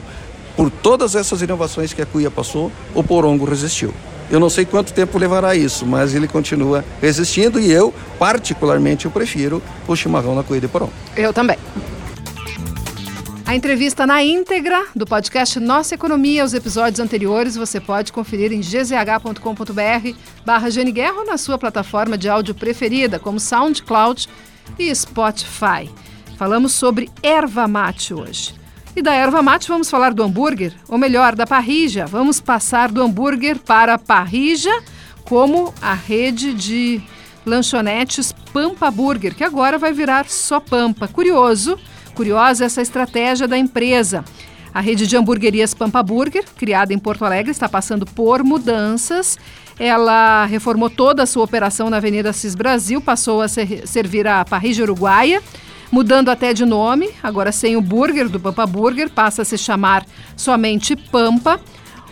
Por 0.61 0.71
todas 0.71 1.15
essas 1.15 1.41
inovações 1.41 1.95
que 1.95 2.03
a 2.03 2.07
cuia 2.07 2.31
passou, 2.31 2.71
o 2.95 3.03
porongo 3.03 3.47
resistiu. 3.47 3.95
Eu 4.31 4.39
não 4.39 4.51
sei 4.51 4.67
quanto 4.67 4.93
tempo 4.93 5.17
levará 5.17 5.57
isso, 5.57 5.87
mas 5.87 6.15
ele 6.15 6.29
continua 6.29 6.85
resistindo 7.01 7.59
e 7.59 7.73
eu, 7.73 7.95
particularmente, 8.19 9.07
eu 9.07 9.11
prefiro 9.11 9.63
o 9.89 9.97
chimarrão 9.97 10.35
na 10.35 10.43
cuia 10.43 10.61
de 10.61 10.69
porongo. 10.69 10.93
Eu 11.17 11.33
também. 11.33 11.57
A 13.47 13.57
entrevista 13.57 14.07
na 14.07 14.23
íntegra 14.23 14.85
do 14.95 15.07
podcast 15.07 15.59
Nossa 15.59 15.95
Economia, 15.95 16.45
os 16.45 16.53
episódios 16.53 17.01
anteriores, 17.01 17.57
você 17.57 17.81
pode 17.81 18.13
conferir 18.13 18.53
em 18.53 18.61
gzh.com.br 18.61 20.19
barra 20.45 20.69
Guerra 20.69 21.25
na 21.25 21.39
sua 21.39 21.57
plataforma 21.57 22.19
de 22.19 22.29
áudio 22.29 22.55
preferida, 22.55 23.19
como 23.19 23.41
SoundCloud 23.41 24.29
e 24.79 24.95
Spotify. 24.95 25.91
Falamos 26.37 26.73
sobre 26.73 27.09
erva 27.23 27.67
mate 27.67 28.13
hoje. 28.13 28.60
E 28.95 29.03
da 29.03 29.15
erva 29.15 29.41
mate 29.41 29.69
vamos 29.69 29.89
falar 29.89 30.13
do 30.13 30.23
hambúrguer, 30.23 30.75
ou 30.89 30.99
melhor, 30.99 31.37
da 31.37 31.47
parrija. 31.47 32.07
Vamos 32.07 32.41
passar 32.41 32.91
do 32.91 33.01
hambúrguer 33.01 33.59
para 33.59 33.95
a 33.95 33.99
parrija, 33.99 34.71
como 35.25 35.73
a 35.81 35.95
rede 35.95 36.53
de 36.53 37.01
lanchonetes 37.47 38.33
Pampa 38.53 38.91
Burger, 38.91 39.35
que 39.35 39.45
agora 39.45 39.79
vai 39.79 39.93
virar 39.93 40.29
só 40.29 40.59
Pampa. 40.59 41.07
Curioso, 41.07 41.79
curiosa 42.15 42.65
essa 42.65 42.83
estratégia 42.83 43.47
da 43.47 43.57
empresa. 43.57 44.25
A 44.75 44.81
rede 44.81 45.07
de 45.07 45.17
hamburguerias 45.17 45.73
Pampa 45.73 46.03
Burger, 46.03 46.45
criada 46.57 46.93
em 46.93 46.99
Porto 46.99 47.25
Alegre, 47.25 47.51
está 47.51 47.69
passando 47.69 48.05
por 48.05 48.43
mudanças. 48.43 49.39
Ela 49.79 50.47
reformou 50.47 50.91
toda 50.91 51.23
a 51.23 51.27
sua 51.27 51.45
operação 51.45 51.89
na 51.91 51.97
Avenida 51.97 52.33
Cis 52.33 52.55
Brasil, 52.55 53.01
passou 53.01 53.41
a 53.41 53.49
ser, 53.49 53.87
servir 53.87 54.27
a 54.27 54.45
parrija 54.45 54.83
uruguaia 54.83 55.41
mudando 55.91 56.29
até 56.29 56.53
de 56.53 56.65
nome, 56.65 57.11
agora 57.23 57.53
sem 57.53 57.77
o 57.77 57.81
burger 57.81 58.29
do 58.29 58.39
Pampa 58.39 58.67
Burger, 58.67 59.11
passa 59.11 59.43
a 59.43 59.45
se 59.45 59.59
chamar 59.59 60.07
somente 60.37 60.95
Pampa. 60.95 61.61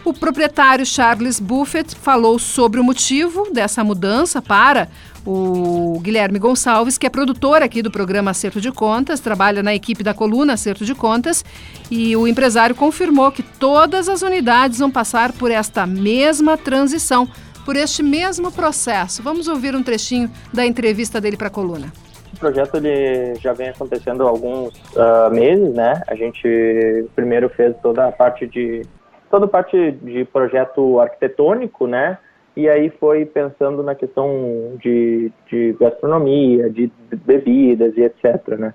O 0.04 0.12
proprietário 0.12 0.86
Charles 0.86 1.38
Buffett 1.38 1.94
falou 1.94 2.38
sobre 2.38 2.80
o 2.80 2.84
motivo 2.84 3.50
dessa 3.52 3.84
mudança 3.84 4.40
para 4.40 4.88
o 5.26 6.00
Guilherme 6.00 6.38
Gonçalves, 6.38 6.96
que 6.96 7.06
é 7.06 7.10
produtor 7.10 7.62
aqui 7.62 7.82
do 7.82 7.90
programa 7.90 8.30
Acerto 8.30 8.60
de 8.60 8.72
Contas, 8.72 9.20
trabalha 9.20 9.62
na 9.62 9.74
equipe 9.74 10.02
da 10.02 10.14
coluna 10.14 10.54
Acerto 10.54 10.84
de 10.84 10.94
Contas, 10.94 11.44
e 11.90 12.16
o 12.16 12.26
empresário 12.26 12.74
confirmou 12.74 13.30
que 13.30 13.42
todas 13.42 14.08
as 14.08 14.22
unidades 14.22 14.78
vão 14.78 14.90
passar 14.90 15.32
por 15.32 15.50
esta 15.50 15.86
mesma 15.86 16.56
transição, 16.56 17.28
por 17.66 17.76
este 17.76 18.02
mesmo 18.02 18.50
processo. 18.50 19.22
Vamos 19.22 19.46
ouvir 19.46 19.76
um 19.76 19.82
trechinho 19.82 20.30
da 20.54 20.64
entrevista 20.64 21.20
dele 21.20 21.36
para 21.36 21.48
a 21.48 21.50
coluna. 21.50 21.92
O 22.34 22.38
projeto 22.38 22.76
ele 22.76 23.34
já 23.36 23.52
vem 23.52 23.68
acontecendo 23.68 24.26
há 24.26 24.30
alguns 24.30 24.72
uh, 24.94 25.30
meses, 25.30 25.74
né? 25.74 26.02
A 26.06 26.14
gente 26.14 27.08
primeiro 27.14 27.48
fez 27.48 27.76
toda 27.82 28.06
a 28.06 28.12
parte 28.12 28.46
de 28.46 28.82
toda 29.30 29.44
a 29.44 29.48
parte 29.48 29.92
de 29.92 30.24
projeto 30.24 31.00
arquitetônico, 31.00 31.86
né? 31.86 32.18
E 32.56 32.68
aí 32.68 32.90
foi 32.90 33.24
pensando 33.24 33.82
na 33.82 33.94
questão 33.94 34.76
de, 34.82 35.30
de 35.48 35.76
gastronomia, 35.78 36.68
de 36.70 36.90
bebidas 37.24 37.96
e 37.96 38.02
etc, 38.02 38.48
né? 38.58 38.74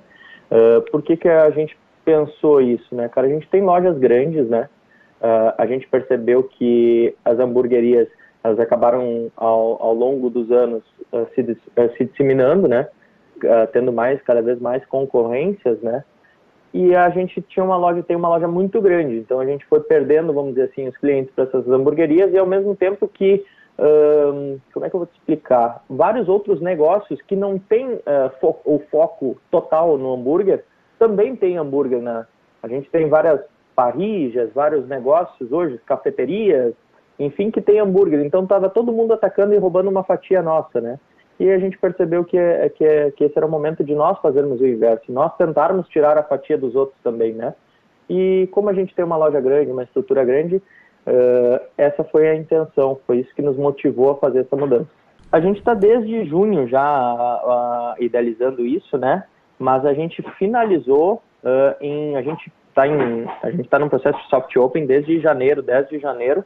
Uh, 0.52 0.82
por 0.92 1.02
que 1.02 1.18
que 1.18 1.28
a 1.28 1.50
gente 1.50 1.78
pensou 2.06 2.62
isso, 2.62 2.96
né? 2.96 3.10
Cara, 3.10 3.28
a 3.28 3.30
gente 3.30 3.48
tem 3.50 3.62
lojas 3.62 3.98
grandes, 3.98 4.48
né? 4.48 4.70
Uh, 5.22 5.54
a 5.58 5.66
gente 5.66 5.88
percebeu 5.88 6.44
que 6.44 7.16
as 7.24 7.40
hamburguerias 7.40 8.08
elas 8.44 8.60
acabaram 8.60 9.32
ao, 9.38 9.82
ao 9.82 9.94
longo 9.94 10.30
dos 10.30 10.52
anos 10.52 10.84
uh, 11.14 11.26
se, 11.34 11.42
uh, 11.42 11.98
se 11.98 12.06
disseminando, 12.06 12.68
né? 12.68 12.88
Uh, 13.44 13.68
tendo 13.74 13.92
mais, 13.92 14.22
cada 14.22 14.42
vez 14.42 14.58
mais 14.58 14.86
concorrências, 14.86 15.78
né? 15.82 16.06
E 16.74 16.96
a 16.96 17.10
gente 17.10 17.42
tinha 17.42 17.64
uma 17.64 17.76
loja, 17.76 18.02
tem 18.02 18.16
uma 18.16 18.30
loja 18.30 18.48
muito 18.48 18.82
grande, 18.82 19.18
então 19.18 19.40
a 19.40 19.46
gente 19.46 19.66
foi 19.66 19.82
perdendo, 19.82 20.32
vamos 20.32 20.56
dizer 20.56 20.70
assim, 20.70 20.88
os 20.88 20.96
clientes 20.96 21.34
para 21.36 21.44
essas 21.44 21.68
hamburguerias 21.68 22.32
e 22.32 22.38
ao 22.38 22.48
mesmo 22.48 22.74
tempo 22.74 23.06
que, 23.08 23.46
como 24.74 24.86
é 24.86 24.90
que 24.90 24.96
eu 24.96 25.00
vou 25.00 25.08
te 25.08 25.14
explicar? 25.18 25.84
Vários 25.90 26.30
outros 26.30 26.62
negócios 26.62 27.22
que 27.24 27.36
não 27.36 27.60
têm 27.60 28.00
fo 28.40 28.56
o 28.64 28.80
foco 28.90 29.38
total 29.52 29.98
no 29.98 30.14
hambúrguer, 30.14 30.64
também 30.98 31.36
tem 31.36 31.58
hambúrguer 31.58 32.02
na... 32.02 32.26
A 32.64 32.68
gente 32.70 32.90
tem 32.90 33.10
várias 33.10 33.42
parrijas, 33.76 34.52
vários 34.54 34.88
negócios 34.88 35.52
hoje, 35.52 35.80
cafeterias, 35.86 36.74
enfim, 37.20 37.52
que 37.52 37.62
tem 37.62 37.80
hambúrguer. 37.80 38.26
Então 38.26 38.44
estava 38.44 38.70
todo 38.70 38.94
mundo 38.94 39.14
atacando 39.14 39.54
e 39.54 39.58
roubando 39.58 39.90
uma 39.90 40.04
fatia 40.04 40.42
nossa, 40.42 40.80
né? 40.80 40.98
E 41.40 41.50
a 41.50 41.58
gente 41.58 41.78
percebeu 41.78 42.24
que, 42.24 42.38
é, 42.38 42.70
que, 42.70 42.84
é, 42.84 43.12
que 43.12 43.24
esse 43.24 43.38
era 43.38 43.46
o 43.46 43.50
momento 43.50 43.84
de 43.84 43.96
nós 43.96 44.20
fazermos 44.20 44.62
o 44.62 44.68
inverso, 44.68 45.12
nós 45.12 45.36
tentarmos 45.36 45.88
tirar 45.90 46.18
a 46.18 46.24
fatia 46.24 46.58
dos 46.58 46.76
outros 46.76 46.98
também, 47.04 47.34
né? 47.34 47.54
E 48.10 48.48
como 48.52 48.70
a 48.70 48.74
gente 48.74 48.94
tem 48.94 49.04
uma 49.04 49.18
loja 49.18 49.42
grande, 49.42 49.72
uma 49.72 49.84
estrutura 49.84 50.24
grande, 50.24 50.58
uh, 50.58 51.66
essa 51.78 52.04
foi 52.04 52.30
a 52.30 52.36
intenção, 52.36 53.00
foi 53.08 53.20
isso 53.20 53.34
que 53.36 53.42
nos 53.42 53.58
motivou 53.58 54.12
a 54.12 54.18
fazer 54.18 54.40
essa 54.42 54.56
mudança. 54.56 54.88
A 55.32 55.40
gente 55.40 55.58
está 55.58 55.74
desde 55.74 56.26
junho 56.26 56.68
já 56.68 56.84
uh, 56.84 57.96
uh, 58.00 58.04
idealizando 58.04 58.66
isso, 58.66 58.98
né? 58.98 59.24
Mas 59.58 59.86
a 59.86 59.94
gente 59.94 60.22
finalizou 60.38 61.22
em, 61.82 62.16
a 62.16 62.22
gente 62.22 62.52
está 62.70 62.88
em, 62.88 63.26
a 63.42 63.52
gente 63.52 63.66
está 63.66 63.78
num 63.78 63.90
processo 63.90 64.18
de 64.18 64.30
soft 64.30 64.56
open 64.56 64.86
desde 64.86 65.20
janeiro, 65.20 65.62
10 65.62 65.90
de 65.90 66.00
janeiro, 66.00 66.44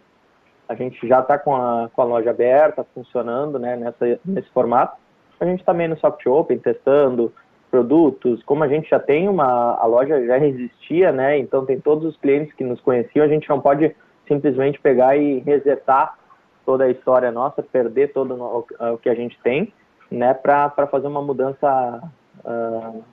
a 0.68 0.76
gente 0.76 1.08
já 1.08 1.20
está 1.20 1.38
com 1.38 1.56
a, 1.56 1.90
com 1.94 2.02
a 2.02 2.06
loja 2.06 2.30
aberta, 2.30 2.86
funcionando 2.94 3.58
né, 3.58 3.76
nessa, 3.76 4.20
nesse 4.26 4.50
formato. 4.50 4.98
A 5.40 5.46
gente 5.46 5.64
também 5.64 5.88
no 5.88 5.98
Soft 5.98 6.26
Open, 6.26 6.58
testando 6.60 7.32
produtos. 7.70 8.42
Como 8.44 8.64
a 8.64 8.68
gente 8.68 8.90
já 8.90 9.00
tem 9.00 9.30
uma. 9.30 9.76
A 9.76 9.86
loja 9.86 10.26
já 10.26 10.40
existia, 10.40 11.12
né? 11.12 11.38
Então 11.38 11.66
tem 11.66 11.80
todos 11.80 12.06
os 12.06 12.18
clientes 12.18 12.54
que 12.54 12.64
nos 12.64 12.82
conheciam. 12.82 13.26
A 13.26 13.30
gente 13.30 13.48
não 13.50 13.62
pode 13.62 13.96
simplesmente 14.28 14.80
pegar 14.80 15.16
e 15.16 15.40
resetar 15.40 16.18
toda 16.66 16.86
a 16.86 16.90
história 16.90 17.32
nossa, 17.32 17.64
perder 17.64 18.12
todo 18.12 18.34
o, 18.36 18.94
o 18.94 18.98
que 18.98 19.10
a 19.10 19.16
gente 19.16 19.40
tem, 19.42 19.72
né? 20.12 20.34
Para 20.34 20.88
fazer 20.88 21.08
uma 21.08 21.22
mudança 21.22 22.02
uh, 22.44 23.04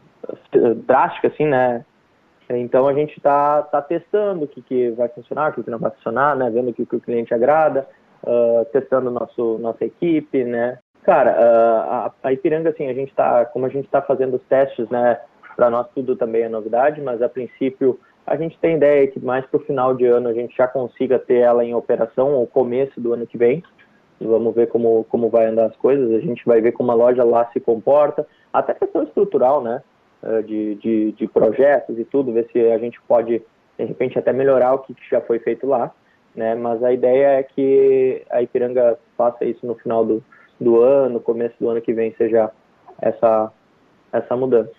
drástica, 0.87 1.29
assim, 1.29 1.47
né? 1.47 1.85
Então 2.59 2.87
a 2.87 2.95
gente 2.95 3.17
está 3.17 3.63
tá 3.63 3.83
testando 3.83 4.45
o 4.45 4.49
que, 4.49 4.63
que 4.63 4.91
vai 4.91 5.09
funcionar, 5.09 5.51
o 5.51 5.55
que, 5.55 5.63
que 5.63 5.71
não 5.71 5.79
vai 5.79 5.91
funcionar, 5.91 6.37
né? 6.37 6.51
Vendo 6.51 6.71
o 6.71 6.75
que, 6.75 6.87
que 6.87 6.97
o 6.97 7.01
cliente 7.01 7.33
agrada, 7.33 7.87
uh, 8.23 8.65
testando 8.67 9.11
nosso, 9.11 9.59
nossa 9.59 9.85
equipe, 9.85 10.45
né? 10.45 10.79
Cara, 11.03 11.33
uh, 11.33 11.91
a, 11.91 12.13
a, 12.23 12.33
Ipiranga, 12.33 12.71
assim, 12.71 12.89
a 12.89 12.95
gente 12.95 13.11
está, 13.11 13.45
como 13.47 13.67
a 13.67 13.69
gente 13.69 13.85
está 13.85 14.01
fazendo 14.01 14.37
os 14.37 14.43
testes, 14.45 14.89
né? 14.89 15.21
Para 15.55 15.71
nós 15.71 15.87
tudo 15.95 16.17
também 16.17 16.43
é 16.43 16.49
novidade, 16.49 17.01
mas 17.01 17.23
a 17.23 17.29
princípio 17.29 17.99
a 18.27 18.37
gente 18.37 18.59
tem 18.59 18.77
ideia 18.77 19.07
que 19.07 19.21
mais 19.21 19.45
para 19.47 19.59
o 19.61 19.65
final 19.65 19.95
de 19.95 20.07
ano 20.07 20.29
a 20.29 20.33
gente 20.33 20.57
já 20.57 20.67
consiga 20.67 21.19
ter 21.19 21.41
ela 21.41 21.65
em 21.65 21.75
operação, 21.75 22.33
ou 22.33 22.47
começo 22.47 22.99
do 23.01 23.13
ano 23.13 23.27
que 23.27 23.37
vem. 23.37 23.63
Vamos 24.21 24.55
ver 24.55 24.69
como, 24.69 25.05
como 25.05 25.29
vai 25.29 25.47
andar 25.47 25.67
as 25.67 25.77
coisas. 25.77 26.11
A 26.11 26.21
gente 26.21 26.43
vai 26.47 26.61
ver 26.61 26.73
como 26.73 26.91
a 26.91 26.95
loja 26.95 27.23
lá 27.23 27.49
se 27.53 27.61
comporta, 27.61 28.27
até 28.53 28.73
questão 28.73 29.03
estrutural, 29.03 29.63
né? 29.63 29.83
Eh, 30.27 30.43
de, 30.43 30.75
de, 30.77 31.13
de, 31.13 31.29
projetos 31.29 31.99
e 31.99 32.05
tudo, 32.05 32.33
ver 32.33 32.49
se 32.51 32.59
a 32.59 32.79
gente 32.79 32.99
pode, 33.03 33.43
de 33.79 33.85
repente, 33.85 34.19
até 34.19 34.33
melhorar 34.33 34.73
o 34.73 34.79
que 34.79 34.97
já 35.11 35.21
foi 35.21 35.39
feito 35.39 35.67
lá. 35.67 35.93
Né? 36.35 36.55
Mas 36.55 36.83
a 36.83 36.91
ideia 36.93 37.39
é 37.39 37.43
que 37.43 38.23
a 38.31 38.41
Ipiranga 38.41 38.99
faça 39.19 39.45
isso 39.45 39.67
no 39.67 39.75
final 39.75 40.03
do, 40.03 40.25
do 40.59 40.81
ano, 40.81 41.21
começo 41.21 41.55
do 41.61 41.69
ano 41.69 41.81
que 41.83 41.93
vem, 41.93 42.15
seja 42.17 42.51
essa, 43.03 43.53
essa 44.13 44.35
mudança. 44.35 44.73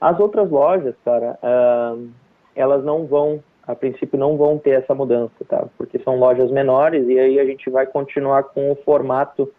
As 0.00 0.20
outras 0.20 0.48
lojas, 0.48 0.94
cara, 1.04 1.38
uh, 1.42 2.08
elas 2.54 2.84
não 2.84 3.04
vão, 3.04 3.42
a 3.66 3.74
princípio, 3.74 4.18
não 4.18 4.36
vão 4.36 4.58
ter 4.58 4.82
essa 4.82 4.94
mudança, 4.94 5.34
tá? 5.48 5.66
Porque 5.76 5.98
são 6.00 6.18
lojas 6.18 6.52
menores 6.52 7.08
e 7.08 7.18
aí 7.18 7.40
a 7.40 7.44
gente 7.44 7.68
vai 7.68 7.86
continuar 7.86 8.44
com 8.44 8.70
o 8.70 8.76
formato 8.76 9.52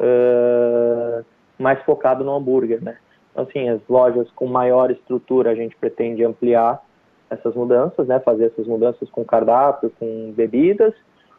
uh, 0.00 1.24
mais 1.58 1.80
focado 1.84 2.24
no 2.24 2.34
hambúrguer, 2.34 2.82
né? 2.82 2.96
Assim, 3.34 3.68
as 3.68 3.80
lojas 3.88 4.30
com 4.32 4.46
maior 4.46 4.90
estrutura 4.90 5.50
a 5.50 5.54
gente 5.54 5.76
pretende 5.76 6.24
ampliar 6.24 6.82
essas 7.30 7.54
mudanças, 7.54 8.06
né, 8.08 8.18
fazer 8.20 8.46
essas 8.46 8.66
mudanças 8.66 9.08
com 9.10 9.24
cardápio, 9.24 9.92
com 9.98 10.32
bebidas, 10.32 10.92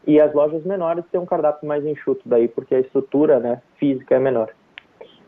e 0.08 0.20
as 0.20 0.34
lojas 0.34 0.64
menores 0.64 1.04
ter 1.12 1.18
um 1.18 1.26
cardápio 1.26 1.68
mais 1.68 1.86
enxuto 1.86 2.22
daí, 2.26 2.48
porque 2.48 2.74
a 2.74 2.80
estrutura, 2.80 3.40
né, 3.40 3.62
física 3.78 4.16
é 4.16 4.20
menor. 4.20 4.50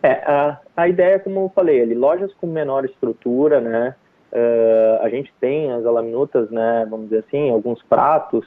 É, 0.01 0.11
a, 0.25 0.59
a 0.75 0.87
ideia, 0.87 1.19
como 1.19 1.41
eu 1.41 1.51
falei, 1.53 1.81
ali, 1.81 1.93
lojas 1.93 2.33
com 2.35 2.47
menor 2.47 2.85
estrutura, 2.85 3.61
né, 3.61 3.95
uh, 4.31 5.03
a 5.03 5.09
gente 5.09 5.33
tem 5.39 5.71
as 5.71 5.85
alaminutas, 5.85 6.49
né, 6.49 6.87
vamos 6.89 7.09
dizer 7.09 7.23
assim, 7.27 7.51
alguns 7.51 7.81
pratos, 7.83 8.45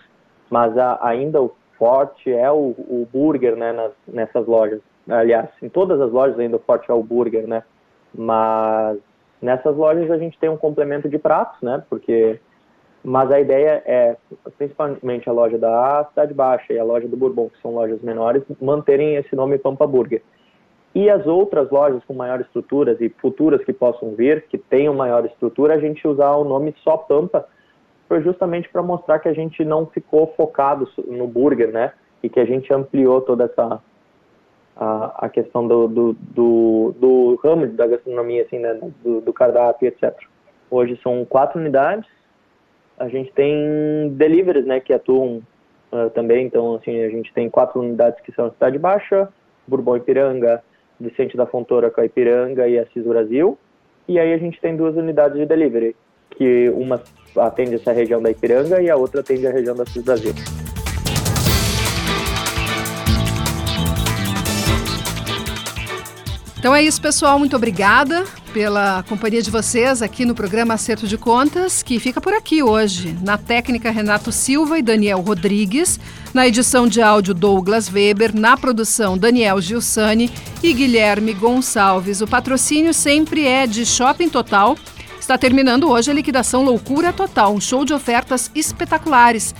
mas 0.50 0.76
a, 0.76 0.98
ainda 1.06 1.40
o 1.40 1.54
forte 1.78 2.32
é 2.32 2.50
o, 2.50 2.74
o 2.76 3.08
burger, 3.12 3.56
né, 3.56 3.72
nas, 3.72 3.92
nessas 4.08 4.46
lojas. 4.46 4.80
Aliás, 5.08 5.48
em 5.62 5.68
todas 5.68 6.00
as 6.00 6.10
lojas 6.10 6.38
ainda 6.38 6.56
o 6.56 6.60
forte 6.60 6.90
é 6.90 6.94
o 6.94 7.02
burger, 7.02 7.46
né, 7.46 7.62
mas 8.16 8.98
nessas 9.40 9.76
lojas 9.76 10.10
a 10.10 10.18
gente 10.18 10.38
tem 10.38 10.48
um 10.48 10.56
complemento 10.56 11.08
de 11.08 11.18
pratos, 11.18 11.60
né? 11.62 11.82
Porque 11.88 12.40
mas 13.04 13.30
a 13.30 13.38
ideia 13.38 13.82
é, 13.86 14.16
principalmente 14.58 15.28
a 15.28 15.32
loja 15.32 15.56
da 15.56 16.06
Cidade 16.08 16.34
Baixa 16.34 16.72
e 16.72 16.78
a 16.78 16.82
loja 16.82 17.06
do 17.06 17.16
Bourbon, 17.16 17.48
que 17.48 17.62
são 17.62 17.72
lojas 17.72 18.02
menores, 18.02 18.42
manterem 18.60 19.14
esse 19.14 19.36
nome 19.36 19.58
Pampa 19.58 19.86
Burger. 19.86 20.20
E 20.92 21.08
as 21.08 21.24
outras 21.24 21.70
lojas 21.70 22.02
com 22.04 22.14
maior 22.14 22.40
estruturas 22.40 23.00
e 23.00 23.08
futuras 23.20 23.64
que 23.64 23.72
possam 23.72 24.16
vir, 24.16 24.46
que 24.48 24.58
tenham 24.58 24.92
maior 24.92 25.24
estrutura, 25.24 25.74
a 25.74 25.78
gente 25.78 26.06
usar 26.08 26.32
o 26.32 26.42
nome 26.42 26.74
só 26.82 26.96
Pampa, 26.96 27.46
foi 28.08 28.22
justamente 28.22 28.68
para 28.70 28.82
mostrar 28.82 29.20
que 29.20 29.28
a 29.28 29.32
gente 29.32 29.64
não 29.64 29.86
ficou 29.86 30.32
focado 30.36 30.88
no 31.06 31.28
burger, 31.28 31.70
né? 31.70 31.92
E 32.22 32.28
que 32.28 32.40
a 32.40 32.44
gente 32.44 32.72
ampliou 32.72 33.20
toda 33.20 33.44
essa 33.44 33.80
a, 34.76 35.26
a 35.26 35.28
questão 35.28 35.66
do, 35.66 35.88
do, 35.88 36.12
do, 36.12 36.94
do, 36.98 37.40
ramo 37.42 37.66
da 37.68 37.86
gastronomia, 37.86 38.42
assim, 38.42 38.58
né, 38.58 38.78
do, 39.02 39.20
do 39.20 39.32
cardápio, 39.32 39.88
etc. 39.88 40.14
Hoje 40.70 40.98
são 41.02 41.24
quatro 41.24 41.58
unidades, 41.58 42.06
a 42.98 43.08
gente 43.08 43.32
tem 43.32 44.10
deliveries, 44.10 44.66
né, 44.66 44.80
que 44.80 44.92
atuam 44.92 45.42
uh, 45.92 46.10
também, 46.10 46.46
então, 46.46 46.74
assim, 46.74 47.00
a 47.02 47.08
gente 47.08 47.32
tem 47.32 47.48
quatro 47.48 47.80
unidades 47.80 48.20
que 48.20 48.32
são 48.32 48.50
Cidade 48.50 48.78
Baixa, 48.78 49.28
Bourbon 49.66 49.96
Ipiranga, 49.96 50.62
Vicente 51.00 51.36
da 51.36 51.46
Fontoura 51.46 51.90
com 51.90 52.00
a 52.00 52.06
Ipiranga 52.06 52.68
e 52.68 52.78
Assis 52.78 53.04
Brasil, 53.04 53.58
e 54.06 54.18
aí 54.18 54.32
a 54.32 54.38
gente 54.38 54.60
tem 54.60 54.76
duas 54.76 54.94
unidades 54.96 55.38
de 55.38 55.46
delivery, 55.46 55.96
que 56.30 56.68
uma 56.70 57.00
atende 57.36 57.76
essa 57.76 57.92
região 57.92 58.20
da 58.20 58.30
Ipiranga 58.30 58.80
e 58.80 58.90
a 58.90 58.96
outra 58.96 59.20
atende 59.20 59.46
a 59.46 59.50
região 59.50 59.74
da 59.74 59.84
Assis 59.84 60.02
Brasil. 60.02 60.32
Então 66.66 66.74
é 66.74 66.82
isso, 66.82 67.00
pessoal. 67.00 67.38
Muito 67.38 67.54
obrigada 67.54 68.24
pela 68.52 69.04
companhia 69.08 69.40
de 69.40 69.52
vocês 69.52 70.02
aqui 70.02 70.24
no 70.24 70.34
programa 70.34 70.74
Acerto 70.74 71.06
de 71.06 71.16
Contas, 71.16 71.80
que 71.80 72.00
fica 72.00 72.20
por 72.20 72.34
aqui 72.34 72.60
hoje. 72.60 73.16
Na 73.22 73.38
técnica, 73.38 73.88
Renato 73.88 74.32
Silva 74.32 74.76
e 74.76 74.82
Daniel 74.82 75.20
Rodrigues. 75.20 76.00
Na 76.34 76.44
edição 76.44 76.88
de 76.88 77.00
áudio, 77.00 77.34
Douglas 77.34 77.88
Weber. 77.88 78.34
Na 78.34 78.56
produção, 78.56 79.16
Daniel 79.16 79.60
Gilsani 79.60 80.28
e 80.60 80.72
Guilherme 80.72 81.34
Gonçalves. 81.34 82.20
O 82.20 82.26
patrocínio 82.26 82.92
sempre 82.92 83.46
é 83.46 83.64
de 83.64 83.86
Shopping 83.86 84.28
Total. 84.28 84.76
Está 85.20 85.38
terminando 85.38 85.88
hoje 85.88 86.10
a 86.10 86.14
liquidação 86.14 86.64
Loucura 86.64 87.12
Total, 87.12 87.54
um 87.54 87.60
show 87.60 87.84
de 87.84 87.94
ofertas 87.94 88.50
espetaculares. 88.56 89.54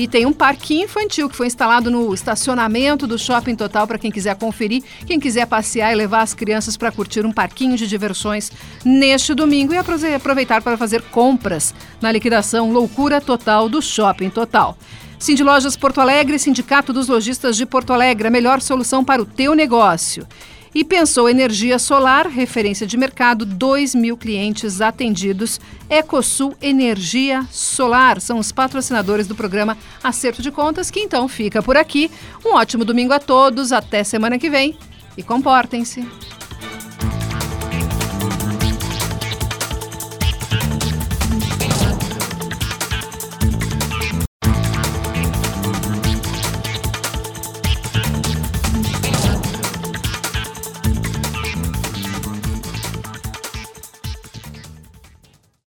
E 0.00 0.08
tem 0.08 0.24
um 0.24 0.32
parquinho 0.32 0.84
infantil 0.84 1.28
que 1.28 1.36
foi 1.36 1.46
instalado 1.46 1.90
no 1.90 2.14
estacionamento 2.14 3.06
do 3.06 3.18
Shopping 3.18 3.54
Total 3.54 3.86
para 3.86 3.98
quem 3.98 4.10
quiser 4.10 4.34
conferir, 4.34 4.82
quem 5.04 5.20
quiser 5.20 5.46
passear 5.46 5.92
e 5.92 5.94
levar 5.94 6.22
as 6.22 6.32
crianças 6.32 6.74
para 6.74 6.90
curtir 6.90 7.26
um 7.26 7.32
parquinho 7.32 7.76
de 7.76 7.86
diversões 7.86 8.50
neste 8.82 9.34
domingo 9.34 9.74
e 9.74 9.76
aproveitar 9.76 10.62
para 10.62 10.78
fazer 10.78 11.02
compras 11.10 11.74
na 12.00 12.10
liquidação 12.10 12.72
Loucura 12.72 13.20
Total 13.20 13.68
do 13.68 13.82
Shopping 13.82 14.30
Total. 14.30 14.74
Cindy 15.18 15.42
Lojas 15.42 15.76
Porto 15.76 16.00
Alegre, 16.00 16.38
Sindicato 16.38 16.94
dos 16.94 17.06
Lojistas 17.06 17.54
de 17.54 17.66
Porto 17.66 17.92
Alegre, 17.92 18.28
a 18.28 18.30
melhor 18.30 18.62
solução 18.62 19.04
para 19.04 19.20
o 19.20 19.26
teu 19.26 19.54
negócio. 19.54 20.26
E 20.72 20.84
pensou 20.84 21.28
energia 21.28 21.80
solar, 21.80 22.28
referência 22.28 22.86
de 22.86 22.96
mercado, 22.96 23.44
2 23.44 23.92
mil 23.94 24.16
clientes 24.16 24.80
atendidos. 24.80 25.60
Ecosul 25.88 26.56
Energia 26.62 27.44
Solar 27.50 28.20
são 28.20 28.38
os 28.38 28.52
patrocinadores 28.52 29.26
do 29.26 29.34
programa 29.34 29.76
Acerto 30.02 30.40
de 30.40 30.52
Contas, 30.52 30.88
que 30.88 31.00
então 31.00 31.26
fica 31.26 31.60
por 31.60 31.76
aqui. 31.76 32.08
Um 32.44 32.54
ótimo 32.54 32.84
domingo 32.84 33.12
a 33.12 33.18
todos, 33.18 33.72
até 33.72 34.04
semana 34.04 34.38
que 34.38 34.48
vem 34.48 34.76
e 35.16 35.24
comportem-se. 35.24 36.06